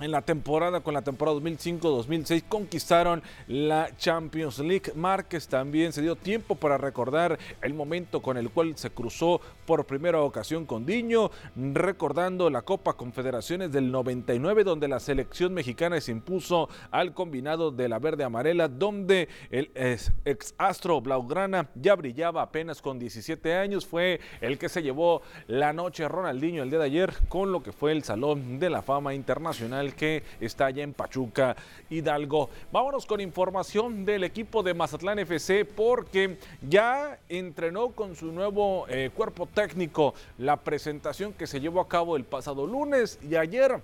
en 0.00 0.10
la 0.10 0.22
temporada, 0.22 0.80
con 0.80 0.94
la 0.94 1.02
temporada 1.02 1.38
2005-2006, 1.38 2.44
conquistaron 2.48 3.22
la 3.46 3.94
Champions 3.96 4.58
League. 4.58 4.92
Márquez 4.94 5.46
también 5.46 5.92
se 5.92 6.02
dio 6.02 6.16
tiempo 6.16 6.54
para 6.54 6.78
recordar 6.78 7.38
el 7.62 7.74
momento 7.74 8.22
con 8.22 8.36
el 8.36 8.50
cual 8.50 8.76
se 8.76 8.90
cruzó 8.90 9.40
por 9.66 9.84
primera 9.84 10.20
ocasión 10.20 10.66
con 10.66 10.86
Diño, 10.86 11.30
recordando 11.54 12.50
la 12.50 12.62
Copa 12.62 12.94
Confederaciones 12.94 13.72
del 13.72 13.92
99, 13.92 14.64
donde 14.64 14.88
la 14.88 15.00
selección 15.00 15.52
mexicana 15.54 16.00
se 16.00 16.12
impuso 16.12 16.68
al 16.90 17.14
combinado 17.14 17.70
de 17.70 17.88
la 17.88 17.98
verde 17.98 18.24
amarela, 18.24 18.68
donde 18.68 19.28
el 19.50 19.70
ex 19.74 20.54
astro 20.58 21.00
Blaugrana 21.00 21.68
ya 21.74 21.94
brillaba 21.94 22.42
apenas 22.42 22.80
con 22.80 22.98
17 22.98 23.54
años. 23.54 23.86
Fue 23.86 24.20
el 24.40 24.58
que 24.58 24.68
se 24.68 24.82
llevó 24.82 25.22
la 25.46 25.72
noche 25.72 26.08
Ronaldinho 26.08 26.62
el 26.62 26.70
día 26.70 26.78
de 26.78 26.86
ayer 26.86 27.12
con 27.28 27.52
lo 27.52 27.62
que 27.62 27.72
fue 27.72 27.92
el 27.92 28.02
Salón 28.02 28.58
de 28.58 28.70
la 28.70 28.82
Fama 28.82 29.14
Internacional 29.14 29.89
que 29.94 30.22
está 30.40 30.66
allá 30.66 30.82
en 30.82 30.92
Pachuca, 30.92 31.56
Hidalgo. 31.88 32.50
Vámonos 32.72 33.06
con 33.06 33.20
información 33.20 34.04
del 34.04 34.24
equipo 34.24 34.62
de 34.62 34.74
Mazatlán 34.74 35.18
FC 35.20 35.64
porque 35.64 36.38
ya 36.68 37.18
entrenó 37.28 37.90
con 37.90 38.16
su 38.16 38.32
nuevo 38.32 38.86
eh, 38.88 39.10
cuerpo 39.14 39.46
técnico 39.46 40.14
la 40.38 40.56
presentación 40.56 41.32
que 41.32 41.46
se 41.46 41.60
llevó 41.60 41.80
a 41.80 41.88
cabo 41.88 42.16
el 42.16 42.24
pasado 42.24 42.66
lunes 42.66 43.18
y 43.22 43.36
ayer 43.36 43.80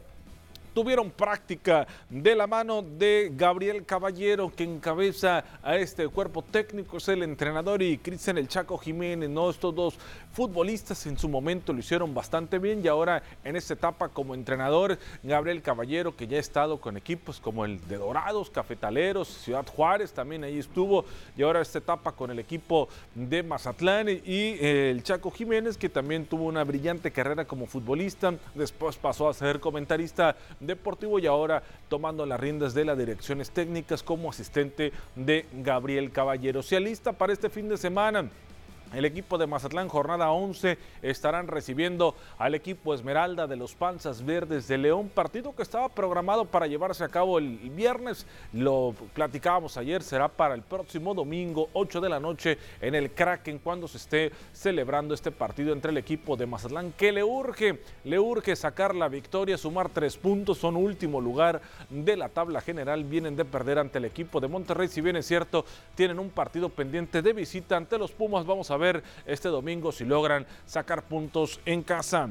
tuvieron 0.76 1.11
práctica 1.11 1.86
de 2.11 2.34
la 2.34 2.46
mano 2.46 2.82
de 2.82 3.32
Gabriel 3.34 3.86
Caballero, 3.86 4.52
que 4.54 4.64
encabeza 4.64 5.42
a 5.62 5.74
este 5.76 6.07
cuerpo 6.07 6.42
técnico, 6.42 6.98
es 6.98 7.09
el 7.09 7.22
entrenador, 7.22 7.80
y 7.80 7.96
Cristian 7.96 8.36
El 8.36 8.46
Chaco 8.46 8.76
Jiménez, 8.76 9.30
¿no? 9.30 9.48
Estos 9.48 9.74
dos 9.74 9.94
futbolistas 10.37 11.07
en 11.07 11.16
su 11.16 11.30
momento 11.30 11.72
lo 11.72 11.78
hicieron 11.78 12.12
bastante 12.12 12.59
bien 12.59 12.84
y 12.84 12.89
ahora 12.89 13.22
en 13.43 13.57
esta 13.57 13.72
etapa 13.72 14.11
como 14.11 14.34
entrenador, 14.34 14.99
Gabriel 15.22 15.62
Caballero, 15.62 16.14
que 16.14 16.26
ya 16.26 16.37
ha 16.37 16.41
estado 16.41 16.78
con 16.78 16.99
equipos 16.99 17.41
como 17.41 17.64
el 17.64 17.80
de 17.89 17.97
Dorados, 17.97 18.51
Cafetaleros, 18.51 19.28
Ciudad 19.28 19.66
Juárez, 19.66 20.12
también 20.12 20.45
ahí 20.45 20.59
estuvo, 20.59 21.07
y 21.39 21.43
ahora 21.43 21.62
esta 21.62 21.78
etapa 21.78 22.12
con 22.12 22.30
el 22.30 22.39
equipo 22.39 22.91
de 23.14 23.43
Mazatlán 23.43 24.11
y 24.11 24.20
eh, 24.26 24.91
el 24.91 25.03
Chaco 25.03 25.30
Jiménez, 25.30 25.78
que 25.78 25.89
también 25.89 26.26
tuvo 26.26 26.45
una 26.45 26.64
brillante 26.64 27.11
carrera 27.11 27.47
como 27.47 27.64
futbolista, 27.64 28.34
después 28.55 28.97
pasó 28.97 29.30
a 29.30 29.34
ser 29.34 29.59
comentarista 29.59 30.37
deportivo 30.61 31.18
y 31.18 31.26
ahora 31.26 31.62
tomando 31.89 32.26
las 32.26 32.39
riendas 32.39 32.74
de 32.74 32.84
las 32.84 32.99
direcciones 32.99 33.49
técnicas 33.53 34.03
como 34.03 34.28
asistente 34.28 34.93
de 35.14 35.47
Gabriel 35.55 36.12
Caballero. 36.12 36.62
Se 36.62 36.76
alista 36.76 37.14
para 37.14 37.32
este 37.32 37.49
fin 37.49 37.70
de 37.70 37.78
semana. 37.78 38.28
El 38.95 39.05
equipo 39.05 39.37
de 39.37 39.49
Mazatlán, 39.49 39.89
jornada 39.89 40.30
11, 40.30 40.78
estarán 41.03 41.49
recibiendo 41.49 42.14
al 42.39 42.55
equipo 42.55 42.95
Esmeralda 42.95 43.49
de 43.49 43.57
los 43.57 43.74
Panzas 43.74 44.24
Verdes 44.24 44.68
de 44.68 44.78
León, 44.78 45.11
partido 45.12 45.55
que 45.57 45.62
estaba 45.62 45.89
programado 45.89 46.45
para 46.45 46.68
llevarse 46.68 47.03
a 47.03 47.09
cabo 47.09 47.39
el 47.39 47.59
viernes. 47.59 48.26
Lo 48.53 48.95
platicábamos 49.12 49.76
ayer, 49.76 50.05
será 50.05 50.28
para 50.28 50.55
el 50.55 50.62
próximo 50.62 51.14
domingo, 51.14 51.68
8 51.72 52.01
de 52.01 52.09
la 52.09 52.20
noche, 52.20 52.59
en 52.80 52.95
el 52.95 53.11
Kraken, 53.11 53.59
cuando 53.59 53.89
se 53.89 53.97
esté 53.97 54.30
celebrando 54.53 55.14
este 55.14 55.32
partido 55.32 55.72
entre 55.72 55.91
el 55.91 55.99
equipo 55.99 56.37
de 56.37 56.47
Mazatlán, 56.47 56.93
que 56.93 57.11
le 57.11 57.24
urge, 57.24 57.80
le 58.05 58.20
urge 58.20 58.55
sacar 58.55 58.95
la 58.95 59.09
victoria, 59.09 59.59
sumar 59.59 59.89
tres 59.89 60.16
puntos, 60.16 60.59
son 60.59 60.76
último 60.76 61.20
lugar 61.20 61.61
de 61.91 62.16
la 62.16 62.28
tabla 62.28 62.61
general, 62.61 63.03
vienen 63.03 63.34
de 63.34 63.45
perder 63.45 63.80
ante 63.80 63.99
el 63.99 64.05
equipo 64.05 64.41
de 64.41 64.47
Monterrey, 64.47 64.87
si 64.87 65.01
bien 65.01 65.16
es 65.16 65.26
cierto, 65.26 65.64
tienen 65.97 66.20
un 66.20 66.30
partido 66.30 66.68
pendiente 66.68 67.20
de 67.20 67.32
visita 67.32 67.76
ante 67.76 67.99
los 67.99 68.12
Pumas, 68.12 68.47
vamos 68.47 68.70
a 68.70 68.76
ver 68.77 69.03
este 69.27 69.49
domingo 69.49 69.93
si 69.93 70.05
logran 70.05 70.47
sacar 70.66 71.03
puntos 71.03 71.61
en 71.64 71.83
casa. 71.83 72.31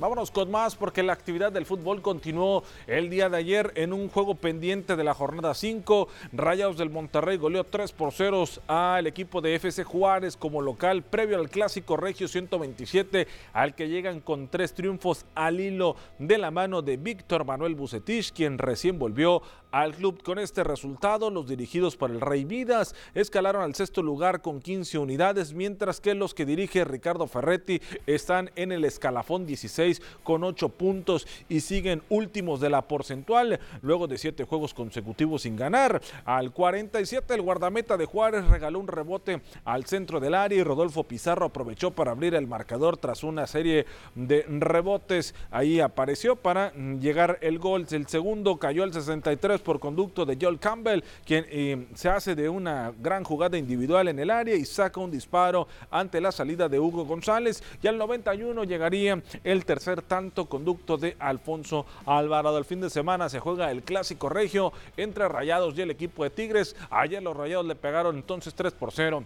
Vámonos 0.00 0.30
con 0.30 0.48
más 0.48 0.76
porque 0.76 1.02
la 1.02 1.12
actividad 1.12 1.50
del 1.50 1.66
fútbol 1.66 2.02
continuó 2.02 2.62
el 2.86 3.10
día 3.10 3.28
de 3.28 3.36
ayer 3.36 3.72
en 3.74 3.92
un 3.92 4.08
juego 4.08 4.36
pendiente 4.36 4.94
de 4.94 5.02
la 5.02 5.12
jornada 5.12 5.54
5. 5.54 6.06
Rayados 6.32 6.78
del 6.78 6.88
Monterrey 6.88 7.36
goleó 7.36 7.64
3 7.64 7.90
por 7.92 8.12
0 8.12 8.44
al 8.68 9.08
equipo 9.08 9.40
de 9.40 9.56
FC 9.56 9.82
Juárez 9.82 10.36
como 10.36 10.62
local 10.62 11.02
previo 11.02 11.36
al 11.36 11.50
clásico 11.50 11.96
Regio 11.96 12.28
127 12.28 13.26
al 13.52 13.74
que 13.74 13.88
llegan 13.88 14.20
con 14.20 14.46
tres 14.46 14.72
triunfos 14.72 15.26
al 15.34 15.58
hilo 15.58 15.96
de 16.20 16.38
la 16.38 16.52
mano 16.52 16.80
de 16.80 16.96
Víctor 16.96 17.44
Manuel 17.44 17.74
Bucetich 17.74 18.32
quien 18.32 18.58
recién 18.58 19.00
volvió 19.00 19.42
al 19.70 19.94
club. 19.94 20.22
Con 20.22 20.38
este 20.38 20.64
resultado 20.64 21.30
los 21.30 21.48
dirigidos 21.48 21.96
por 21.96 22.10
el 22.10 22.20
Rey 22.20 22.44
Vidas 22.44 22.94
escalaron 23.14 23.62
al 23.62 23.74
sexto 23.74 24.02
lugar 24.02 24.42
con 24.42 24.60
15 24.60 24.98
unidades 24.98 25.52
mientras 25.52 26.00
que 26.00 26.14
los 26.14 26.34
que 26.34 26.46
dirige 26.46 26.84
Ricardo 26.84 27.26
Ferretti 27.26 27.80
están 28.06 28.50
en 28.56 28.72
el 28.72 28.84
escalafón 28.84 29.46
16 29.46 30.02
con 30.22 30.44
8 30.44 30.68
puntos 30.70 31.26
y 31.48 31.60
siguen 31.60 32.02
últimos 32.08 32.60
de 32.60 32.70
la 32.70 32.82
porcentual 32.82 33.60
luego 33.82 34.06
de 34.06 34.18
7 34.18 34.44
juegos 34.44 34.74
consecutivos 34.74 35.42
sin 35.42 35.56
ganar. 35.56 36.00
Al 36.24 36.52
47 36.52 37.34
el 37.34 37.42
guardameta 37.42 37.96
de 37.96 38.06
Juárez 38.06 38.46
regaló 38.46 38.78
un 38.78 38.88
rebote 38.88 39.42
al 39.64 39.84
centro 39.84 40.20
del 40.20 40.34
área 40.34 40.58
y 40.58 40.62
Rodolfo 40.62 41.04
Pizarro 41.04 41.46
aprovechó 41.46 41.90
para 41.90 42.12
abrir 42.12 42.34
el 42.34 42.46
marcador 42.46 42.96
tras 42.96 43.22
una 43.22 43.46
serie 43.46 43.86
de 44.14 44.44
rebotes. 44.48 45.34
Ahí 45.50 45.80
apareció 45.80 46.36
para 46.36 46.72
llegar 46.72 47.38
el 47.42 47.58
gol. 47.58 47.86
El 47.90 48.06
segundo 48.06 48.58
cayó 48.58 48.82
al 48.82 48.92
63 48.92 49.57
por 49.60 49.80
conducto 49.80 50.24
de 50.24 50.38
Joel 50.40 50.58
Campbell, 50.58 51.02
quien 51.24 51.46
eh, 51.48 51.86
se 51.94 52.08
hace 52.08 52.34
de 52.34 52.48
una 52.48 52.92
gran 52.98 53.24
jugada 53.24 53.58
individual 53.58 54.08
en 54.08 54.18
el 54.18 54.30
área 54.30 54.54
y 54.54 54.64
saca 54.64 55.00
un 55.00 55.10
disparo 55.10 55.68
ante 55.90 56.20
la 56.20 56.32
salida 56.32 56.68
de 56.68 56.78
Hugo 56.78 57.04
González. 57.04 57.62
Y 57.82 57.86
al 57.86 57.98
91 57.98 58.64
llegaría 58.64 59.22
el 59.44 59.64
tercer 59.64 60.02
tanto 60.02 60.46
conducto 60.46 60.96
de 60.96 61.16
Alfonso 61.18 61.86
Alvarado. 62.06 62.58
El 62.58 62.64
fin 62.64 62.80
de 62.80 62.90
semana 62.90 63.28
se 63.28 63.40
juega 63.40 63.70
el 63.70 63.82
clásico 63.82 64.28
regio 64.28 64.72
entre 64.96 65.28
Rayados 65.28 65.76
y 65.76 65.82
el 65.82 65.90
equipo 65.90 66.24
de 66.24 66.30
Tigres. 66.30 66.76
Ayer 66.90 67.22
los 67.22 67.36
Rayados 67.36 67.66
le 67.66 67.74
pegaron 67.74 68.16
entonces 68.16 68.54
3 68.54 68.72
por 68.72 68.92
0 68.92 69.24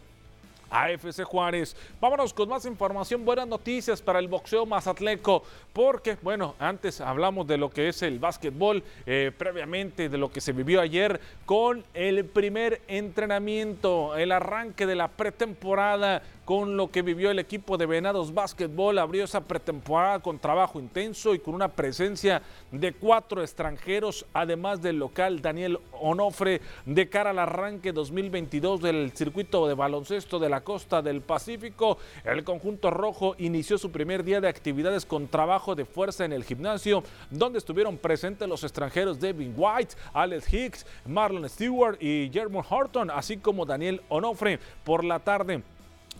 AFC 0.72 1.22
Juárez. 1.24 1.76
Vámonos 2.00 2.32
con 2.32 2.48
más 2.48 2.64
información, 2.64 3.24
buenas 3.24 3.46
noticias 3.46 4.00
para 4.00 4.18
el 4.18 4.28
boxeo 4.28 4.66
mazatleco, 4.66 5.44
porque, 5.72 6.16
bueno, 6.22 6.54
antes 6.58 7.00
hablamos 7.00 7.46
de 7.46 7.58
lo 7.58 7.70
que 7.70 7.88
es 7.88 8.02
el 8.02 8.18
básquetbol, 8.18 8.82
eh, 9.06 9.30
previamente 9.36 10.08
de 10.08 10.18
lo 10.18 10.30
que 10.32 10.40
se 10.40 10.52
vivió 10.52 10.80
ayer 10.80 11.20
con 11.46 11.84
el 11.94 12.24
primer 12.24 12.80
entrenamiento, 12.88 14.16
el 14.16 14.32
arranque 14.32 14.86
de 14.86 14.96
la 14.96 15.08
pretemporada 15.08 16.22
con 16.44 16.76
lo 16.76 16.90
que 16.90 17.02
vivió 17.02 17.30
el 17.30 17.38
equipo 17.38 17.76
de 17.76 17.86
Venados 17.86 18.34
Básquetbol. 18.34 18.98
Abrió 18.98 19.24
esa 19.24 19.42
pretemporada 19.42 20.20
con 20.20 20.38
trabajo 20.38 20.80
intenso 20.80 21.34
y 21.34 21.38
con 21.38 21.54
una 21.54 21.68
presencia 21.68 22.42
de 22.70 22.92
cuatro 22.92 23.42
extranjeros, 23.42 24.26
además 24.32 24.82
del 24.82 24.98
local 24.98 25.40
Daniel 25.40 25.78
Onofre, 25.92 26.60
de 26.84 27.08
cara 27.08 27.30
al 27.30 27.38
arranque 27.38 27.92
2022 27.92 28.80
del 28.80 29.12
circuito 29.12 29.66
de 29.68 29.74
baloncesto 29.74 30.38
de 30.38 30.48
la 30.48 30.62
costa 30.62 31.02
del 31.02 31.20
Pacífico. 31.20 31.98
El 32.24 32.44
conjunto 32.44 32.90
rojo 32.90 33.34
inició 33.38 33.78
su 33.78 33.90
primer 33.90 34.24
día 34.24 34.40
de 34.40 34.48
actividades 34.48 35.06
con 35.06 35.28
trabajo 35.28 35.74
de 35.74 35.84
fuerza 35.84 36.24
en 36.24 36.32
el 36.32 36.44
gimnasio, 36.44 37.02
donde 37.30 37.58
estuvieron 37.58 37.96
presentes 37.98 38.48
los 38.48 38.64
extranjeros 38.64 39.20
Devin 39.20 39.54
White, 39.56 39.94
Alex 40.12 40.52
Hicks, 40.52 40.86
Marlon 41.06 41.48
Stewart 41.48 41.96
y 42.00 42.30
Jermon 42.32 42.64
Horton, 42.68 43.10
así 43.10 43.36
como 43.36 43.64
Daniel 43.64 44.02
Onofre. 44.08 44.58
Por 44.84 45.04
la 45.04 45.20
tarde, 45.20 45.62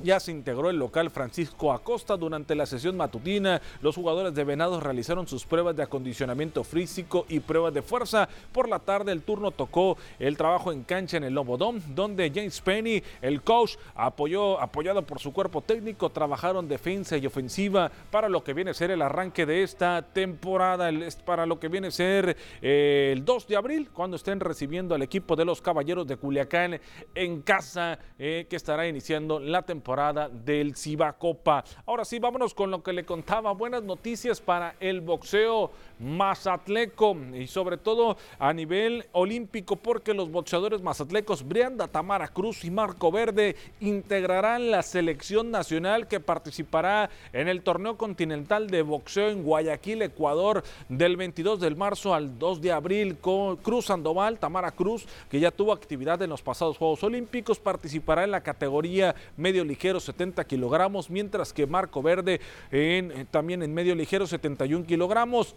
ya 0.03 0.20
se 0.20 0.32
integró 0.32 0.70
el 0.70 0.76
local 0.76 1.11
Francisco 1.11 1.72
Acosta 1.72 2.16
durante 2.16 2.55
la 2.55 2.66
sesión 2.66 2.96
matutina. 2.96 3.61
Los 3.80 3.96
jugadores 3.96 4.34
de 4.34 4.44
Venados 4.44 4.82
realizaron 4.82 5.28
sus 5.28 5.46
pruebas 5.46 5.76
de 5.76 5.84
acondicionamiento 5.84 6.64
físico 6.64 7.26
y 7.28 7.40
pruebas 7.40 7.72
de 7.72 7.82
fuerza. 7.82 8.28
Por 8.53 8.68
la 8.68 8.78
tarde 8.78 9.12
el 9.12 9.22
turno 9.22 9.50
tocó 9.50 9.96
el 10.18 10.36
trabajo 10.36 10.72
en 10.72 10.82
cancha 10.82 11.16
en 11.16 11.24
el 11.24 11.34
Lobodón, 11.34 11.82
donde 11.94 12.30
James 12.34 12.61
Penny, 12.61 13.03
el 13.20 13.42
coach, 13.42 13.76
apoyó, 13.94 14.61
apoyado 14.61 15.03
por 15.03 15.20
su 15.20 15.32
cuerpo 15.32 15.61
técnico, 15.61 16.11
trabajaron 16.11 16.68
defensa 16.68 17.16
y 17.16 17.26
ofensiva 17.26 17.90
para 18.11 18.28
lo 18.28 18.42
que 18.42 18.55
viene 18.55 18.72
a 18.72 18.74
ser 18.74 18.90
el 18.90 19.03
arranque 19.03 19.46
de 19.46 19.62
esta 19.62 20.03
temporada, 20.03 20.90
para 21.24 21.46
lo 21.46 21.61
que 21.61 21.68
viene 21.68 21.88
a 21.88 21.90
ser 21.90 22.36
eh, 22.61 23.11
el 23.12 23.24
2 23.24 23.46
de 23.46 23.57
abril, 23.57 23.90
cuando 23.92 24.16
estén 24.16 24.40
recibiendo 24.40 24.94
al 24.94 25.03
equipo 25.03 25.36
de 25.36 25.44
los 25.44 25.62
Caballeros 25.62 26.07
de 26.07 26.16
Culiacán 26.16 26.80
en 27.14 27.42
casa, 27.42 27.98
eh, 28.18 28.46
que 28.48 28.57
estará 28.57 28.88
iniciando 28.88 29.38
la 29.38 29.62
temporada 29.62 29.91
del 29.93 30.74
Ciba 30.74 31.12
Copa. 31.12 31.64
Ahora 31.84 32.07
sí, 32.07 32.18
vámonos 32.18 32.55
con 32.55 32.70
lo 32.70 32.82
que 32.82 32.95
le 32.95 33.05
contaba. 33.05 33.53
Buenas 33.53 33.82
noticias 33.82 34.40
para 34.40 34.74
el 34.80 35.03
boxeo 35.03 35.70
mazatleco 35.99 37.14
y 37.34 37.47
sobre 37.47 37.76
todo 37.76 38.16
a 38.38 38.55
nivel 38.55 39.07
olímpico 39.12 39.76
porque 39.76 40.14
los 40.14 40.30
boxeadores 40.30 40.80
mazatlecos 40.80 41.47
Brianda 41.47 41.88
Tamara 41.88 42.28
Cruz 42.28 42.64
y 42.64 42.70
Marco 42.70 43.12
Verde 43.12 43.55
integrarán 43.80 44.70
la 44.70 44.82
selección 44.82 45.51
nacional 45.51 46.09
que 46.09 46.20
participará 46.20 47.11
en 47.34 47.49
el 47.49 47.62
torneo 47.62 47.99
continental 47.99 48.68
de 48.68 48.80
boxeo 48.80 49.28
en 49.28 49.43
Guayaquil, 49.43 50.01
Ecuador 50.01 50.64
del 50.88 51.16
22 51.16 51.61
de 51.61 51.70
marzo 51.74 52.14
al 52.14 52.38
2 52.38 52.61
de 52.61 52.72
abril 52.72 53.18
con 53.18 53.57
Cruz 53.57 53.86
Sandoval, 53.86 54.38
Tamara 54.38 54.70
Cruz, 54.70 55.07
que 55.30 55.40
ya 55.40 55.51
tuvo 55.51 55.72
actividad 55.72 56.20
en 56.22 56.30
los 56.30 56.43
pasados 56.43 56.78
Juegos 56.78 57.03
Olímpicos, 57.03 57.59
participará 57.59 58.24
en 58.24 58.30
la 58.30 58.43
categoría 58.43 59.14
medio 59.36 59.64
ligero 59.73 60.01
70 60.01 60.45
kilogramos, 60.45 61.09
mientras 61.09 61.53
que 61.53 61.66
Marco 61.66 62.03
Verde 62.03 62.41
en, 62.70 63.11
eh, 63.11 63.27
también 63.31 63.62
en 63.62 63.73
medio 63.73 63.95
ligero 63.95 64.27
71 64.27 64.87
kilogramos. 64.87 65.57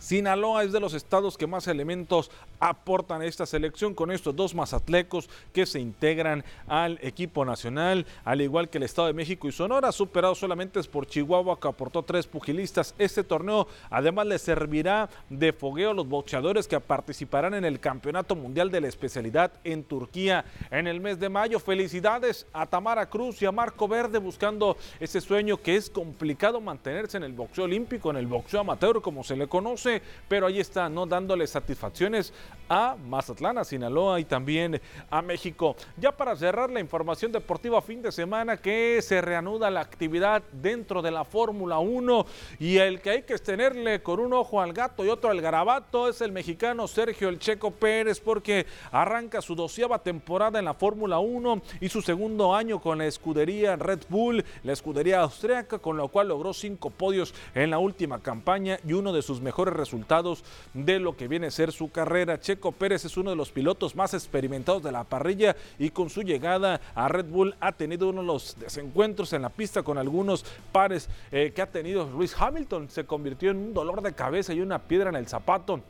Sinaloa 0.00 0.64
es 0.64 0.72
de 0.72 0.80
los 0.80 0.94
estados 0.94 1.36
que 1.36 1.46
más 1.46 1.68
elementos 1.68 2.30
aportan 2.58 3.20
a 3.20 3.26
esta 3.26 3.44
selección 3.44 3.94
con 3.94 4.10
estos 4.10 4.34
dos 4.34 4.54
mazatlecos 4.54 5.28
que 5.52 5.66
se 5.66 5.78
integran 5.78 6.42
al 6.66 6.98
equipo 7.02 7.44
nacional, 7.44 8.06
al 8.24 8.40
igual 8.40 8.70
que 8.70 8.78
el 8.78 8.84
Estado 8.84 9.08
de 9.08 9.14
México 9.14 9.46
y 9.46 9.52
Sonora, 9.52 9.92
superado 9.92 10.34
solamente 10.34 10.80
por 10.84 11.06
Chihuahua 11.06 11.60
que 11.60 11.68
aportó 11.68 12.02
tres 12.02 12.26
pugilistas. 12.26 12.94
Este 12.98 13.24
torneo 13.24 13.68
además 13.90 14.26
le 14.26 14.38
servirá 14.38 15.10
de 15.28 15.52
fogueo 15.52 15.90
a 15.90 15.94
los 15.94 16.08
boxeadores 16.08 16.66
que 16.66 16.80
participarán 16.80 17.54
en 17.54 17.64
el 17.64 17.78
Campeonato 17.78 18.34
Mundial 18.34 18.70
de 18.70 18.80
la 18.80 18.88
Especialidad 18.88 19.52
en 19.64 19.84
Turquía 19.84 20.44
en 20.70 20.86
el 20.86 21.00
mes 21.00 21.20
de 21.20 21.28
mayo. 21.28 21.60
Felicidades 21.60 22.46
a 22.52 22.66
Tamara 22.66 23.08
Cruz 23.10 23.42
y 23.42 23.46
a 23.46 23.52
Marco 23.52 23.86
Verde 23.86 24.18
buscando 24.18 24.76
ese 24.98 25.20
sueño 25.20 25.58
que 25.58 25.76
es 25.76 25.90
complicado 25.90 26.60
mantenerse 26.60 27.18
en 27.18 27.24
el 27.24 27.32
boxeo 27.32 27.64
olímpico, 27.64 28.10
en 28.10 28.16
el 28.16 28.26
boxeo 28.26 28.60
amateur 28.60 29.02
como 29.02 29.22
se 29.22 29.36
le 29.36 29.46
conoce 29.46 29.89
pero 30.28 30.46
ahí 30.46 30.60
está, 30.60 30.88
¿no? 30.88 31.06
Dándole 31.06 31.46
satisfacciones 31.46 32.32
a 32.68 32.96
Mazatlán, 33.04 33.58
a 33.58 33.64
Sinaloa 33.64 34.20
y 34.20 34.24
también 34.24 34.80
a 35.10 35.20
México. 35.22 35.74
Ya 35.96 36.16
para 36.16 36.36
cerrar 36.36 36.70
la 36.70 36.78
información 36.78 37.32
deportiva 37.32 37.82
fin 37.82 38.00
de 38.00 38.12
semana 38.12 38.56
que 38.56 39.02
se 39.02 39.20
reanuda 39.20 39.70
la 39.70 39.80
actividad 39.80 40.42
dentro 40.52 41.02
de 41.02 41.10
la 41.10 41.24
Fórmula 41.24 41.80
1 41.80 42.26
y 42.60 42.76
el 42.76 43.00
que 43.00 43.10
hay 43.10 43.22
que 43.22 43.36
tenerle 43.38 44.02
con 44.02 44.20
un 44.20 44.32
ojo 44.32 44.60
al 44.60 44.72
gato 44.72 45.04
y 45.04 45.08
otro 45.08 45.30
al 45.30 45.40
garabato 45.40 46.08
es 46.08 46.20
el 46.20 46.30
mexicano 46.30 46.86
Sergio 46.86 47.28
El 47.28 47.40
Checo 47.40 47.72
Pérez 47.72 48.20
porque 48.20 48.66
arranca 48.92 49.42
su 49.42 49.56
doceava 49.56 49.98
temporada 49.98 50.60
en 50.60 50.64
la 50.66 50.74
Fórmula 50.74 51.18
1 51.18 51.62
y 51.80 51.88
su 51.88 52.02
segundo 52.02 52.54
año 52.54 52.80
con 52.80 52.98
la 52.98 53.06
escudería 53.06 53.76
Red 53.76 54.02
Bull, 54.08 54.44
la 54.62 54.72
escudería 54.72 55.22
austríaca, 55.22 55.78
con 55.78 55.96
lo 55.96 56.08
cual 56.08 56.28
logró 56.28 56.54
cinco 56.54 56.90
podios 56.90 57.34
en 57.54 57.70
la 57.70 57.78
última 57.78 58.20
campaña 58.20 58.78
y 58.86 58.92
uno 58.92 59.12
de 59.12 59.22
sus 59.22 59.40
mejores 59.40 59.74
resultados 59.80 60.44
de 60.74 61.00
lo 61.00 61.16
que 61.16 61.26
viene 61.26 61.48
a 61.48 61.50
ser 61.50 61.72
su 61.72 61.90
carrera. 61.90 62.38
Checo 62.38 62.70
Pérez 62.70 63.04
es 63.04 63.16
uno 63.16 63.30
de 63.30 63.36
los 63.36 63.50
pilotos 63.50 63.96
más 63.96 64.14
experimentados 64.14 64.82
de 64.82 64.92
la 64.92 65.02
parrilla 65.02 65.56
y 65.78 65.90
con 65.90 66.08
su 66.10 66.22
llegada 66.22 66.80
a 66.94 67.08
Red 67.08 67.26
Bull 67.26 67.56
ha 67.58 67.72
tenido 67.72 68.10
uno 68.10 68.20
de 68.20 68.26
los 68.28 68.56
desencuentros 68.60 69.32
en 69.32 69.42
la 69.42 69.48
pista 69.48 69.82
con 69.82 69.98
algunos 69.98 70.44
pares 70.70 71.08
eh, 71.32 71.52
que 71.54 71.62
ha 71.62 71.66
tenido 71.66 72.08
Luis 72.08 72.36
Hamilton. 72.38 72.90
Se 72.90 73.04
convirtió 73.04 73.50
en 73.50 73.56
un 73.56 73.74
dolor 73.74 74.02
de 74.02 74.12
cabeza 74.12 74.52
y 74.52 74.60
una 74.60 74.78
piedra 74.78 75.10
en 75.10 75.16
el 75.16 75.26
zapato 75.26 75.80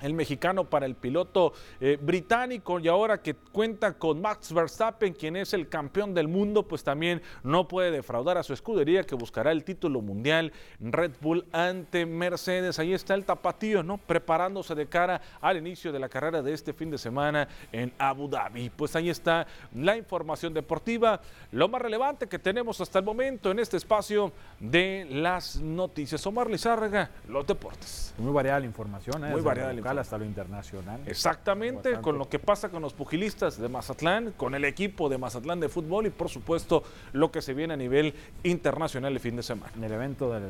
el 0.00 0.14
mexicano 0.14 0.64
para 0.64 0.86
el 0.86 0.94
piloto 0.94 1.52
eh, 1.80 1.98
británico 2.00 2.78
y 2.80 2.88
ahora 2.88 3.22
que 3.22 3.34
cuenta 3.34 3.94
con 3.94 4.20
Max 4.20 4.52
Verstappen, 4.52 5.14
quien 5.14 5.36
es 5.36 5.54
el 5.54 5.68
campeón 5.68 6.14
del 6.14 6.28
mundo, 6.28 6.62
pues 6.62 6.84
también 6.84 7.22
no 7.42 7.68
puede 7.68 7.90
defraudar 7.90 8.38
a 8.38 8.42
su 8.42 8.52
escudería 8.52 9.04
que 9.04 9.14
buscará 9.14 9.52
el 9.52 9.64
título 9.64 10.00
mundial 10.00 10.52
Red 10.80 11.12
Bull 11.20 11.46
ante 11.52 12.06
Mercedes. 12.06 12.78
Ahí 12.78 12.92
está 12.92 13.14
el 13.14 13.24
tapatío, 13.24 13.82
¿no? 13.82 13.98
Preparándose 13.98 14.74
de 14.74 14.86
cara 14.86 15.20
al 15.40 15.56
inicio 15.56 15.92
de 15.92 15.98
la 15.98 16.08
carrera 16.08 16.42
de 16.42 16.52
este 16.52 16.72
fin 16.72 16.90
de 16.90 16.98
semana 16.98 17.48
en 17.72 17.92
Abu 17.98 18.28
Dhabi. 18.28 18.70
Pues 18.70 18.94
ahí 18.96 19.10
está 19.10 19.46
la 19.74 19.96
información 19.96 20.52
deportiva, 20.52 21.20
lo 21.52 21.68
más 21.68 21.82
relevante 21.82 22.26
que 22.26 22.38
tenemos 22.38 22.80
hasta 22.80 22.98
el 22.98 23.04
momento 23.04 23.50
en 23.50 23.58
este 23.58 23.76
espacio 23.76 24.32
de 24.60 25.06
las 25.10 25.56
noticias. 25.56 26.26
Omar 26.26 26.50
Lizárraga, 26.50 27.10
los 27.28 27.46
deportes. 27.46 28.14
Muy 28.18 28.32
variada 28.32 28.60
la 28.60 28.66
información, 28.66 29.24
¿eh? 29.24 29.30
Muy 29.30 29.42
variada 29.42 29.72
la 29.72 29.80
hasta 29.86 30.18
lo 30.18 30.24
internacional. 30.24 31.00
Exactamente, 31.06 32.00
con 32.00 32.18
lo 32.18 32.28
que 32.28 32.38
pasa 32.38 32.68
con 32.68 32.82
los 32.82 32.92
pugilistas 32.92 33.58
de 33.58 33.68
Mazatlán, 33.68 34.32
con 34.36 34.54
el 34.54 34.64
equipo 34.64 35.08
de 35.08 35.18
Mazatlán 35.18 35.60
de 35.60 35.68
fútbol 35.68 36.06
y 36.06 36.10
por 36.10 36.28
supuesto 36.28 36.82
lo 37.12 37.30
que 37.30 37.42
se 37.42 37.54
viene 37.54 37.74
a 37.74 37.76
nivel 37.76 38.14
internacional 38.42 39.12
el 39.12 39.20
fin 39.20 39.36
de 39.36 39.42
semana. 39.42 39.72
En 39.76 39.84
el 39.84 39.92
evento 39.92 40.32
del, 40.32 40.44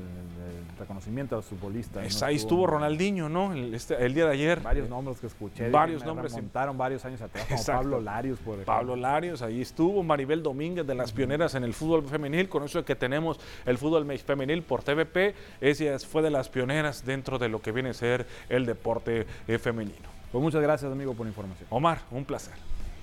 reconocimiento 0.78 1.34
a 1.34 1.38
los 1.38 1.46
futbolistas. 1.46 2.22
Ahí 2.22 2.36
estuvo 2.36 2.66
Ronaldinho, 2.66 3.28
¿no? 3.28 3.54
Este, 3.54 4.04
el, 4.04 4.14
día 4.14 4.26
de 4.26 4.32
ayer. 4.32 4.60
Varios 4.60 4.88
nombres 4.88 5.18
que 5.18 5.26
escuché. 5.26 5.70
Varios 5.70 6.04
nombres. 6.04 6.32
Remontaron 6.32 6.76
varios 6.76 7.04
años 7.04 7.20
atrás, 7.22 7.46
como 7.46 7.64
Pablo 7.64 8.00
Larios, 8.00 8.38
por 8.38 8.54
ejemplo. 8.54 8.74
Pablo 8.74 8.96
Larios, 8.96 9.42
ahí 9.42 9.60
estuvo. 9.60 10.02
Maribel 10.02 10.42
Domínguez 10.42 10.86
de 10.86 10.94
las 10.94 11.12
pioneras 11.12 11.54
en 11.54 11.64
el 11.64 11.74
fútbol 11.74 12.06
femenil, 12.06 12.48
con 12.48 12.62
eso 12.64 12.78
de 12.78 12.84
que 12.84 12.94
tenemos 12.94 13.40
el 13.64 13.78
fútbol 13.78 14.06
femenil 14.18 14.62
por 14.62 14.82
TVP, 14.82 15.34
ella 15.60 15.98
fue 15.98 16.22
de 16.22 16.30
las 16.30 16.48
pioneras 16.48 17.04
dentro 17.04 17.38
de 17.38 17.48
lo 17.48 17.60
que 17.60 17.72
viene 17.72 17.90
a 17.90 17.94
ser 17.94 18.26
el 18.48 18.66
deporte 18.66 19.25
femenino. 19.58 20.08
Pues 20.32 20.42
muchas 20.42 20.62
gracias, 20.62 20.90
amigo, 20.90 21.14
por 21.14 21.26
la 21.26 21.30
información. 21.30 21.66
Omar, 21.70 22.00
un 22.10 22.24
placer. 22.24 22.54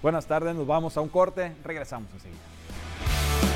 Buenas 0.02 0.26
tardes, 0.26 0.54
nos 0.56 0.68
vamos 0.68 0.98
a 0.98 1.02
un 1.02 1.10
corte, 1.10 1.54
regresamos 1.64 2.12
enseguida. 2.14 3.53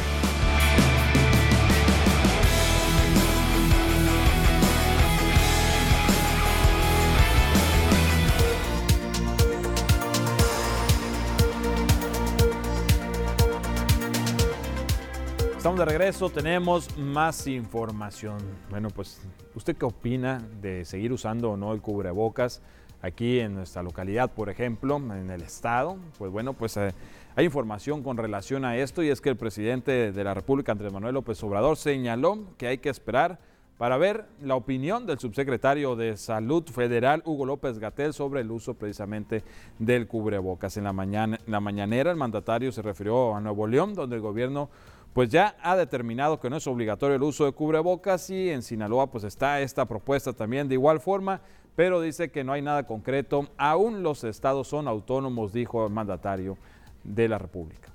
Estamos 15.67 15.85
de 15.85 15.85
regreso, 15.97 16.29
tenemos 16.29 16.97
más 16.97 17.45
información. 17.45 18.37
Bueno, 18.69 18.89
pues, 18.89 19.19
¿usted 19.53 19.75
qué 19.75 19.83
opina 19.83 20.41
de 20.61 20.85
seguir 20.85 21.11
usando 21.11 21.51
o 21.51 21.57
no 21.57 21.73
el 21.73 21.81
cubrebocas 21.81 22.61
aquí 23.01 23.41
en 23.41 23.55
nuestra 23.55 23.83
localidad, 23.83 24.31
por 24.31 24.49
ejemplo, 24.49 24.95
en 24.95 25.29
el 25.29 25.41
estado? 25.41 25.97
Pues 26.17 26.31
bueno, 26.31 26.53
pues 26.53 26.77
eh, 26.77 26.93
hay 27.35 27.43
información 27.43 28.01
con 28.01 28.15
relación 28.15 28.63
a 28.63 28.77
esto 28.77 29.03
y 29.03 29.09
es 29.09 29.19
que 29.19 29.27
el 29.27 29.35
presidente 29.35 30.13
de 30.13 30.23
la 30.23 30.33
República, 30.33 30.71
Andrés 30.71 30.93
Manuel 30.93 31.15
López 31.15 31.43
Obrador, 31.43 31.75
señaló 31.75 32.45
que 32.57 32.67
hay 32.67 32.77
que 32.77 32.87
esperar 32.87 33.37
para 33.77 33.97
ver 33.97 34.25
la 34.41 34.55
opinión 34.55 35.05
del 35.05 35.19
subsecretario 35.19 35.97
de 35.97 36.15
Salud 36.15 36.63
Federal, 36.63 37.21
Hugo 37.25 37.45
López 37.45 37.77
Gatel, 37.77 38.13
sobre 38.13 38.39
el 38.39 38.51
uso 38.51 38.73
precisamente 38.73 39.43
del 39.79 40.07
cubrebocas. 40.07 40.77
En 40.77 40.85
la, 40.85 40.93
mañana, 40.93 41.37
en 41.45 41.51
la 41.51 41.59
mañanera, 41.59 42.09
el 42.09 42.17
mandatario 42.17 42.71
se 42.71 42.81
refirió 42.81 43.35
a 43.35 43.41
Nuevo 43.41 43.67
León, 43.67 43.93
donde 43.93 44.15
el 44.15 44.21
gobierno 44.21 44.69
pues 45.17 45.29
ya 45.29 45.55
ha 45.63 45.75
determinado 45.75 46.39
que 46.39 46.47
no 46.47 46.57
es 46.57 46.67
obligatorio 46.67 47.15
el 47.15 47.23
uso 47.23 47.45
de 47.45 47.51
cubrebocas 47.51 48.29
y 48.29 48.51
en 48.51 48.61
Sinaloa 48.61 49.09
pues 49.09 49.23
está 49.23 49.61
esta 49.61 49.87
propuesta 49.87 50.31
también 50.31 50.67
de 50.67 50.75
igual 50.75 50.99
forma, 50.99 51.41
pero 51.75 52.01
dice 52.01 52.29
que 52.29 52.43
no 52.43 52.53
hay 52.53 52.61
nada 52.61 52.85
concreto. 52.85 53.49
Aún 53.57 54.03
los 54.03 54.23
estados 54.23 54.67
son 54.67 54.87
autónomos, 54.87 55.53
dijo 55.53 55.87
el 55.87 55.91
mandatario 55.91 56.59
de 57.03 57.27
la 57.27 57.39
República. 57.39 57.89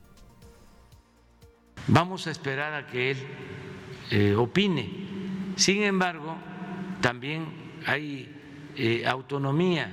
Vamos 1.86 2.26
a 2.26 2.32
esperar 2.32 2.74
a 2.74 2.88
que 2.88 3.12
él 3.12 3.18
eh, 4.10 4.34
opine. 4.34 4.90
Sin 5.54 5.84
embargo, 5.84 6.34
también 7.00 7.46
hay 7.86 8.36
eh, 8.74 9.06
autonomía 9.06 9.92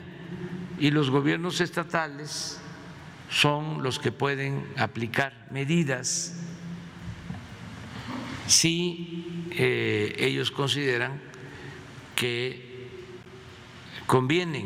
y 0.79 0.89
los 0.89 1.11
gobiernos 1.11 1.61
estatales 1.61 2.59
son 3.29 3.83
los 3.83 3.99
que 3.99 4.11
pueden 4.11 4.65
aplicar 4.77 5.47
medidas 5.51 6.48
si 8.49 9.45
eh, 9.51 10.15
ellos 10.17 10.49
consideran 10.49 11.21
que 12.15 12.89
convienen 14.07 14.65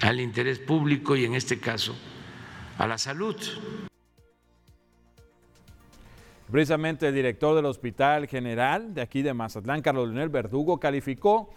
al 0.00 0.20
interés 0.20 0.58
público 0.58 1.14
y 1.14 1.24
en 1.24 1.34
este 1.34 1.60
caso 1.60 1.96
a 2.76 2.88
la 2.88 2.98
salud. 2.98 3.36
Precisamente 6.50 7.06
el 7.06 7.14
director 7.14 7.54
del 7.54 7.66
Hospital 7.66 8.26
General 8.26 8.94
de 8.94 9.02
aquí 9.02 9.22
de 9.22 9.32
Mazatlán, 9.32 9.80
Carlos 9.80 10.08
Leonel 10.08 10.28
Verdugo, 10.28 10.80
calificó 10.80 11.54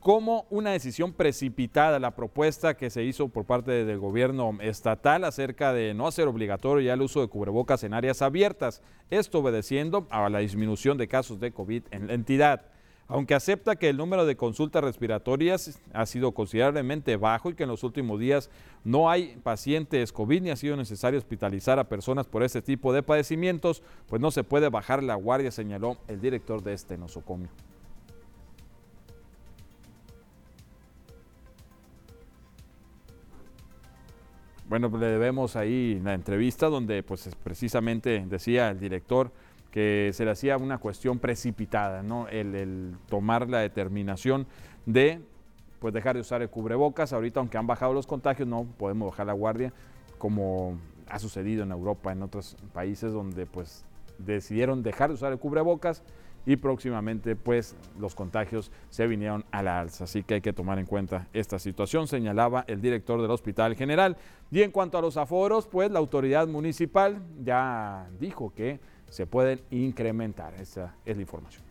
como 0.00 0.46
una 0.48 0.72
decisión 0.72 1.12
precipitada 1.12 1.98
la 1.98 2.14
propuesta 2.16 2.76
que 2.76 2.88
se 2.88 3.04
hizo 3.04 3.28
por 3.28 3.44
parte 3.44 3.84
del 3.84 3.98
gobierno 3.98 4.56
estatal 4.62 5.24
acerca 5.24 5.74
de 5.74 5.92
no 5.92 6.06
hacer 6.06 6.26
obligatorio 6.26 6.84
ya 6.84 6.94
el 6.94 7.02
uso 7.02 7.20
de 7.20 7.28
cubrebocas 7.28 7.84
en 7.84 7.92
áreas 7.92 8.22
abiertas, 8.22 8.82
esto 9.10 9.40
obedeciendo 9.40 10.06
a 10.10 10.28
la 10.30 10.38
disminución 10.38 10.96
de 10.96 11.06
casos 11.06 11.38
de 11.38 11.52
COVID 11.52 11.82
en 11.90 12.06
la 12.06 12.14
entidad. 12.14 12.62
Aunque 13.08 13.34
acepta 13.34 13.76
que 13.76 13.88
el 13.88 13.96
número 13.96 14.24
de 14.24 14.36
consultas 14.36 14.84
respiratorias 14.84 15.80
ha 15.92 16.06
sido 16.06 16.32
considerablemente 16.32 17.16
bajo 17.16 17.50
y 17.50 17.54
que 17.54 17.64
en 17.64 17.68
los 17.68 17.82
últimos 17.82 18.20
días 18.20 18.50
no 18.84 19.10
hay 19.10 19.36
pacientes 19.42 20.12
COVID 20.12 20.40
ni 20.40 20.50
ha 20.50 20.56
sido 20.56 20.76
necesario 20.76 21.18
hospitalizar 21.18 21.78
a 21.78 21.88
personas 21.88 22.26
por 22.26 22.42
este 22.42 22.62
tipo 22.62 22.92
de 22.92 23.02
padecimientos, 23.02 23.82
pues 24.06 24.22
no 24.22 24.30
se 24.30 24.44
puede 24.44 24.68
bajar 24.70 25.02
la 25.02 25.16
guardia, 25.16 25.50
señaló 25.50 25.98
el 26.06 26.20
director 26.20 26.62
de 26.62 26.72
este 26.72 26.96
nosocomio. 26.96 27.50
Bueno, 34.70 34.88
pues 34.88 35.00
le 35.00 35.08
debemos 35.08 35.56
ahí 35.56 36.00
la 36.04 36.14
entrevista 36.14 36.68
donde 36.68 37.02
pues 37.02 37.28
precisamente 37.42 38.24
decía 38.28 38.70
el 38.70 38.78
director 38.78 39.32
que 39.72 40.12
se 40.14 40.24
le 40.24 40.30
hacía 40.30 40.56
una 40.58 40.78
cuestión 40.78 41.18
precipitada, 41.18 42.04
¿no? 42.04 42.28
El, 42.28 42.94
tomar 43.08 43.50
la 43.50 43.58
determinación 43.58 44.46
de 44.86 45.22
pues 45.80 45.92
dejar 45.92 46.14
de 46.14 46.20
usar 46.20 46.40
el 46.42 46.50
cubrebocas. 46.50 47.12
Ahorita, 47.12 47.40
aunque 47.40 47.58
han 47.58 47.66
bajado 47.66 47.92
los 47.92 48.06
contagios, 48.06 48.46
no 48.46 48.62
podemos 48.62 49.10
bajar 49.10 49.26
la 49.26 49.32
guardia, 49.32 49.72
como 50.18 50.78
ha 51.08 51.18
sucedido 51.18 51.64
en 51.64 51.72
Europa, 51.72 52.12
en 52.12 52.22
otros 52.22 52.56
países 52.72 53.12
donde 53.12 53.46
pues 53.46 53.84
decidieron 54.18 54.84
dejar 54.84 55.08
de 55.08 55.14
usar 55.14 55.32
el 55.32 55.40
cubrebocas 55.40 56.04
y 56.46 56.56
próximamente 56.56 57.36
pues 57.36 57.76
los 57.98 58.14
contagios 58.14 58.70
se 58.88 59.06
vinieron 59.06 59.44
a 59.50 59.62
la 59.62 59.80
alza. 59.80 60.04
Así 60.04 60.22
que 60.22 60.34
hay 60.34 60.40
que 60.40 60.52
tomar 60.52 60.78
en 60.78 60.86
cuenta 60.86 61.28
esta 61.32 61.58
situación, 61.58 62.08
señalaba 62.08 62.64
el 62.66 62.80
director 62.80 63.20
del 63.20 63.30
Hospital 63.30 63.76
General. 63.76 64.16
Y 64.50 64.62
en 64.62 64.70
cuanto 64.70 64.98
a 64.98 65.02
los 65.02 65.16
aforos, 65.16 65.66
pues 65.66 65.90
la 65.90 65.98
autoridad 65.98 66.48
municipal 66.48 67.22
ya 67.42 68.08
dijo 68.18 68.52
que 68.54 68.80
se 69.08 69.26
pueden 69.26 69.60
incrementar. 69.70 70.54
Esa 70.54 70.96
es 71.04 71.16
la 71.16 71.22
información. 71.22 71.70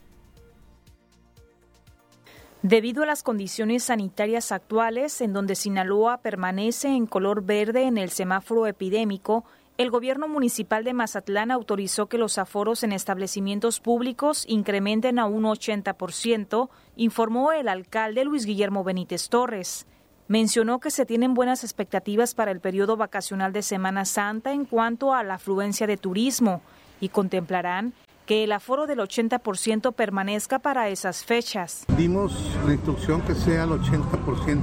Debido 2.61 3.03
a 3.03 3.05
las 3.05 3.23
condiciones 3.23 3.83
sanitarias 3.83 4.51
actuales, 4.51 5.21
en 5.21 5.31
donde 5.31 5.55
Sinaloa 5.55 6.17
permanece 6.17 6.89
en 6.89 7.05
color 7.05 7.41
verde 7.45 7.83
en 7.83 7.97
el 7.97 8.09
semáforo 8.09 8.67
epidémico, 8.67 9.45
el 9.79 9.91
gobierno 9.91 10.27
municipal 10.27 10.83
de 10.83 10.91
Mazatlán 10.91 11.51
autorizó 11.51 12.07
que 12.07 12.17
los 12.17 12.37
aforos 12.37 12.83
en 12.83 12.91
establecimientos 12.91 13.79
públicos 13.79 14.43
incrementen 14.49 15.19
a 15.19 15.25
un 15.25 15.45
80%, 15.45 16.67
informó 16.97 17.53
el 17.53 17.69
alcalde 17.69 18.25
Luis 18.25 18.45
Guillermo 18.45 18.83
Benítez 18.83 19.29
Torres. 19.29 19.87
Mencionó 20.27 20.81
que 20.81 20.91
se 20.91 21.05
tienen 21.05 21.33
buenas 21.33 21.63
expectativas 21.63 22.35
para 22.35 22.51
el 22.51 22.59
periodo 22.59 22.97
vacacional 22.97 23.53
de 23.53 23.61
Semana 23.61 24.03
Santa 24.03 24.51
en 24.51 24.65
cuanto 24.65 25.13
a 25.13 25.23
la 25.23 25.35
afluencia 25.35 25.87
de 25.87 25.95
turismo 25.95 26.61
y 26.99 27.07
contemplarán 27.07 27.93
que 28.25 28.43
el 28.43 28.51
aforo 28.51 28.85
del 28.85 28.99
80% 28.99 29.93
permanezca 29.93 30.59
para 30.59 30.89
esas 30.89 31.23
fechas. 31.23 31.85
Dimos 31.95 32.33
la 32.65 32.73
instrucción 32.73 33.21
que 33.21 33.33
sea 33.33 33.63
el 33.63 33.69
80%, 33.69 34.61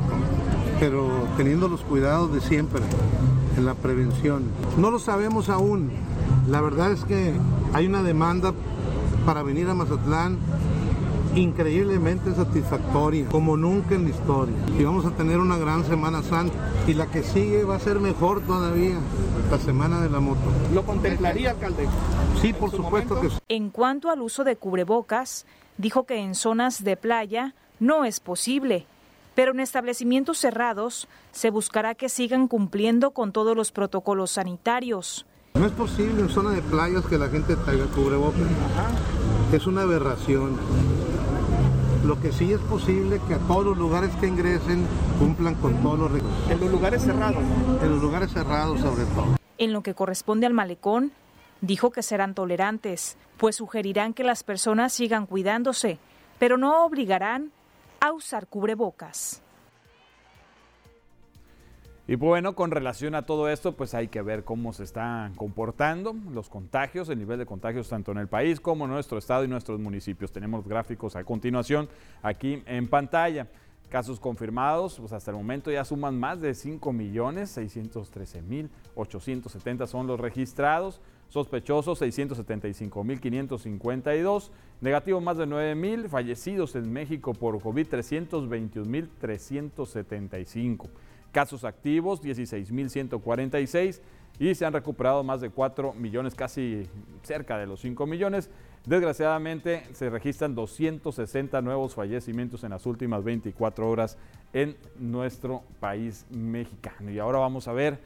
pero 0.79 1.27
teniendo 1.39 1.69
los 1.69 1.81
cuidados 1.81 2.35
de 2.35 2.43
siempre 2.43 2.83
en 3.57 3.65
la 3.65 3.75
prevención. 3.75 4.45
No 4.79 4.91
lo 4.91 4.99
sabemos 4.99 5.49
aún. 5.49 5.91
La 6.49 6.61
verdad 6.61 6.93
es 6.93 7.05
que 7.05 7.35
hay 7.73 7.87
una 7.87 8.03
demanda 8.03 8.53
para 9.25 9.43
venir 9.43 9.69
a 9.69 9.75
Mazatlán 9.75 10.39
increíblemente 11.35 12.35
satisfactoria, 12.35 13.27
como 13.29 13.57
nunca 13.57 13.95
en 13.95 14.05
la 14.05 14.11
historia. 14.11 14.55
Y 14.79 14.85
vamos 14.85 15.05
a 15.05 15.11
tener 15.11 15.39
una 15.39 15.59
gran 15.59 15.85
Semana 15.85 16.23
Santa. 16.23 16.55
Y 16.87 16.95
la 16.95 17.07
que 17.07 17.23
sigue 17.23 17.65
va 17.65 17.77
a 17.77 17.81
ser 17.81 18.01
mejor 18.01 18.41
todavía, 18.41 18.99
la 19.51 19.59
Semana 19.59 20.01
de 20.01 20.09
la 20.09 20.21
Moto. 20.21 20.41
¿Lo 20.73 20.85
contemplaría, 20.85 21.51
alcalde? 21.51 21.89
Sí, 22.41 22.53
por 22.53 22.71
supuesto 22.71 23.21
que 23.21 23.31
sí. 23.31 23.37
En 23.49 23.71
cuanto 23.71 24.11
al 24.11 24.23
uso 24.23 24.45
de 24.45 24.57
cubrebocas, 24.57 25.47
dijo 25.79 26.05
que 26.05 26.23
en 26.23 26.35
zonas 26.35 26.85
de 26.85 26.97
playa 26.97 27.55
no 27.81 28.05
es 28.05 28.21
posible, 28.21 28.87
pero 29.37 29.53
en 29.53 29.61
establecimientos 29.61 30.39
cerrados 30.39 31.09
se 31.31 31.51
buscará 31.51 31.95
que 31.95 32.09
sigan 32.09 32.49
cumpliendo 32.49 33.13
con 33.13 33.33
todos 33.33 33.55
los 33.55 33.71
protocolos 33.71 34.33
sanitarios. 34.33 35.27
No 35.55 35.67
es 35.67 35.73
posible 35.73 36.23
en 36.23 36.31
zona 36.31 36.51
de 36.51 36.63
playas 36.63 37.05
que 37.05 37.19
la 37.19 37.29
gente 37.29 37.55
traiga 37.55 37.85
cubrebocas. 37.95 38.41
Es 39.53 39.67
una 39.67 39.83
aberración. 39.83 40.57
Lo 42.05 42.19
que 42.21 42.33
sí 42.33 42.53
es 42.53 42.61
posible 42.61 43.21
que 43.29 43.35
a 43.35 43.39
todos 43.39 43.65
los 43.67 43.77
lugares 43.77 44.11
que 44.17 44.27
ingresen 44.27 44.87
cumplan 45.19 45.55
con 45.57 45.83
todos 45.83 45.99
los 45.99 46.13
requisitos. 46.13 46.51
En 46.51 46.61
los 46.61 46.71
lugares 46.71 47.03
cerrados. 47.03 47.43
En 47.83 47.91
los 47.91 48.03
lugares 48.03 48.33
cerrados 48.33 48.81
sobre 48.81 49.05
todo. 49.05 49.37
En 49.59 49.73
lo 49.75 49.83
que 49.83 49.95
corresponde 49.95 50.47
al 50.47 50.55
malecón, 50.55 51.13
dijo 51.61 51.91
que 51.91 52.03
serán 52.03 52.35
tolerantes, 52.35 53.19
pues 53.37 53.57
sugerirán 53.57 54.15
que 54.15 54.25
las 54.25 54.45
personas 54.45 54.95
sigan 54.95 55.27
cuidándose, 55.27 55.99
pero 56.39 56.57
no 56.57 56.87
obligarán 56.87 57.53
a 58.07 58.13
usar 58.13 58.47
cubrebocas. 58.47 59.43
Y 62.09 62.15
bueno, 62.15 62.55
con 62.55 62.71
relación 62.71 63.17
a 63.17 63.27
todo 63.27 63.49
esto, 63.49 63.73
pues 63.73 63.93
hay 63.93 64.07
que 64.07 64.23
ver 64.23 64.45
cómo 64.45 64.73
se 64.73 64.85
están 64.85 65.35
comportando 65.35 66.15
los 66.31 66.49
contagios, 66.49 67.09
el 67.09 67.19
nivel 67.19 67.41
de 67.41 67.47
contagios 67.47 67.89
tanto 67.89 68.13
en 68.13 68.19
el 68.19 68.29
país 68.29 68.61
como 68.61 68.85
en 68.85 68.93
nuestro 68.93 69.19
estado 69.19 69.43
y 69.43 69.49
nuestros 69.49 69.81
municipios. 69.81 70.31
Tenemos 70.31 70.69
gráficos 70.69 71.17
a 71.17 71.25
continuación 71.25 71.89
aquí 72.23 72.63
en 72.67 72.87
pantalla. 72.87 73.49
Casos 73.89 74.21
confirmados, 74.21 74.99
pues 75.01 75.13
hasta 75.13 75.33
el 75.33 75.37
momento 75.37 75.71
ya 75.71 75.85
suman 75.85 76.19
más 76.19 76.41
de 76.41 76.55
5 76.55 76.93
millones 76.93 77.51
613 77.51 78.43
mil 78.43 78.71
870 78.95 79.87
son 79.89 80.07
los 80.07 80.21
registrados. 80.21 81.01
Sospechosos 81.29 81.99
675 81.99 83.05
mil 83.05 83.21
552. 83.21 84.53
Negativo 84.81 85.21
más 85.21 85.37
de 85.39 85.47
9 85.47 85.75
mil. 85.75 86.09
Fallecidos 86.09 86.75
en 86.77 86.93
México 86.93 87.33
por 87.33 87.61
COVID 87.61 87.87
321 87.87 88.89
mil 88.89 89.09
375 89.21 90.89
casos 91.37 91.65
activos, 91.65 92.23
16.146 92.23 94.01
y 94.39 94.55
se 94.55 94.65
han 94.65 94.73
recuperado 94.73 95.23
más 95.23 95.43
de 95.43 95.51
4 95.51 95.93
millones, 95.93 96.35
casi 96.35 96.89
cerca 97.23 97.59
de 97.59 97.67
los 97.67 97.81
5 97.81 98.07
millones. 98.07 98.49
Desgraciadamente 98.87 99.83
se 99.93 100.09
registran 100.09 100.55
260 100.55 101.61
nuevos 101.61 101.95
fallecimientos 101.95 102.65
en 102.65 102.71
las 102.71 102.87
últimas 102.87 103.23
24 103.23 103.87
horas 103.87 104.17
en 104.55 104.77
nuestro 104.99 105.63
país 105.79 106.25
mexicano. 106.31 107.11
Y 107.11 107.19
ahora 107.19 107.39
vamos 107.39 107.69
a 107.69 107.75
ver 107.75 107.99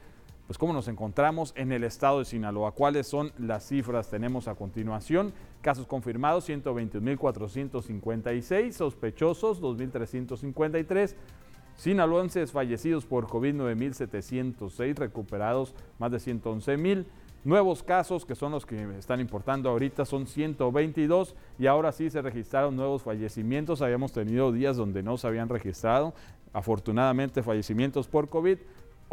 pues 0.51 0.57
cómo 0.57 0.73
nos 0.73 0.89
encontramos 0.89 1.53
en 1.55 1.71
el 1.71 1.85
estado 1.85 2.19
de 2.19 2.25
Sinaloa. 2.25 2.73
¿Cuáles 2.73 3.07
son 3.07 3.31
las 3.37 3.69
cifras? 3.69 4.09
Tenemos 4.09 4.49
a 4.49 4.55
continuación 4.55 5.31
casos 5.61 5.87
confirmados 5.87 6.49
121.456, 6.49 8.73
sospechosos 8.73 9.61
2.353 9.61 11.15
Sinaloenses 11.77 12.51
fallecidos 12.51 13.05
por 13.05 13.27
COVID 13.27 13.55
9.706, 13.55 14.97
recuperados 14.97 15.73
más 15.99 16.11
de 16.11 16.17
111.000. 16.17 17.05
Nuevos 17.45 17.81
casos, 17.81 18.25
que 18.25 18.35
son 18.35 18.51
los 18.51 18.65
que 18.65 18.97
están 18.99 19.21
importando 19.21 19.69
ahorita, 19.69 20.03
son 20.03 20.27
122 20.27 21.33
y 21.59 21.67
ahora 21.67 21.93
sí 21.93 22.09
se 22.09 22.21
registraron 22.21 22.75
nuevos 22.75 23.03
fallecimientos. 23.03 23.81
Habíamos 23.81 24.11
tenido 24.11 24.51
días 24.51 24.75
donde 24.75 25.01
no 25.01 25.15
se 25.15 25.27
habían 25.27 25.47
registrado, 25.47 26.13
afortunadamente, 26.51 27.41
fallecimientos 27.41 28.09
por 28.09 28.27
COVID. 28.27 28.57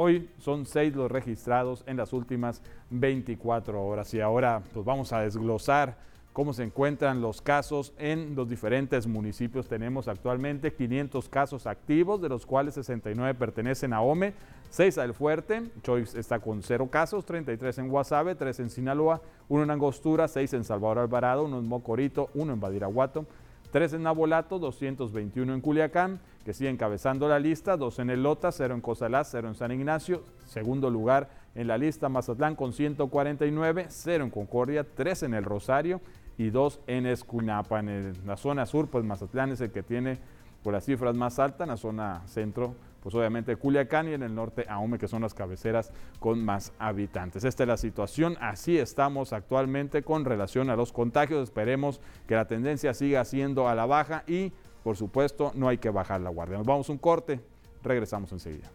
Hoy 0.01 0.31
son 0.39 0.65
seis 0.65 0.95
los 0.95 1.11
registrados 1.11 1.83
en 1.89 1.97
las 1.97 2.13
últimas 2.13 2.63
24 2.91 3.85
horas 3.85 4.15
y 4.15 4.21
ahora 4.21 4.63
pues 4.73 4.87
vamos 4.87 5.13
a 5.13 5.23
desglosar 5.23 5.97
cómo 6.33 6.53
se 6.53 6.63
encuentran 6.63 7.21
los 7.21 7.43
casos 7.43 7.93
en 7.99 8.37
los 8.37 8.49
diferentes 8.49 9.09
municipios. 9.09 9.67
Tenemos 9.67 10.07
actualmente 10.07 10.73
500 10.73 11.29
casos 11.29 11.67
activos, 11.67 12.23
de 12.23 12.29
los 12.29 12.47
cuales 12.47 12.75
69 12.75 13.35
pertenecen 13.35 13.93
a 13.93 14.01
OME, 14.01 14.35
6 14.71 14.99
al 14.99 15.15
Fuerte, 15.15 15.65
Choice 15.83 16.17
está 16.17 16.39
con 16.39 16.63
0 16.63 16.89
casos, 16.93 17.25
33 17.25 17.79
en 17.79 17.89
Guasave, 17.89 18.37
3 18.37 18.61
en 18.61 18.71
Sinaloa, 18.71 19.21
1 19.49 19.65
en 19.65 19.71
Angostura, 19.73 20.29
6 20.29 20.53
en 20.53 20.63
Salvador 20.63 21.01
Alvarado, 21.01 21.45
1 21.47 21.59
en 21.59 21.67
Mocorito, 21.67 22.31
1 22.35 22.53
en 22.53 22.61
Badiraguato, 22.61 23.27
3 23.73 23.95
en 23.95 24.05
Nabolato, 24.05 24.61
221 24.61 25.55
en 25.55 25.61
Culiacán, 25.61 26.21
que 26.49 26.55
sigue 26.55 26.71
encabezando 26.71 27.29
la 27.29 27.39
lista, 27.39 27.77
2 27.77 27.99
en 27.99 28.09
El 28.09 28.23
Lota, 28.23 28.51
0 28.51 28.75
en 28.75 28.81
Cosalás, 28.81 29.29
0 29.33 29.49
en 29.49 29.55
San 29.55 29.71
Ignacio, 29.71 30.25
segundo 30.47 30.89
lugar 30.89 31.29
en 31.55 31.67
la 31.67 31.77
lista 31.77 32.09
Mazatlán 32.09 32.57
con 32.57 32.73
149, 32.73 33.85
0 33.91 34.25
en 34.25 34.31
Concordia, 34.31 34.83
3 34.83 35.25
en 35.25 35.35
El 35.35 35.45
Rosario 35.45 36.01
y 36.39 36.49
dos 36.49 36.81
en 36.87 37.05
Escuñapa. 37.05 37.81
En 37.81 38.15
la 38.25 38.39
zona 38.39 38.65
sur, 38.65 38.89
pues 38.89 39.05
Mazatlán 39.05 39.51
es 39.51 39.61
el 39.61 39.71
que 39.71 39.83
tiene 39.83 40.21
por 40.63 40.73
las 40.73 40.87
cifras 40.87 41.15
más 41.15 41.39
altas, 41.39 41.67
en 41.67 41.69
la 41.69 41.77
zona 41.77 42.23
centro 42.25 42.75
pues 43.03 43.15
obviamente 43.15 43.57
Culiacán 43.57 44.09
y 44.09 44.13
en 44.13 44.23
el 44.23 44.35
norte 44.35 44.65
Aume, 44.69 44.99
que 44.99 45.09
son 45.09 45.23
las 45.23 45.35
cabeceras 45.35 45.93
con 46.19 46.45
más 46.45 46.73
habitantes. 46.79 47.45
Esta 47.45 47.63
es 47.63 47.69
la 47.69 47.77
situación, 47.77 48.37
así 48.41 48.77
estamos 48.79 49.33
actualmente 49.33 50.03
con 50.03 50.25
relación 50.25 50.69
a 50.71 50.77
los 50.77 50.93
contagios. 50.93 51.45
Esperemos 51.45 52.01
que 52.27 52.35
la 52.35 52.47
tendencia 52.47 52.95
siga 52.95 53.25
siendo 53.25 53.69
a 53.69 53.75
la 53.75 53.87
baja 53.87 54.25
y, 54.27 54.53
por 54.83 54.97
supuesto, 54.97 55.53
no 55.55 55.69
hay 55.69 55.79
que 55.79 55.91
bajar 55.91 56.21
la 56.21 56.31
guardia. 56.31 56.59
Nos 56.59 56.67
vamos 56.67 56.89
a 56.89 56.93
un 56.93 56.99
corte, 56.99 57.41
regresamos 57.83 58.33
enseguida. 58.33 58.71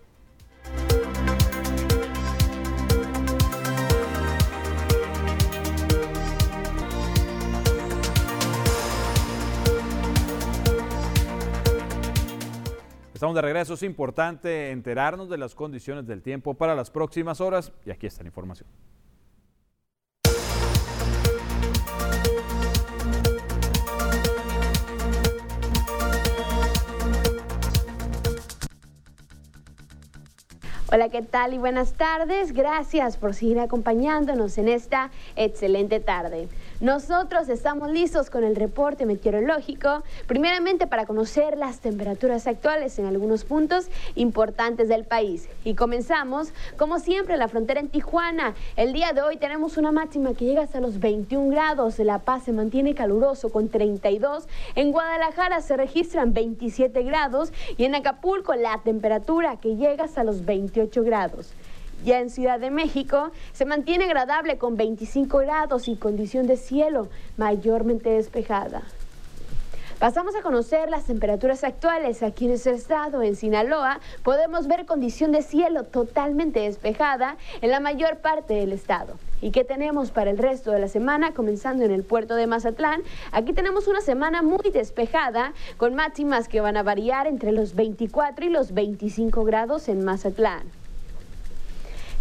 Estamos 13.14 13.36
de 13.36 13.41
regreso, 13.41 13.76
es 13.76 13.84
importante 13.84 14.72
enterarnos 14.72 15.30
de 15.30 15.38
las 15.38 15.56
condiciones 15.56 16.06
del 16.06 16.22
tiempo 16.22 16.56
para 16.56 16.76
las 16.76 16.91
próximas 16.91 17.39
horas 17.39 17.72
y 17.86 17.91
aquí 17.91 18.06
está 18.06 18.22
la 18.22 18.28
información. 18.28 18.68
Hola, 30.96 31.10
¿qué 31.10 31.24
tal 31.24 31.56
y 31.56 31.58
buenas 31.58 31.94
tardes? 31.94 32.54
Gracias 32.54 33.18
por 33.18 33.34
seguir 33.34 33.60
acompañándonos 33.60 34.60
en 34.60 34.68
esta 34.68 35.10
excelente 35.36 36.00
tarde. 36.00 36.48
Nosotros 36.82 37.50
estamos 37.50 37.89
listos 37.89 38.30
con 38.30 38.44
el 38.44 38.56
reporte 38.56 39.08
meteorológico, 39.08 40.04
primeramente 40.28 40.86
para 40.86 41.08
conocer 41.08 41.58
las 41.58 41.80
temperaturas 41.80 42.46
actuales 42.46 43.00
en 43.00 43.08
algunos 43.08 43.44
puntos 43.44 43.88
importantes 44.14 44.88
del 44.88 45.04
país. 45.04 45.50
Y 45.64 45.74
comenzamos, 45.74 46.54
como 46.78 47.00
siempre, 47.00 47.38
la 47.38 47.48
frontera 47.48 47.80
en 47.80 47.89
Tijuana. 47.89 48.54
El 48.76 48.94
día 48.94 49.14
de 49.14 49.24
hoy 49.24 49.38
tenemos 49.38 49.78
una 49.78 49.91
máxima 49.91 50.36
que 50.36 50.46
llega 50.46 50.62
hasta 50.62 50.80
los 50.80 51.00
21 51.00 51.50
grados. 51.50 51.98
La 51.98 52.20
Paz 52.20 52.44
se 52.44 52.54
mantiene 52.54 52.94
caluroso 52.94 53.52
con 53.52 53.68
32. 53.68 54.48
En 54.76 54.91
Guadalajara 54.91 55.62
se 55.62 55.76
registran 55.76 56.36
27 56.36 57.02
grados 57.02 57.52
y 57.78 57.86
en 57.86 57.96
Acapulco 57.96 58.54
la 58.54 58.80
temperatura 58.84 59.58
que 59.58 59.76
llega 59.76 60.04
hasta 60.04 60.24
los 60.24 60.46
28 60.46 60.83
grados. 60.92 61.54
Ya 62.04 62.20
en 62.20 62.30
Ciudad 62.30 62.60
de 62.60 62.70
México 62.70 63.32
se 63.54 63.66
mantiene 63.66 64.06
agradable 64.06 64.58
con 64.58 64.76
25 64.76 65.38
grados 65.38 65.88
y 65.88 65.96
condición 65.96 66.48
de 66.48 66.58
cielo 66.58 67.08
mayormente 67.38 68.10
despejada. 68.10 68.84
Pasamos 70.00 70.36
a 70.36 70.42
conocer 70.42 70.90
las 70.90 71.06
temperaturas 71.06 71.64
actuales 71.64 72.24
aquí 72.24 72.46
en 72.46 72.52
este 72.52 72.72
estado. 72.72 73.22
En 73.22 73.38
Sinaloa 73.38 74.02
podemos 74.22 74.68
ver 74.68 74.86
condición 74.86 75.32
de 75.32 75.42
cielo 75.42 75.86
totalmente 75.86 76.60
despejada 76.60 77.38
en 77.62 77.72
la 77.72 77.80
mayor 77.80 78.18
parte 78.18 78.54
del 78.56 78.74
estado. 78.74 79.16
¿Y 79.44 79.52
qué 79.52 79.66
tenemos 79.66 80.12
para 80.12 80.32
el 80.32 80.38
resto 80.38 80.72
de 80.72 80.80
la 80.80 80.88
semana? 80.88 81.34
Comenzando 81.34 81.84
en 81.84 81.91
el 81.91 82.04
puerto 82.04 82.36
de 82.36 82.48
Mazatlán. 82.48 83.02
Aquí 83.34 83.52
tenemos 83.52 83.89
una 83.89 84.00
semana 84.00 84.41
muy 84.41 84.72
despejada 84.72 85.54
con 85.76 85.96
máximas 85.96 86.48
que 86.48 86.62
van 86.62 86.78
a 86.78 86.84
variar 86.84 87.28
entre 87.28 87.52
los 87.52 87.76
24 87.76 88.46
y 88.46 88.50
los 88.50 88.74
25 88.74 89.44
grados 89.44 89.89
en 89.89 90.06
Mazatlán. 90.06 90.64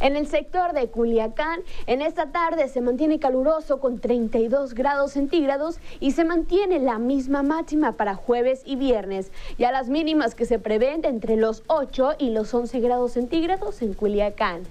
En 0.01 0.16
el 0.16 0.27
sector 0.27 0.73
de 0.73 0.89
Culiacán, 0.89 1.61
en 1.87 2.03
esta 2.03 2.33
tarde 2.33 2.66
se 2.66 2.81
mantiene 2.81 3.20
caluroso 3.20 3.79
con 3.79 4.01
32 4.01 4.75
grados 4.75 5.12
centígrados 5.12 5.79
y 6.01 6.11
se 6.11 6.25
mantiene 6.25 6.81
la 6.81 6.99
misma 6.99 7.45
máxima 7.45 7.93
para 7.93 8.16
jueves 8.16 8.62
y 8.64 8.75
viernes. 8.75 9.31
Ya 9.59 9.70
las 9.70 9.89
mínimas 9.89 10.35
que 10.35 10.45
se 10.45 10.59
prevén 10.59 11.05
entre 11.05 11.37
los 11.37 11.62
8 11.68 12.14
y 12.18 12.31
los 12.31 12.53
11 12.53 12.81
grados 12.81 13.12
centígrados 13.12 13.81
en 13.81 13.95
Culiacán. 13.95 14.64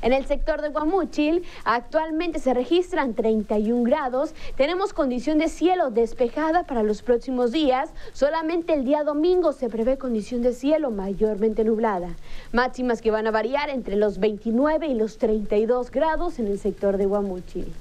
En 0.00 0.12
el 0.12 0.26
sector 0.26 0.62
de 0.62 0.68
Guamúchil 0.68 1.44
actualmente 1.64 2.38
se 2.38 2.54
registran 2.54 3.14
31 3.14 3.82
grados. 3.82 4.32
Tenemos 4.56 4.92
condición 4.92 5.38
de 5.38 5.48
cielo 5.48 5.90
despejada 5.90 6.64
para 6.64 6.84
los 6.84 7.02
próximos 7.02 7.50
días. 7.50 7.90
Solamente 8.12 8.74
el 8.74 8.84
día 8.84 9.02
domingo 9.02 9.52
se 9.52 9.68
prevé 9.68 9.98
condición 9.98 10.42
de 10.42 10.52
cielo 10.52 10.90
mayormente 10.90 11.64
nublada. 11.64 12.14
Máximas 12.52 13.02
que 13.02 13.10
van 13.10 13.26
a 13.26 13.32
variar 13.32 13.70
entre 13.70 13.96
los 13.96 14.18
29 14.18 14.86
y 14.86 14.94
los 14.94 15.18
32 15.18 15.90
grados 15.90 16.38
en 16.38 16.46
el 16.46 16.58
sector 16.58 16.96
de 16.96 17.06
Guamúchil. 17.06 17.72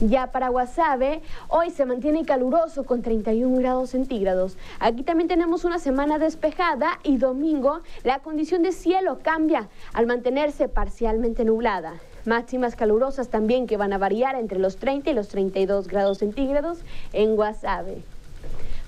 Ya 0.00 0.32
para 0.32 0.48
Guasave, 0.48 1.22
hoy 1.48 1.70
se 1.70 1.86
mantiene 1.86 2.24
caluroso 2.24 2.82
con 2.82 3.00
31 3.00 3.58
grados 3.58 3.90
centígrados. 3.90 4.58
Aquí 4.80 5.04
también 5.04 5.28
tenemos 5.28 5.64
una 5.64 5.78
semana 5.78 6.18
despejada 6.18 6.98
y 7.04 7.16
domingo 7.16 7.80
la 8.02 8.18
condición 8.18 8.64
de 8.64 8.72
cielo 8.72 9.20
cambia 9.22 9.68
al 9.92 10.06
mantenerse 10.06 10.68
parcialmente 10.68 11.44
nublada. 11.44 11.94
Máximas 12.24 12.74
calurosas 12.74 13.28
también 13.28 13.68
que 13.68 13.76
van 13.76 13.92
a 13.92 13.98
variar 13.98 14.34
entre 14.34 14.58
los 14.58 14.78
30 14.78 15.10
y 15.10 15.14
los 15.14 15.28
32 15.28 15.86
grados 15.86 16.18
centígrados 16.18 16.80
en 17.12 17.36
Guasave. 17.36 18.02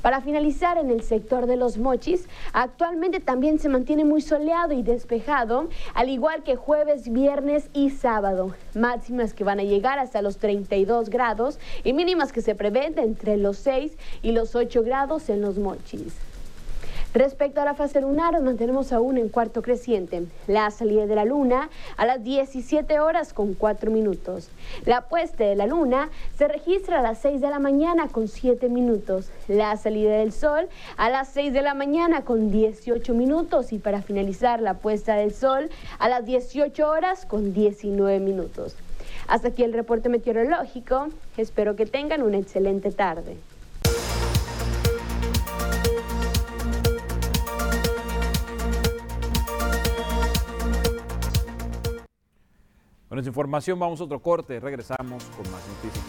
Para 0.06 0.20
finalizar, 0.20 0.78
en 0.78 0.92
el 0.92 1.02
sector 1.02 1.46
de 1.46 1.56
los 1.56 1.78
mochis, 1.78 2.28
actualmente 2.52 3.18
también 3.18 3.58
se 3.58 3.68
mantiene 3.68 4.04
muy 4.04 4.20
soleado 4.20 4.72
y 4.72 4.84
despejado, 4.84 5.68
al 5.94 6.10
igual 6.10 6.44
que 6.44 6.54
jueves, 6.54 7.08
viernes 7.12 7.70
y 7.72 7.90
sábado. 7.90 8.54
Máximas 8.76 9.34
que 9.34 9.42
van 9.42 9.58
a 9.58 9.64
llegar 9.64 9.98
hasta 9.98 10.22
los 10.22 10.36
32 10.36 11.10
grados 11.10 11.58
y 11.82 11.92
mínimas 11.92 12.32
que 12.32 12.40
se 12.40 12.54
prevén 12.54 12.96
entre 13.00 13.36
los 13.36 13.56
6 13.56 13.98
y 14.22 14.30
los 14.30 14.54
8 14.54 14.84
grados 14.84 15.28
en 15.28 15.40
los 15.40 15.58
mochis. 15.58 16.14
Respecto 17.16 17.62
a 17.62 17.64
la 17.64 17.72
fase 17.72 18.02
lunar, 18.02 18.34
nos 18.34 18.42
mantenemos 18.42 18.92
aún 18.92 19.16
en 19.16 19.30
cuarto 19.30 19.62
creciente. 19.62 20.26
La 20.46 20.70
salida 20.70 21.06
de 21.06 21.14
la 21.14 21.24
luna 21.24 21.70
a 21.96 22.04
las 22.04 22.22
17 22.22 23.00
horas 23.00 23.32
con 23.32 23.54
4 23.54 23.90
minutos. 23.90 24.50
La 24.84 25.00
puesta 25.00 25.44
de 25.44 25.56
la 25.56 25.66
luna 25.66 26.10
se 26.36 26.46
registra 26.46 26.98
a 26.98 27.02
las 27.02 27.16
6 27.20 27.40
de 27.40 27.48
la 27.48 27.58
mañana 27.58 28.08
con 28.08 28.28
7 28.28 28.68
minutos. 28.68 29.30
La 29.48 29.74
salida 29.78 30.18
del 30.18 30.30
sol 30.30 30.68
a 30.98 31.08
las 31.08 31.28
6 31.28 31.54
de 31.54 31.62
la 31.62 31.72
mañana 31.72 32.20
con 32.20 32.50
18 32.50 33.14
minutos. 33.14 33.72
Y 33.72 33.78
para 33.78 34.02
finalizar, 34.02 34.60
la 34.60 34.74
puesta 34.74 35.14
del 35.14 35.32
sol 35.32 35.70
a 35.98 36.10
las 36.10 36.26
18 36.26 36.86
horas 36.86 37.24
con 37.24 37.54
19 37.54 38.20
minutos. 38.20 38.76
Hasta 39.26 39.48
aquí 39.48 39.62
el 39.62 39.72
reporte 39.72 40.10
meteorológico. 40.10 41.08
Espero 41.38 41.76
que 41.76 41.86
tengan 41.86 42.20
una 42.20 42.36
excelente 42.36 42.90
tarde. 42.90 43.38
Con 53.08 53.20
esa 53.20 53.28
información 53.28 53.78
vamos 53.78 54.00
a 54.00 54.04
otro 54.04 54.20
corte, 54.20 54.58
regresamos 54.58 55.22
con 55.24 55.50
más 55.52 55.62
noticias. 55.68 56.04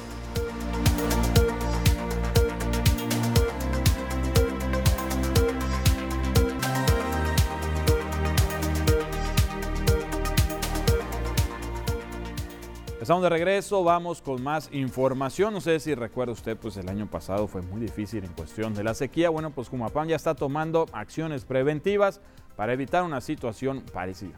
Estamos 12.99 13.23
de 13.23 13.29
regreso, 13.29 13.83
vamos 13.83 14.21
con 14.21 14.43
más 14.43 14.67
información. 14.73 15.53
No 15.53 15.61
sé 15.61 15.79
si 15.79 15.93
recuerda 15.93 16.33
usted, 16.33 16.57
pues 16.57 16.77
el 16.77 16.89
año 16.89 17.05
pasado 17.05 17.47
fue 17.47 17.61
muy 17.61 17.79
difícil 17.79 18.25
en 18.25 18.33
cuestión 18.33 18.73
de 18.73 18.83
la 18.83 18.93
sequía. 18.95 19.29
Bueno, 19.29 19.51
pues 19.51 19.69
Jumapam 19.69 20.07
ya 20.07 20.15
está 20.15 20.33
tomando 20.33 20.87
acciones 20.91 21.45
preventivas 21.45 22.19
para 22.57 22.73
evitar 22.73 23.03
una 23.03 23.21
situación 23.21 23.81
parecida. 23.93 24.35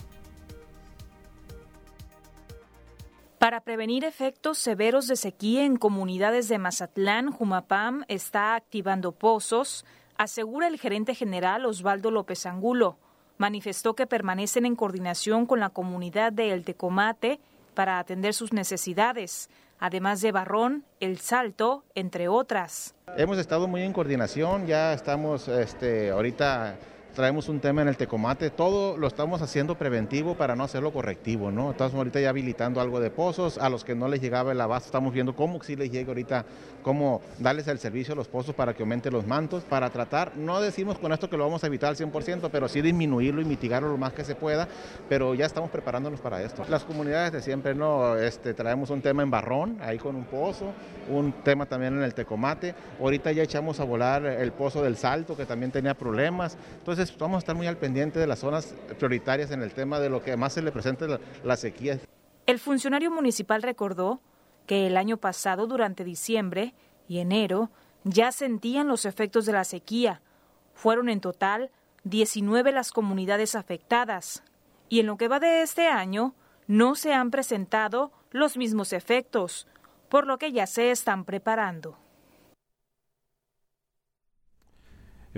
Para 3.39 3.61
prevenir 3.61 4.03
efectos 4.03 4.57
severos 4.57 5.07
de 5.07 5.15
sequía 5.15 5.63
en 5.63 5.77
comunidades 5.77 6.49
de 6.49 6.57
Mazatlán, 6.57 7.31
Jumapam 7.31 8.03
está 8.09 8.53
activando 8.55 9.13
pozos, 9.13 9.85
asegura 10.17 10.67
el 10.67 10.77
gerente 10.77 11.15
general 11.15 11.65
Osvaldo 11.65 12.11
López 12.11 12.45
Angulo. 12.45 12.97
Manifestó 13.37 13.93
que 13.95 14.07
permanecen 14.07 14.65
en 14.65 14.75
coordinación 14.75 15.45
con 15.45 15.61
la 15.61 15.69
comunidad 15.69 16.33
de 16.33 16.51
El 16.51 16.65
Tecomate 16.65 17.39
para 17.75 17.97
atender 17.99 18.33
sus 18.33 18.51
necesidades, 18.51 19.49
además 19.79 20.19
de 20.19 20.33
Barrón, 20.33 20.83
El 20.99 21.19
Salto, 21.19 21.85
entre 21.95 22.27
otras. 22.27 22.93
Hemos 23.15 23.37
estado 23.37 23.69
muy 23.69 23.83
en 23.83 23.93
coordinación, 23.93 24.67
ya 24.67 24.91
estamos 24.91 25.47
este, 25.47 26.09
ahorita 26.11 26.77
traemos 27.15 27.49
un 27.49 27.59
tema 27.59 27.81
en 27.81 27.87
el 27.87 27.97
Tecomate, 27.97 28.49
todo 28.49 28.97
lo 28.97 29.07
estamos 29.07 29.41
haciendo 29.41 29.75
preventivo 29.75 30.35
para 30.35 30.55
no 30.55 30.63
hacerlo 30.63 30.91
correctivo, 30.91 31.51
¿no? 31.51 31.71
Estamos 31.71 31.93
ahorita 31.95 32.19
ya 32.19 32.29
habilitando 32.29 32.81
algo 32.81 32.99
de 32.99 33.09
pozos, 33.09 33.57
a 33.57 33.69
los 33.69 33.83
que 33.83 33.95
no 33.95 34.07
les 34.07 34.21
llegaba 34.21 34.51
el 34.51 34.61
abasto 34.61 34.87
estamos 34.87 35.13
viendo 35.13 35.35
cómo 35.35 35.61
sí 35.63 35.75
les 35.75 35.91
llega 35.91 36.09
ahorita, 36.09 36.45
cómo 36.83 37.21
darles 37.39 37.67
el 37.67 37.79
servicio 37.79 38.13
a 38.13 38.17
los 38.17 38.27
pozos 38.27 38.55
para 38.55 38.73
que 38.73 38.83
aumente 38.83 39.11
los 39.11 39.25
mantos, 39.25 39.63
para 39.63 39.89
tratar, 39.89 40.35
no 40.35 40.61
decimos 40.61 40.97
con 40.97 41.11
esto 41.11 41.29
que 41.29 41.37
lo 41.37 41.43
vamos 41.45 41.63
a 41.63 41.67
evitar 41.67 41.89
al 41.89 41.95
100%, 41.95 42.49
pero 42.51 42.67
sí 42.67 42.81
disminuirlo 42.81 43.41
y 43.41 43.45
mitigarlo 43.45 43.89
lo 43.89 43.97
más 43.97 44.13
que 44.13 44.23
se 44.23 44.35
pueda, 44.35 44.67
pero 45.07 45.33
ya 45.33 45.45
estamos 45.45 45.69
preparándonos 45.69 46.19
para 46.19 46.41
esto. 46.41 46.65
Las 46.69 46.83
comunidades 46.83 47.31
de 47.31 47.41
siempre, 47.41 47.75
¿no? 47.75 48.15
Este, 48.15 48.53
traemos 48.53 48.89
un 48.89 49.01
tema 49.01 49.23
en 49.23 49.31
Barrón, 49.31 49.77
ahí 49.81 49.97
con 49.97 50.15
un 50.15 50.25
pozo, 50.25 50.73
un 51.09 51.31
tema 51.43 51.65
también 51.65 51.95
en 51.97 52.03
el 52.03 52.13
Tecomate, 52.13 52.75
ahorita 52.99 53.31
ya 53.31 53.43
echamos 53.43 53.79
a 53.79 53.83
volar 53.83 54.25
el 54.25 54.51
pozo 54.51 54.81
del 54.83 54.97
Salto, 54.97 55.35
que 55.35 55.45
también 55.45 55.71
tenía 55.71 55.93
problemas, 55.93 56.57
entonces 56.77 56.98
Vamos 57.17 57.37
a 57.37 57.39
estar 57.39 57.55
muy 57.55 57.67
al 57.67 57.77
pendiente 57.77 58.19
de 58.19 58.27
las 58.27 58.39
zonas 58.39 58.75
prioritarias 58.97 59.51
en 59.51 59.61
el 59.61 59.71
tema 59.71 59.99
de 59.99 60.09
lo 60.09 60.21
que 60.21 60.35
más 60.35 60.53
se 60.53 60.61
le 60.61 60.71
presenta 60.71 61.07
la, 61.07 61.19
la 61.43 61.55
sequía. 61.55 61.99
El 62.45 62.59
funcionario 62.59 63.09
municipal 63.09 63.61
recordó 63.61 64.21
que 64.67 64.85
el 64.87 64.97
año 64.97 65.17
pasado, 65.17 65.65
durante 65.65 66.03
diciembre 66.03 66.73
y 67.07 67.19
enero, 67.19 67.69
ya 68.03 68.31
sentían 68.31 68.87
los 68.87 69.05
efectos 69.05 69.45
de 69.45 69.53
la 69.53 69.63
sequía. 69.63 70.21
Fueron 70.73 71.09
en 71.09 71.21
total 71.21 71.71
19 72.03 72.71
las 72.71 72.91
comunidades 72.91 73.55
afectadas. 73.55 74.43
Y 74.89 74.99
en 74.99 75.05
lo 75.05 75.17
que 75.17 75.27
va 75.27 75.39
de 75.39 75.61
este 75.61 75.87
año, 75.87 76.35
no 76.67 76.95
se 76.95 77.13
han 77.13 77.31
presentado 77.31 78.11
los 78.31 78.57
mismos 78.57 78.93
efectos, 78.93 79.67
por 80.09 80.27
lo 80.27 80.37
que 80.37 80.51
ya 80.51 80.67
se 80.67 80.91
están 80.91 81.25
preparando. 81.25 81.97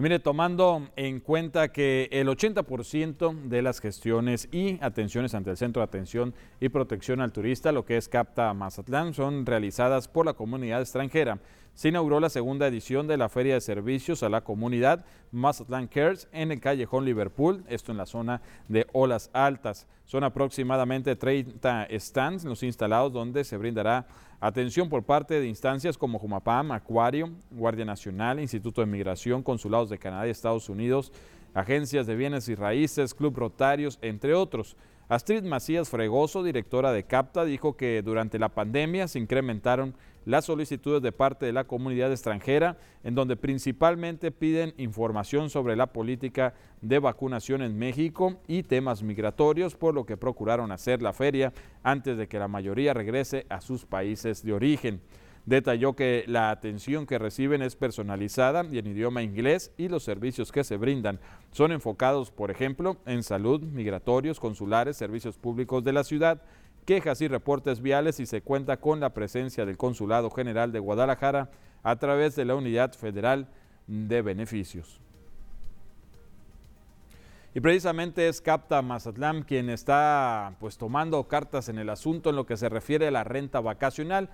Mire, 0.01 0.17
tomando 0.17 0.89
en 0.95 1.19
cuenta 1.19 1.71
que 1.71 2.09
el 2.11 2.27
80% 2.27 3.43
de 3.43 3.61
las 3.61 3.79
gestiones 3.79 4.49
y 4.51 4.83
atenciones 4.83 5.35
ante 5.35 5.51
el 5.51 5.57
Centro 5.57 5.81
de 5.81 5.83
Atención 5.83 6.33
y 6.59 6.69
Protección 6.69 7.21
al 7.21 7.31
Turista, 7.31 7.71
lo 7.71 7.85
que 7.85 7.97
es 7.97 8.09
CAPTA 8.09 8.51
Mazatlán, 8.55 9.13
son 9.13 9.45
realizadas 9.45 10.07
por 10.07 10.25
la 10.25 10.33
comunidad 10.33 10.81
extranjera. 10.81 11.37
Se 11.73 11.89
inauguró 11.89 12.19
la 12.19 12.29
segunda 12.29 12.67
edición 12.67 13.07
de 13.07 13.17
la 13.17 13.29
Feria 13.29 13.55
de 13.55 13.61
Servicios 13.61 14.23
a 14.23 14.29
la 14.29 14.41
Comunidad 14.41 15.05
Mazatlán 15.31 15.87
Cares 15.87 16.27
en 16.31 16.51
el 16.51 16.59
callejón 16.59 17.05
Liverpool, 17.05 17.63
esto 17.67 17.91
en 17.91 17.97
la 17.97 18.05
zona 18.05 18.41
de 18.67 18.87
Olas 18.91 19.29
Altas. 19.33 19.87
Son 20.05 20.23
aproximadamente 20.23 21.15
30 21.15 21.87
stands 21.91 22.43
los 22.43 22.63
instalados 22.63 23.13
donde 23.13 23.43
se 23.43 23.57
brindará 23.57 24.05
Atención 24.43 24.89
por 24.89 25.03
parte 25.03 25.39
de 25.39 25.47
instancias 25.47 25.99
como 25.99 26.17
Jumapam, 26.17 26.71
Acuario, 26.71 27.29
Guardia 27.51 27.85
Nacional, 27.85 28.39
Instituto 28.39 28.81
de 28.81 28.87
Migración, 28.87 29.43
Consulados 29.43 29.91
de 29.91 29.99
Canadá 29.99 30.25
y 30.25 30.31
Estados 30.31 30.67
Unidos, 30.67 31.13
agencias 31.53 32.07
de 32.07 32.15
bienes 32.15 32.49
y 32.49 32.55
raíces, 32.55 33.13
Club 33.13 33.37
Rotarios, 33.37 33.99
entre 34.01 34.33
otros. 34.33 34.75
Astrid 35.09 35.43
Macías 35.43 35.89
Fregoso, 35.89 36.41
directora 36.41 36.91
de 36.91 37.03
CAPTA, 37.03 37.45
dijo 37.45 37.77
que 37.77 38.01
durante 38.01 38.39
la 38.39 38.49
pandemia 38.49 39.07
se 39.07 39.19
incrementaron 39.19 39.93
las 40.25 40.45
solicitudes 40.45 41.01
de 41.01 41.11
parte 41.11 41.45
de 41.45 41.53
la 41.53 41.63
comunidad 41.63 42.11
extranjera, 42.11 42.77
en 43.03 43.15
donde 43.15 43.35
principalmente 43.35 44.31
piden 44.31 44.73
información 44.77 45.49
sobre 45.49 45.75
la 45.75 45.87
política 45.87 46.53
de 46.81 46.99
vacunación 46.99 47.61
en 47.61 47.77
México 47.77 48.39
y 48.47 48.63
temas 48.63 49.03
migratorios, 49.03 49.75
por 49.75 49.93
lo 49.93 50.05
que 50.05 50.17
procuraron 50.17 50.71
hacer 50.71 51.01
la 51.01 51.13
feria 51.13 51.53
antes 51.83 52.17
de 52.17 52.27
que 52.27 52.39
la 52.39 52.47
mayoría 52.47 52.93
regrese 52.93 53.45
a 53.49 53.61
sus 53.61 53.85
países 53.85 54.43
de 54.43 54.53
origen. 54.53 55.01
Detalló 55.45 55.95
que 55.95 56.23
la 56.27 56.51
atención 56.51 57.07
que 57.07 57.17
reciben 57.17 57.63
es 57.63 57.75
personalizada 57.75 58.63
y 58.71 58.77
en 58.77 58.85
idioma 58.85 59.23
inglés 59.23 59.71
y 59.75 59.87
los 59.87 60.03
servicios 60.03 60.51
que 60.51 60.63
se 60.63 60.77
brindan 60.77 61.19
son 61.51 61.71
enfocados, 61.71 62.29
por 62.29 62.51
ejemplo, 62.51 62.97
en 63.07 63.23
salud, 63.23 63.61
migratorios, 63.61 64.39
consulares, 64.39 64.97
servicios 64.97 65.37
públicos 65.37 65.83
de 65.83 65.93
la 65.93 66.03
ciudad, 66.03 66.43
quejas 66.85 67.21
y 67.21 67.27
reportes 67.27 67.81
viales 67.81 68.19
y 68.19 68.25
se 68.25 68.41
cuenta 68.41 68.77
con 68.77 68.99
la 68.99 69.13
presencia 69.13 69.65
del 69.65 69.77
Consulado 69.77 70.29
General 70.29 70.71
de 70.71 70.79
Guadalajara 70.79 71.49
a 71.83 71.95
través 71.97 72.35
de 72.35 72.45
la 72.45 72.55
Unidad 72.55 72.93
Federal 72.93 73.47
de 73.87 74.21
Beneficios. 74.21 74.99
Y 77.53 77.59
precisamente 77.59 78.29
es 78.29 78.39
Capta 78.39 78.81
Mazatlán 78.81 79.43
quien 79.43 79.69
está 79.69 80.55
pues 80.59 80.77
tomando 80.77 81.27
cartas 81.27 81.67
en 81.67 81.79
el 81.79 81.89
asunto 81.89 82.29
en 82.29 82.37
lo 82.37 82.45
que 82.45 82.55
se 82.55 82.69
refiere 82.69 83.07
a 83.07 83.11
la 83.11 83.25
renta 83.25 83.59
vacacional 83.59 84.29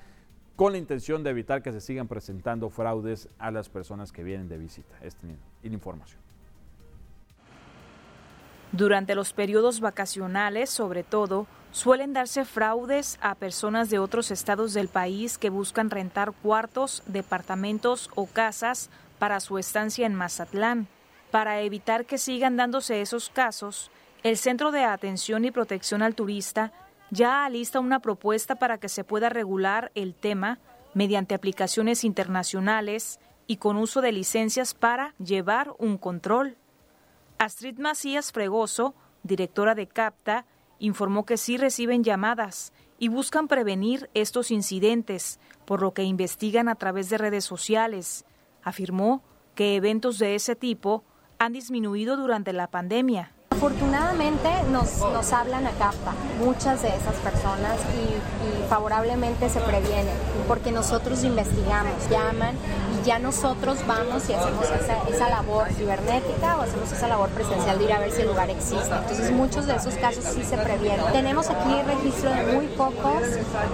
con 0.56 0.72
la 0.72 0.78
intención 0.78 1.24
de 1.24 1.32
evitar 1.32 1.64
que 1.64 1.72
se 1.72 1.82
sigan 1.82 2.08
presentando 2.08 2.70
fraudes 2.70 3.30
a 3.40 3.52
las 3.52 3.70
personas 3.70 4.12
que 4.12 4.24
vienen 4.24 4.50
de 4.50 4.58
visita. 4.58 4.96
Esta 5.02 5.28
información. 5.64 6.20
Durante 8.72 9.16
los 9.16 9.34
periodos 9.34 9.80
vacacionales, 9.80 10.70
sobre 10.70 11.04
todo, 11.04 11.48
suelen 11.72 12.14
darse 12.14 12.46
fraudes 12.46 13.18
a 13.22 13.36
personas 13.36 13.90
de 13.90 14.00
otros 14.00 14.32
estados 14.32 14.74
del 14.74 14.88
país 14.88 15.38
que 15.38 15.50
buscan 15.50 15.90
rentar 15.90 16.32
cuartos, 16.32 17.04
departamentos 17.06 18.10
o 18.16 18.26
casas 18.26 18.90
para 19.20 19.40
su 19.40 19.58
estancia 19.58 20.06
en 20.06 20.16
Mazatlán. 20.16 20.88
Para 21.32 21.62
evitar 21.62 22.06
que 22.06 22.18
sigan 22.18 22.58
dándose 22.58 23.02
esos 23.02 23.30
casos, 23.30 23.92
el 24.24 24.38
Centro 24.38 24.72
de 24.72 24.84
Atención 24.84 25.46
y 25.46 25.52
Protección 25.52 26.02
al 26.02 26.16
Turista 26.16 26.72
ya 27.10 27.46
alista 27.46 27.80
una 27.80 28.00
propuesta 28.00 28.56
para 28.56 28.78
que 28.78 28.90
se 28.90 29.04
pueda 29.04 29.30
regular 29.30 29.92
el 29.96 30.14
tema 30.14 30.60
mediante 30.94 31.36
aplicaciones 31.36 32.04
internacionales 32.04 33.20
y 33.46 33.58
con 33.58 33.78
uso 33.78 34.02
de 34.02 34.12
licencias 34.12 34.74
para 34.74 35.14
llevar 35.18 35.74
un 35.78 35.98
control. 35.98 36.58
Astrid 37.38 37.78
Macías 37.78 38.32
Fregoso, 38.32 38.96
directora 39.24 39.76
de 39.76 39.88
CAPTA, 39.88 40.46
informó 40.80 41.26
que 41.26 41.38
sí 41.38 41.58
reciben 41.58 42.04
llamadas 42.04 42.74
y 43.00 43.10
buscan 43.10 43.48
prevenir 43.48 44.10
estos 44.14 44.52
incidentes, 44.52 45.40
por 45.66 45.82
lo 45.82 45.94
que 45.94 46.04
investigan 46.04 46.70
a 46.70 46.76
través 46.76 47.10
de 47.10 47.18
redes 47.18 47.46
sociales. 47.46 48.26
Afirmó 48.64 49.24
que 49.56 49.76
eventos 49.76 50.20
de 50.20 50.36
ese 50.36 50.56
tipo 50.56 51.04
han 51.40 51.54
disminuido 51.54 52.18
durante 52.18 52.54
la 52.54 52.68
pandemia. 52.68 53.34
Afortunadamente 53.52 54.50
nos, 54.72 55.00
nos 55.00 55.34
hablan 55.34 55.66
a 55.66 55.72
CAPTA, 55.72 56.14
muchas 56.40 56.84
de 56.84 56.90
esas 56.90 57.16
personas, 57.16 57.80
y, 57.96 58.64
y, 58.64 58.70
favorablemente 58.70 59.50
se 59.50 59.60
previenen, 59.62 60.14
porque 60.48 60.72
nosotros 60.72 61.24
investigamos, 61.24 62.08
llaman 62.10 62.56
ya 63.08 63.20
nosotros 63.20 63.78
vamos 63.88 64.30
y 64.30 64.34
hacemos 64.34 64.66
esa, 64.66 65.02
esa, 65.08 65.30
labor 65.30 65.70
cibernética 65.70 66.58
o 66.58 66.62
hacemos 66.64 66.92
esa 66.92 67.08
labor 67.08 67.30
presencial 67.30 67.80
de 67.80 67.86
ir 67.86 67.94
a 67.94 68.00
ver 68.00 68.12
si 68.12 68.22
el 68.22 68.28
lugar 68.28 68.50
existe. 68.50 68.94
Entonces 68.94 69.32
muchos 69.32 69.66
de 69.66 69.78
esos 69.78 69.94
casos 69.96 70.26
sí 70.26 70.44
se 70.44 70.58
previenen. 70.58 71.06
Tenemos 71.14 71.50
aquí 71.50 71.82
registro 71.84 72.30
de 72.32 72.54
muy 72.54 72.68
pocos 72.68 73.24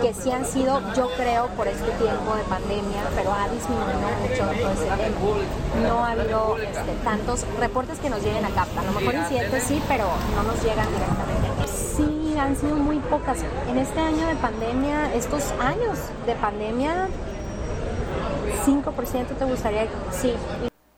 que 0.04 0.14
sí 0.14 0.30
han 0.30 0.46
sido, 0.46 0.80
yo 0.96 1.10
creo, 1.18 1.48
por 1.58 1.68
este 1.68 1.90
tiempo 1.94 2.36
de 2.36 2.44
pandemia, 2.44 3.02
pero 3.16 3.34
ha 3.34 3.50
disminuido 3.50 4.08
mucho 4.22 4.62
todo 4.62 4.72
ese 4.72 4.86
tema. 4.86 5.88
No 5.90 6.06
ha 6.06 6.12
habido 6.12 6.58
este, 6.60 6.94
tantos 7.04 7.44
reportes 7.60 7.98
que 7.98 8.12
nos 8.12 8.22
lleguen 8.22 8.46
a 8.46 8.50
CAPTA. 8.50 8.82
A 8.82 8.84
lo 8.84 8.92
mejor 8.92 9.16
incidentes 9.16 9.64
sí, 9.64 9.82
pero 9.88 10.06
no 10.36 10.44
nos 10.44 10.64
llegan 10.64 10.88
directamente. 10.94 11.68
Sí, 11.68 12.36
han 12.38 12.56
sido 12.56 12.76
muy 12.76 13.00
pocas. 13.00 13.40
En 13.68 13.80
este 13.80 14.00
año 14.00 14.28
de 14.28 14.36
pandemia, 14.36 15.12
estos 15.16 15.52
años 15.60 15.98
de 16.28 16.36
pandemia, 16.36 17.08
5% 18.66 19.38
te 19.38 19.46
gustaría, 19.46 19.88
sí. 20.12 20.34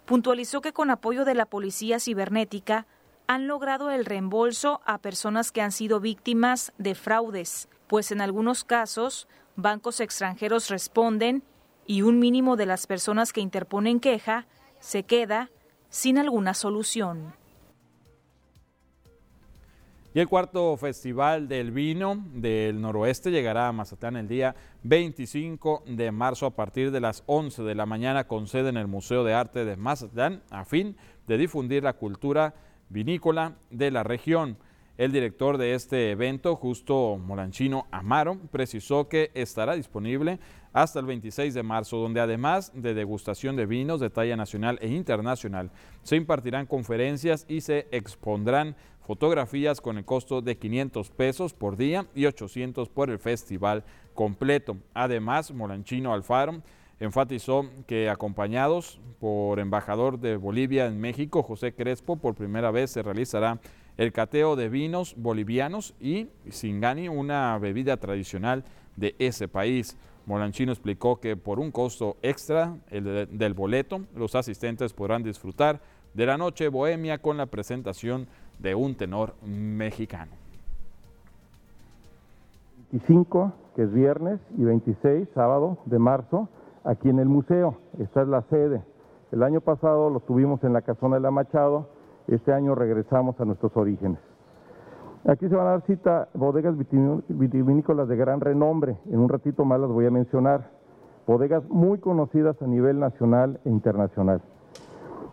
Puntualizó 0.06 0.62
que 0.62 0.74
con 0.74 0.92
apoyo 0.92 1.26
de 1.26 1.34
la 1.34 1.46
Policía 1.46 2.00
Cibernética 2.00 2.86
han 3.28 3.48
logrado 3.48 3.90
el 3.90 4.06
reembolso 4.06 4.82
a 4.86 5.00
personas 5.00 5.52
que 5.52 5.62
han 5.62 5.72
sido 5.72 6.00
víctimas 6.00 6.74
de 6.78 6.96
fraudes, 6.96 7.68
pues 7.88 8.12
en 8.12 8.22
algunos 8.22 8.64
casos 8.64 9.28
bancos 9.56 10.00
extranjeros 10.00 10.70
responden 10.70 11.44
y 11.88 12.02
un 12.02 12.20
mínimo 12.20 12.56
de 12.56 12.66
las 12.66 12.88
personas 12.88 13.34
que 13.34 13.42
interponen 13.42 14.00
queja 14.00 14.48
se 14.80 15.04
queda 15.04 15.50
sin 15.90 16.18
alguna 16.18 16.54
solución. 16.54 17.34
Y 20.16 20.22
el 20.22 20.30
cuarto 20.30 20.78
Festival 20.78 21.50
del 21.50 21.72
Vino 21.72 22.24
del 22.34 22.80
Noroeste 22.80 23.32
llegará 23.32 23.68
a 23.68 23.74
Mazatlán 23.74 24.16
el 24.16 24.30
día 24.30 24.56
25 24.84 25.84
de 25.88 26.10
marzo 26.14 26.46
a 26.46 26.56
partir 26.56 26.92
de 26.92 27.02
las 27.02 27.24
11 27.26 27.64
de 27.64 27.76
la 27.76 27.86
mañana 27.86 28.26
con 28.26 28.48
sede 28.48 28.70
en 28.70 28.78
el 28.78 28.88
Museo 28.88 29.26
de 29.26 29.34
Arte 29.34 29.66
de 29.66 29.76
Mazatlán 29.76 30.42
a 30.52 30.64
fin 30.64 30.96
de 31.28 31.38
difundir 31.38 31.84
la 31.84 31.98
cultura 31.98 32.54
vinícola 32.88 33.58
de 33.72 33.92
la 33.92 34.04
región. 34.04 34.58
El 34.98 35.12
director 35.12 35.58
de 35.58 35.74
este 35.74 36.12
evento, 36.12 36.56
Justo 36.56 37.18
Molanchino 37.18 37.86
Amaro, 37.92 38.38
precisó 38.52 39.10
que 39.10 39.32
estará 39.34 39.76
disponible 39.76 40.40
hasta 40.72 41.02
el 41.02 41.06
26 41.06 41.54
de 41.54 41.64
marzo, 41.64 41.98
donde 41.98 42.22
además 42.22 42.72
de 42.74 42.94
degustación 42.94 43.58
de 43.58 43.66
vinos 43.66 44.00
de 44.00 44.10
talla 44.10 44.38
nacional 44.38 44.80
e 44.82 44.88
internacional, 44.88 45.72
se 46.04 46.16
impartirán 46.16 46.66
conferencias 46.66 47.46
y 47.50 47.60
se 47.60 47.90
expondrán 47.92 48.78
fotografías 49.06 49.82
con 49.82 49.98
el 49.98 50.06
costo 50.06 50.42
de 50.42 50.58
500 50.58 51.12
pesos 51.12 51.54
por 51.54 51.78
día 51.78 52.08
y 52.16 52.26
800 52.26 52.90
por 52.90 53.12
el 53.12 53.20
festival 53.20 53.84
completo. 54.16 54.78
Además, 54.96 55.54
Molanchino 55.54 56.14
Alfaro 56.14 56.64
enfatizó 57.00 57.70
que 57.86 58.10
acompañados 58.10 59.00
por 59.20 59.60
embajador 59.60 60.20
de 60.20 60.38
Bolivia 60.38 60.88
en 60.88 61.00
México, 61.00 61.44
José 61.44 61.74
Crespo, 61.74 62.16
por 62.16 62.34
primera 62.34 62.72
vez 62.72 62.92
se 62.92 63.04
realizará 63.04 63.60
el 63.98 64.12
cateo 64.12 64.56
de 64.56 64.70
vinos 64.70 65.14
bolivianos 65.18 65.94
y 66.00 66.28
Singani, 66.50 67.08
una 67.08 67.58
bebida 67.60 67.98
tradicional 67.98 68.64
de 68.96 69.16
ese 69.20 69.48
país. 69.48 69.98
Molanchino 70.26 70.72
explicó 70.72 71.20
que 71.20 71.38
por 71.38 71.60
un 71.60 71.72
costo 71.72 72.18
extra 72.24 72.78
el 72.90 73.28
del 73.30 73.54
boleto, 73.54 74.02
los 74.16 74.34
asistentes 74.34 74.94
podrán 74.94 75.22
disfrutar 75.22 75.80
de 76.16 76.26
la 76.26 76.38
noche 76.38 76.70
bohemia 76.70 77.20
con 77.20 77.38
la 77.38 77.46
presentación 77.46 78.28
un 78.76 78.96
tenor 78.96 79.34
mexicano. 79.46 80.32
25, 82.92 83.52
que 83.76 83.84
es 83.84 83.94
viernes, 83.94 84.40
y 84.58 84.64
26, 84.64 85.28
sábado 85.34 85.78
de 85.86 86.00
marzo, 86.00 86.50
aquí 86.84 87.10
en 87.10 87.20
el 87.20 87.28
museo. 87.28 87.78
Esta 88.00 88.22
es 88.22 88.28
la 88.28 88.42
sede. 88.44 88.82
El 89.32 89.44
año 89.44 89.62
pasado 89.62 90.10
lo 90.10 90.22
tuvimos 90.22 90.64
en 90.64 90.74
la 90.74 90.82
Casona 90.82 91.16
de 91.16 91.22
la 91.22 91.32
Machado 91.32 91.90
este 92.28 92.52
año 92.52 92.74
regresamos 92.74 93.40
a 93.40 93.46
nuestros 93.46 93.76
orígenes. 93.78 94.20
Aquí 95.28 95.48
se 95.48 95.56
van 95.56 95.68
a 95.68 95.72
dar 95.72 95.82
cita 95.86 96.30
bodegas 96.34 96.76
vitivinícolas 96.78 98.08
de 98.08 98.16
gran 98.16 98.42
renombre, 98.42 98.98
en 99.10 99.20
un 99.20 99.30
ratito 99.30 99.66
más 99.66 99.80
las 99.80 99.90
voy 99.90 100.06
a 100.06 100.12
mencionar, 100.12 100.70
bodegas 101.28 101.64
muy 101.70 102.00
conocidas 102.00 102.60
a 102.62 102.68
nivel 102.68 103.00
nacional 103.00 103.60
e 103.66 103.70
internacional. 103.70 104.42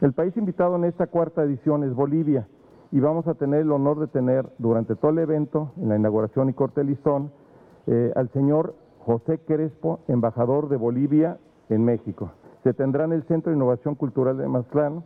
El 0.01 0.13
país 0.13 0.37
invitado 0.37 0.77
en 0.77 0.85
esta 0.85 1.07
cuarta 1.07 1.43
edición 1.43 1.85
es 1.85 1.95
Bolivia 1.95 2.47
y 2.93 3.01
vamos 3.01 3.27
a 3.27 3.35
tener 3.35 3.61
el 3.61 3.73
honor 3.73 3.99
de 3.99 4.07
tener 4.07 4.47
durante 4.59 4.95
todo 4.95 5.11
el 5.11 5.19
evento, 5.19 5.73
en 5.79 5.89
la 5.89 5.97
inauguración 5.97 6.51
y 6.51 6.53
corte 6.53 6.85
listón, 6.85 7.33
eh, 7.87 8.13
al 8.15 8.29
señor 8.29 8.75
José 9.01 9.39
Crespo, 9.39 10.01
embajador 10.09 10.69
de 10.69 10.77
Bolivia 10.77 11.39
en 11.71 11.85
México. 11.85 12.33
Se 12.63 12.75
tendrá 12.75 13.05
en 13.05 13.13
el 13.13 13.25
Centro 13.25 13.51
de 13.51 13.57
Innovación 13.57 13.95
Cultural 13.95 14.37
de 14.37 14.47
Maztlán 14.47 15.05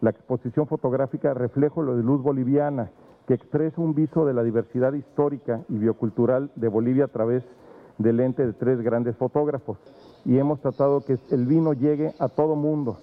la 0.00 0.10
exposición 0.10 0.66
fotográfica 0.66 1.32
Reflejo 1.32 1.84
de 1.84 2.02
Luz 2.02 2.20
Boliviana, 2.20 2.90
que 3.26 3.34
expresa 3.34 3.80
un 3.80 3.94
viso 3.94 4.24
de 4.24 4.34
la 4.34 4.42
diversidad 4.42 4.92
histórica 4.92 5.60
y 5.68 5.78
biocultural 5.78 6.50
de 6.56 6.68
Bolivia 6.68 7.04
a 7.04 7.08
través 7.08 7.44
del 7.98 8.16
lente 8.16 8.44
de 8.44 8.54
tres 8.54 8.80
grandes 8.80 9.16
fotógrafos. 9.16 9.78
Y 10.24 10.36
hemos 10.38 10.60
tratado 10.60 11.04
que 11.04 11.16
el 11.30 11.46
vino 11.46 11.74
llegue 11.74 12.12
a 12.18 12.28
todo 12.28 12.56
mundo. 12.56 12.98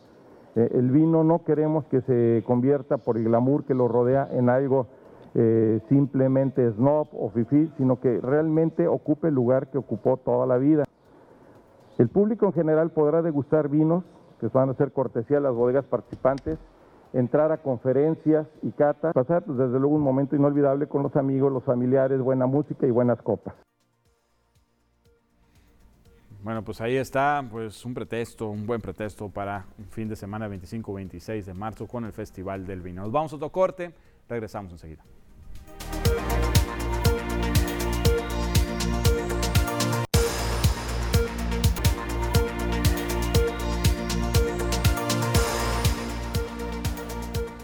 Eh, 0.58 0.72
el 0.74 0.90
vino 0.90 1.24
no 1.24 1.44
queremos 1.44 1.86
que 1.86 2.02
se 2.02 2.44
convierta 2.48 2.98
por 2.98 3.16
el 3.16 3.26
glamour 3.26 3.64
que 3.66 3.76
lo 3.76 3.88
rodea 3.88 4.28
en 4.32 4.50
algo 4.50 4.88
eh, 5.36 5.80
simplemente 5.88 6.72
snob 6.72 7.10
o 7.14 7.30
fifí, 7.30 7.72
sino 7.78 8.00
que 8.00 8.20
realmente 8.20 8.88
ocupe 8.88 9.28
el 9.28 9.36
lugar 9.36 9.70
que 9.70 9.78
ocupó 9.78 10.18
toda 10.18 10.48
la 10.48 10.58
vida. 10.58 10.86
El 12.00 12.10
público 12.10 12.48
en 12.48 12.54
general 12.54 12.90
podrá 12.90 13.22
degustar 13.22 13.70
vinos 13.70 14.04
que 14.40 14.48
van 14.48 14.72
a 14.72 14.74
ser 14.74 14.92
cortesía 14.94 15.38
de 15.38 15.44
las 15.44 15.54
bodegas 15.54 15.86
participantes, 15.86 16.58
entrar 17.14 17.52
a 17.52 17.58
conferencias 17.58 18.48
y 18.64 18.72
catas, 18.72 19.14
pasar 19.14 19.46
desde 19.46 19.80
luego 19.80 19.96
un 19.96 20.02
momento 20.02 20.36
inolvidable 20.36 20.88
con 20.88 21.04
los 21.04 21.16
amigos, 21.16 21.54
los 21.54 21.66
familiares, 21.66 22.20
buena 22.20 22.48
música 22.48 22.88
y 22.88 22.92
buenas 22.92 23.22
copas. 23.22 23.54
Bueno, 26.44 26.64
pues 26.64 26.80
ahí 26.82 26.96
está, 26.96 27.44
pues 27.50 27.84
un 27.84 27.94
pretexto, 27.94 28.48
un 28.48 28.66
buen 28.66 28.80
pretexto 28.80 29.28
para 29.30 29.66
un 29.78 29.86
fin 29.90 30.08
de 30.08 30.16
semana 30.16 30.48
25-26 30.48 31.44
de 31.44 31.54
marzo 31.54 31.88
con 31.88 32.06
el 32.06 32.14
Festival 32.14 32.66
del 32.66 32.82
Vino. 32.82 33.02
Nos 33.02 33.12
vamos 33.12 33.34
a 33.34 33.36
otro 33.36 33.52
corte, 33.52 33.94
regresamos 34.30 34.72
enseguida. 34.72 35.04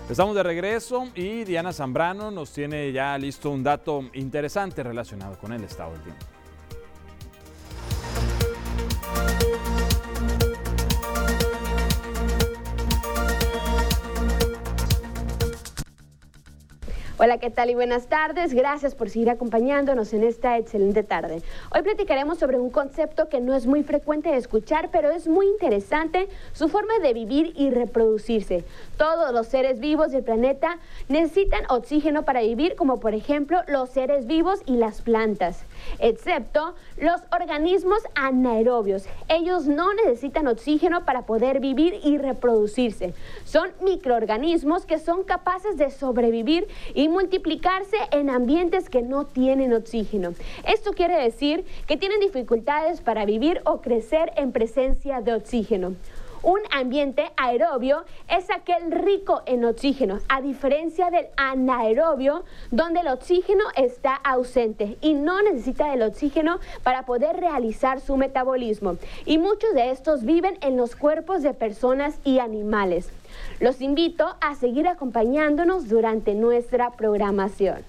Estamos 0.09 0.35
de 0.35 0.43
regreso 0.43 1.07
y 1.15 1.43
Diana 1.43 1.73
Zambrano 1.73 2.29
nos 2.29 2.53
tiene 2.53 2.91
ya 2.91 3.17
listo 3.17 3.49
un 3.49 3.63
dato 3.63 4.03
interesante 4.13 4.83
relacionado 4.83 5.39
con 5.39 5.53
el 5.53 5.63
estado 5.63 5.93
del 5.93 6.01
tiempo. 6.01 6.32
Hola, 17.23 17.37
¿qué 17.37 17.49
tal 17.49 17.69
y 17.69 17.73
buenas 17.73 18.07
tardes? 18.07 18.53
Gracias 18.53 18.95
por 18.95 19.09
seguir 19.09 19.29
acompañándonos 19.29 20.11
en 20.11 20.25
esta 20.25 20.57
excelente 20.57 21.03
tarde. 21.03 21.41
Hoy 21.73 21.81
platicaremos 21.81 22.37
sobre 22.37 22.59
un 22.59 22.69
concepto 22.69 23.29
que 23.29 23.39
no 23.39 23.55
es 23.55 23.65
muy 23.65 23.81
frecuente 23.83 24.27
de 24.29 24.35
escuchar, 24.35 24.89
pero 24.91 25.09
es 25.09 25.29
muy 25.29 25.47
interesante, 25.47 26.27
su 26.51 26.67
forma 26.67 26.99
de 27.01 27.13
vivir 27.13 27.53
y 27.55 27.69
reproducirse. 27.69 28.65
Todos 28.97 29.31
los 29.31 29.47
seres 29.47 29.79
vivos 29.79 30.11
del 30.11 30.25
planeta 30.25 30.79
necesitan 31.07 31.63
oxígeno 31.69 32.23
para 32.23 32.41
vivir, 32.41 32.75
como 32.75 32.99
por 32.99 33.13
ejemplo 33.13 33.61
los 33.69 33.89
seres 33.91 34.27
vivos 34.27 34.59
y 34.65 34.75
las 34.75 35.01
plantas 35.01 35.63
excepto 35.99 36.75
los 36.97 37.21
organismos 37.31 37.99
anaerobios. 38.15 39.05
Ellos 39.27 39.67
no 39.67 39.93
necesitan 39.93 40.47
oxígeno 40.47 41.05
para 41.05 41.25
poder 41.25 41.59
vivir 41.59 41.99
y 42.03 42.17
reproducirse. 42.17 43.13
Son 43.45 43.69
microorganismos 43.81 44.85
que 44.85 44.99
son 44.99 45.23
capaces 45.23 45.77
de 45.77 45.91
sobrevivir 45.91 46.67
y 46.93 47.09
multiplicarse 47.09 47.97
en 48.11 48.29
ambientes 48.29 48.89
que 48.89 49.01
no 49.01 49.25
tienen 49.25 49.73
oxígeno. 49.73 50.33
Esto 50.67 50.91
quiere 50.93 51.21
decir 51.21 51.65
que 51.87 51.97
tienen 51.97 52.19
dificultades 52.19 53.01
para 53.01 53.25
vivir 53.25 53.61
o 53.65 53.81
crecer 53.81 54.31
en 54.35 54.51
presencia 54.51 55.21
de 55.21 55.33
oxígeno. 55.33 55.95
Un 56.43 56.59
ambiente 56.71 57.31
aerobio 57.37 58.03
es 58.27 58.51
aquel 58.51 58.91
rico 58.91 59.43
en 59.45 59.63
oxígeno, 59.63 60.19
a 60.27 60.41
diferencia 60.41 61.09
del 61.09 61.27
anaerobio, 61.37 62.43
donde 62.69 62.99
el 62.99 63.07
oxígeno 63.07 63.63
está 63.77 64.15
ausente 64.15 64.97
y 64.99 65.13
no 65.13 65.41
necesita 65.41 65.89
del 65.89 66.01
oxígeno 66.01 66.59
para 66.83 67.05
poder 67.05 67.37
realizar 67.37 68.01
su 68.01 68.17
metabolismo. 68.17 68.97
Y 69.25 69.37
muchos 69.37 69.73
de 69.73 69.91
estos 69.91 70.25
viven 70.25 70.57
en 70.59 70.75
los 70.75 70.97
cuerpos 70.97 71.43
de 71.43 71.53
personas 71.53 72.19
y 72.25 72.39
animales. 72.39 73.09
Los 73.61 73.79
invito 73.79 74.35
a 74.41 74.55
seguir 74.55 74.89
acompañándonos 74.89 75.87
durante 75.87 76.35
nuestra 76.35 76.91
programación. 76.91 77.85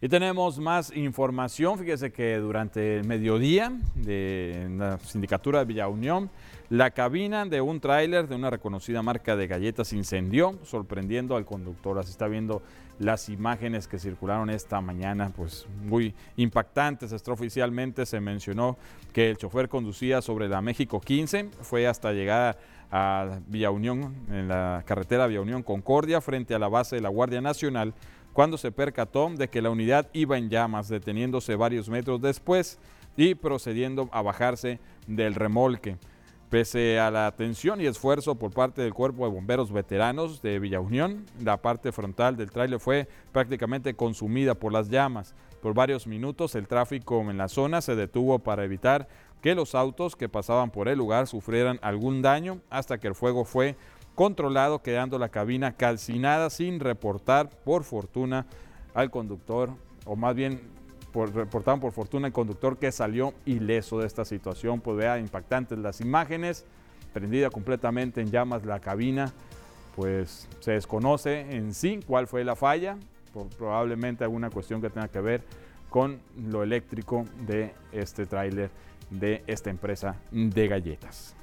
Y 0.00 0.08
tenemos 0.08 0.60
más 0.60 0.94
información. 0.94 1.76
Fíjese 1.76 2.12
que 2.12 2.36
durante 2.36 2.98
el 2.98 3.04
mediodía 3.04 3.72
de 3.96 4.68
la 4.78 4.96
sindicatura 5.00 5.58
de 5.58 5.64
Villa 5.64 5.88
Unión, 5.88 6.30
la 6.70 6.92
cabina 6.92 7.44
de 7.46 7.60
un 7.60 7.80
tráiler 7.80 8.28
de 8.28 8.36
una 8.36 8.48
reconocida 8.48 9.02
marca 9.02 9.34
de 9.34 9.48
galletas 9.48 9.92
incendió, 9.92 10.56
sorprendiendo 10.62 11.34
al 11.34 11.44
conductor. 11.44 11.98
Así 11.98 12.12
está 12.12 12.28
viendo 12.28 12.62
las 13.00 13.28
imágenes 13.28 13.88
que 13.88 13.98
circularon 13.98 14.50
esta 14.50 14.80
mañana, 14.80 15.32
pues 15.34 15.66
muy 15.82 16.14
impactantes. 16.36 17.10
Extraoficialmente 17.10 18.06
se 18.06 18.20
mencionó 18.20 18.76
que 19.12 19.30
el 19.30 19.36
chofer 19.36 19.68
conducía 19.68 20.22
sobre 20.22 20.48
la 20.48 20.62
México 20.62 21.00
15, 21.00 21.50
fue 21.62 21.88
hasta 21.88 22.12
llegar 22.12 22.56
a 22.92 23.40
Villa 23.48 23.72
Unión, 23.72 24.14
en 24.30 24.46
la 24.46 24.84
carretera 24.86 25.26
Villa 25.26 25.40
Unión 25.40 25.64
Concordia, 25.64 26.20
frente 26.20 26.54
a 26.54 26.60
la 26.60 26.68
base 26.68 26.96
de 26.96 27.02
la 27.02 27.08
Guardia 27.08 27.40
Nacional 27.40 27.94
cuando 28.38 28.56
se 28.56 28.70
percató 28.70 29.28
de 29.30 29.48
que 29.48 29.60
la 29.60 29.68
unidad 29.68 30.06
iba 30.12 30.38
en 30.38 30.48
llamas, 30.48 30.86
deteniéndose 30.86 31.56
varios 31.56 31.88
metros 31.88 32.22
después 32.22 32.78
y 33.16 33.34
procediendo 33.34 34.08
a 34.12 34.22
bajarse 34.22 34.78
del 35.08 35.34
remolque. 35.34 35.96
Pese 36.48 37.00
a 37.00 37.10
la 37.10 37.26
atención 37.26 37.80
y 37.80 37.86
esfuerzo 37.86 38.36
por 38.36 38.52
parte 38.52 38.80
del 38.80 38.94
Cuerpo 38.94 39.24
de 39.24 39.34
Bomberos 39.34 39.72
Veteranos 39.72 40.40
de 40.40 40.60
Villa 40.60 40.78
Unión, 40.78 41.26
la 41.42 41.56
parte 41.56 41.90
frontal 41.90 42.36
del 42.36 42.52
tráiler 42.52 42.78
fue 42.78 43.08
prácticamente 43.32 43.94
consumida 43.94 44.54
por 44.54 44.72
las 44.72 44.88
llamas. 44.88 45.34
Por 45.60 45.74
varios 45.74 46.06
minutos 46.06 46.54
el 46.54 46.68
tráfico 46.68 47.20
en 47.22 47.38
la 47.38 47.48
zona 47.48 47.80
se 47.80 47.96
detuvo 47.96 48.38
para 48.38 48.62
evitar 48.62 49.08
que 49.42 49.56
los 49.56 49.74
autos 49.74 50.14
que 50.14 50.28
pasaban 50.28 50.70
por 50.70 50.86
el 50.86 50.98
lugar 50.98 51.26
sufrieran 51.26 51.80
algún 51.82 52.22
daño 52.22 52.60
hasta 52.70 52.98
que 52.98 53.08
el 53.08 53.16
fuego 53.16 53.44
fue 53.44 53.74
controlado, 54.18 54.82
quedando 54.82 55.16
la 55.16 55.28
cabina 55.28 55.76
calcinada 55.76 56.50
sin 56.50 56.80
reportar 56.80 57.50
por 57.50 57.84
fortuna 57.84 58.46
al 58.92 59.12
conductor, 59.12 59.70
o 60.06 60.16
más 60.16 60.34
bien 60.34 60.60
por, 61.12 61.32
reportaron 61.32 61.78
por 61.78 61.92
fortuna 61.92 62.26
el 62.26 62.32
conductor 62.32 62.78
que 62.78 62.90
salió 62.90 63.32
ileso 63.46 64.00
de 64.00 64.08
esta 64.08 64.24
situación. 64.24 64.80
Pues 64.80 64.96
vea 64.96 65.20
impactantes 65.20 65.78
las 65.78 66.00
imágenes, 66.00 66.64
prendida 67.12 67.48
completamente 67.48 68.20
en 68.20 68.32
llamas 68.32 68.64
la 68.64 68.80
cabina, 68.80 69.32
pues 69.94 70.48
se 70.58 70.72
desconoce 70.72 71.54
en 71.54 71.72
sí 71.72 72.00
cuál 72.04 72.26
fue 72.26 72.42
la 72.42 72.56
falla, 72.56 72.96
probablemente 73.56 74.24
alguna 74.24 74.50
cuestión 74.50 74.82
que 74.82 74.90
tenga 74.90 75.06
que 75.06 75.20
ver 75.20 75.44
con 75.90 76.18
lo 76.44 76.64
eléctrico 76.64 77.24
de 77.46 77.72
este 77.92 78.26
tráiler 78.26 78.72
de 79.10 79.44
esta 79.46 79.70
empresa 79.70 80.16
de 80.32 80.66
galletas. 80.66 81.36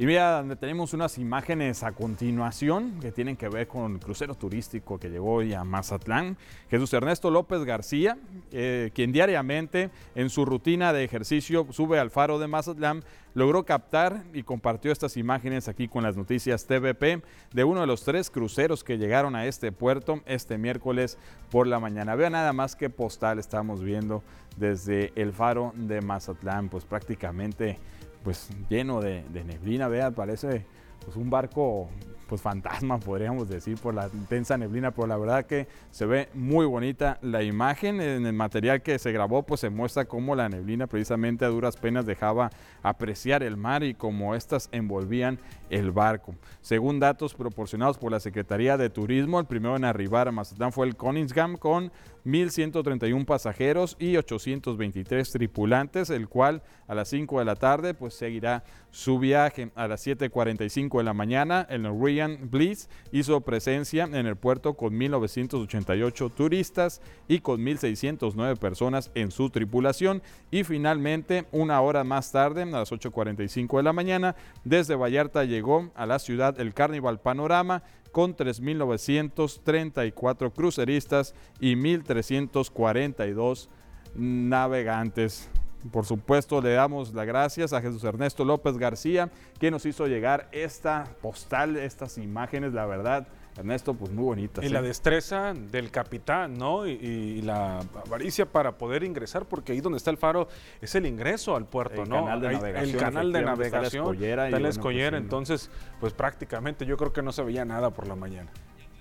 Y 0.00 0.06
mira, 0.06 0.44
tenemos 0.60 0.94
unas 0.94 1.18
imágenes 1.18 1.82
a 1.82 1.90
continuación 1.90 3.00
que 3.00 3.10
tienen 3.10 3.36
que 3.36 3.48
ver 3.48 3.66
con 3.66 3.94
el 3.94 3.98
crucero 3.98 4.36
turístico 4.36 4.96
que 5.00 5.10
llegó 5.10 5.34
hoy 5.34 5.54
a 5.54 5.64
Mazatlán. 5.64 6.36
Jesús 6.70 6.92
Ernesto 6.92 7.32
López 7.32 7.64
García, 7.64 8.16
eh, 8.52 8.92
quien 8.94 9.10
diariamente 9.10 9.90
en 10.14 10.30
su 10.30 10.44
rutina 10.44 10.92
de 10.92 11.02
ejercicio 11.02 11.66
sube 11.72 11.98
al 11.98 12.10
faro 12.10 12.38
de 12.38 12.46
Mazatlán, 12.46 13.02
logró 13.34 13.64
captar 13.64 14.22
y 14.32 14.44
compartió 14.44 14.92
estas 14.92 15.16
imágenes 15.16 15.66
aquí 15.66 15.88
con 15.88 16.04
las 16.04 16.16
noticias 16.16 16.66
TVP 16.66 17.20
de 17.52 17.64
uno 17.64 17.80
de 17.80 17.88
los 17.88 18.04
tres 18.04 18.30
cruceros 18.30 18.84
que 18.84 18.98
llegaron 18.98 19.34
a 19.34 19.46
este 19.46 19.72
puerto 19.72 20.20
este 20.26 20.58
miércoles 20.58 21.18
por 21.50 21.66
la 21.66 21.80
mañana. 21.80 22.14
Vea 22.14 22.30
nada 22.30 22.52
más 22.52 22.76
que 22.76 22.88
postal 22.88 23.40
estamos 23.40 23.82
viendo 23.82 24.22
desde 24.56 25.12
el 25.16 25.32
faro 25.32 25.72
de 25.74 26.00
Mazatlán, 26.00 26.68
pues 26.68 26.84
prácticamente 26.84 27.80
pues 28.28 28.50
lleno 28.68 29.00
de, 29.00 29.24
neblina, 29.32 29.88
vea, 29.88 30.10
parece 30.10 30.66
pues 31.02 31.16
un 31.16 31.30
barco 31.30 31.88
pues 32.28 32.42
fantasma, 32.42 33.00
podríamos 33.00 33.48
decir, 33.48 33.78
por 33.78 33.94
la 33.94 34.10
intensa 34.12 34.58
neblina, 34.58 34.90
pero 34.90 35.06
la 35.06 35.16
verdad 35.16 35.46
que 35.46 35.66
se 35.90 36.04
ve 36.04 36.28
muy 36.34 36.66
bonita 36.66 37.16
la 37.22 37.42
imagen. 37.42 38.02
En 38.02 38.26
el 38.26 38.34
material 38.34 38.82
que 38.82 38.98
se 38.98 39.12
grabó, 39.12 39.44
pues 39.44 39.62
se 39.62 39.70
muestra 39.70 40.04
cómo 40.04 40.36
la 40.36 40.50
neblina 40.50 40.86
precisamente 40.86 41.46
a 41.46 41.48
duras 41.48 41.78
penas 41.78 42.04
dejaba 42.04 42.50
apreciar 42.82 43.42
el 43.42 43.56
mar 43.56 43.82
y 43.82 43.94
cómo 43.94 44.34
estas 44.34 44.68
envolvían 44.72 45.38
el 45.70 45.90
barco. 45.90 46.34
Según 46.60 47.00
datos 47.00 47.32
proporcionados 47.32 47.96
por 47.96 48.12
la 48.12 48.20
Secretaría 48.20 48.76
de 48.76 48.90
Turismo, 48.90 49.40
el 49.40 49.46
primero 49.46 49.74
en 49.74 49.86
arribar 49.86 50.28
a 50.28 50.32
Mazatlán 50.32 50.72
fue 50.72 50.86
el 50.86 50.96
Koningsgam 50.96 51.56
con 51.56 51.90
1.131 52.28 53.24
pasajeros 53.24 53.96
y 53.98 54.16
823 54.18 55.30
tripulantes, 55.30 56.10
el 56.10 56.28
cual 56.28 56.62
a 56.86 56.94
las 56.94 57.08
5 57.08 57.38
de 57.38 57.44
la 57.46 57.56
tarde 57.56 57.94
pues 57.94 58.14
seguirá 58.14 58.64
su 58.90 59.18
viaje. 59.18 59.70
A 59.74 59.88
las 59.88 60.06
7.45 60.06 60.98
de 60.98 61.04
la 61.04 61.14
mañana, 61.14 61.66
el 61.70 61.82
Norwegian 61.82 62.50
Bliss 62.50 62.90
hizo 63.12 63.40
presencia 63.40 64.04
en 64.04 64.26
el 64.26 64.36
puerto 64.36 64.74
con 64.74 64.98
1.988 64.98 66.30
turistas 66.34 67.00
y 67.28 67.40
con 67.40 67.62
1.609 67.62 68.58
personas 68.58 69.10
en 69.14 69.30
su 69.30 69.48
tripulación. 69.48 70.22
Y 70.50 70.64
finalmente, 70.64 71.46
una 71.50 71.80
hora 71.80 72.04
más 72.04 72.30
tarde, 72.30 72.62
a 72.62 72.66
las 72.66 72.92
8.45 72.92 73.78
de 73.78 73.82
la 73.82 73.92
mañana, 73.94 74.36
desde 74.64 74.96
Vallarta 74.96 75.44
llegó 75.44 75.90
a 75.94 76.04
la 76.04 76.18
ciudad 76.18 76.60
el 76.60 76.74
Carnival 76.74 77.20
Panorama 77.20 77.82
con 78.12 78.36
3.934 78.36 80.52
cruceristas 80.52 81.34
y 81.60 81.76
1.342 81.76 83.68
navegantes. 84.14 85.50
Por 85.92 86.04
supuesto, 86.04 86.60
le 86.60 86.72
damos 86.72 87.14
las 87.14 87.26
gracias 87.26 87.72
a 87.72 87.80
Jesús 87.80 88.02
Ernesto 88.02 88.44
López 88.44 88.76
García, 88.76 89.30
que 89.60 89.70
nos 89.70 89.86
hizo 89.86 90.06
llegar 90.06 90.48
esta 90.50 91.04
postal, 91.22 91.76
estas 91.76 92.18
imágenes, 92.18 92.72
la 92.72 92.86
verdad. 92.86 93.28
Ernesto, 93.58 93.94
pues 93.94 94.12
muy 94.12 94.24
bonitas. 94.24 94.64
Y 94.64 94.68
la 94.68 94.80
destreza 94.80 95.52
del 95.52 95.90
capitán, 95.90 96.56
¿no? 96.56 96.86
Y, 96.86 97.42
la 97.42 97.80
avaricia 98.06 98.46
para 98.46 98.78
poder 98.78 99.02
ingresar, 99.02 99.46
porque 99.46 99.72
ahí 99.72 99.80
donde 99.80 99.96
está 99.96 100.10
el 100.10 100.16
faro 100.16 100.48
es 100.80 100.94
el 100.94 101.06
ingreso 101.06 101.56
al 101.56 101.66
puerto, 101.66 102.02
el 102.02 102.08
¿no? 102.08 102.24
Canal 102.24 102.40
de 102.40 102.52
navegación, 102.52 102.90
el 102.90 102.96
canal 102.96 103.32
de 103.32 103.42
navegación. 103.42 103.64
Está 103.64 103.80
la 103.80 103.86
escollera. 103.88 104.44
Está 104.44 104.50
la 104.50 104.58
bueno, 104.58 104.68
escollera, 104.68 105.10
pues, 105.10 105.22
entonces, 105.22 105.70
pues 105.98 106.12
prácticamente 106.12 106.86
yo 106.86 106.96
creo 106.96 107.12
que 107.12 107.22
no 107.22 107.32
se 107.32 107.42
veía 107.42 107.64
nada 107.64 107.90
por 107.90 108.06
la 108.06 108.14
mañana. 108.14 108.50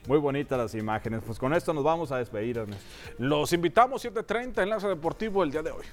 Muy 0.07 0.17
bonitas 0.17 0.57
las 0.57 0.73
imágenes. 0.73 1.21
Pues 1.25 1.37
con 1.37 1.53
esto 1.53 1.73
nos 1.73 1.83
vamos 1.83 2.11
a 2.11 2.17
despedir, 2.17 2.57
Ernesto. 2.57 2.83
Los 3.19 3.53
invitamos 3.53 4.03
7.30 4.05 4.63
Enlace 4.63 4.87
Deportivo 4.87 5.43
el 5.43 5.51
día 5.51 5.61
de 5.61 5.71
hoy. 5.71 5.85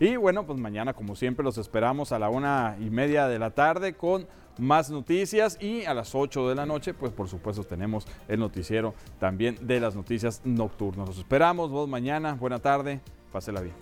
Y 0.00 0.16
bueno, 0.16 0.46
pues 0.46 0.58
mañana, 0.58 0.94
como 0.94 1.14
siempre, 1.14 1.44
los 1.44 1.58
esperamos 1.58 2.10
a 2.10 2.18
la 2.18 2.30
una 2.30 2.76
y 2.80 2.88
media 2.88 3.28
de 3.28 3.38
la 3.38 3.50
tarde 3.50 3.94
con 3.94 4.26
más 4.60 4.90
noticias 4.90 5.58
y 5.60 5.84
a 5.84 5.94
las 5.94 6.14
8 6.14 6.48
de 6.48 6.54
la 6.54 6.66
noche, 6.66 6.94
pues 6.94 7.12
por 7.12 7.28
supuesto 7.28 7.64
tenemos 7.64 8.06
el 8.28 8.40
noticiero 8.40 8.94
también 9.18 9.56
de 9.60 9.80
las 9.80 9.96
noticias 9.96 10.42
nocturnas. 10.44 11.08
Los 11.08 11.18
esperamos, 11.18 11.70
vos 11.70 11.88
mañana, 11.88 12.34
buena 12.34 12.58
tarde, 12.58 13.00
pásela 13.32 13.60
bien. 13.60 13.74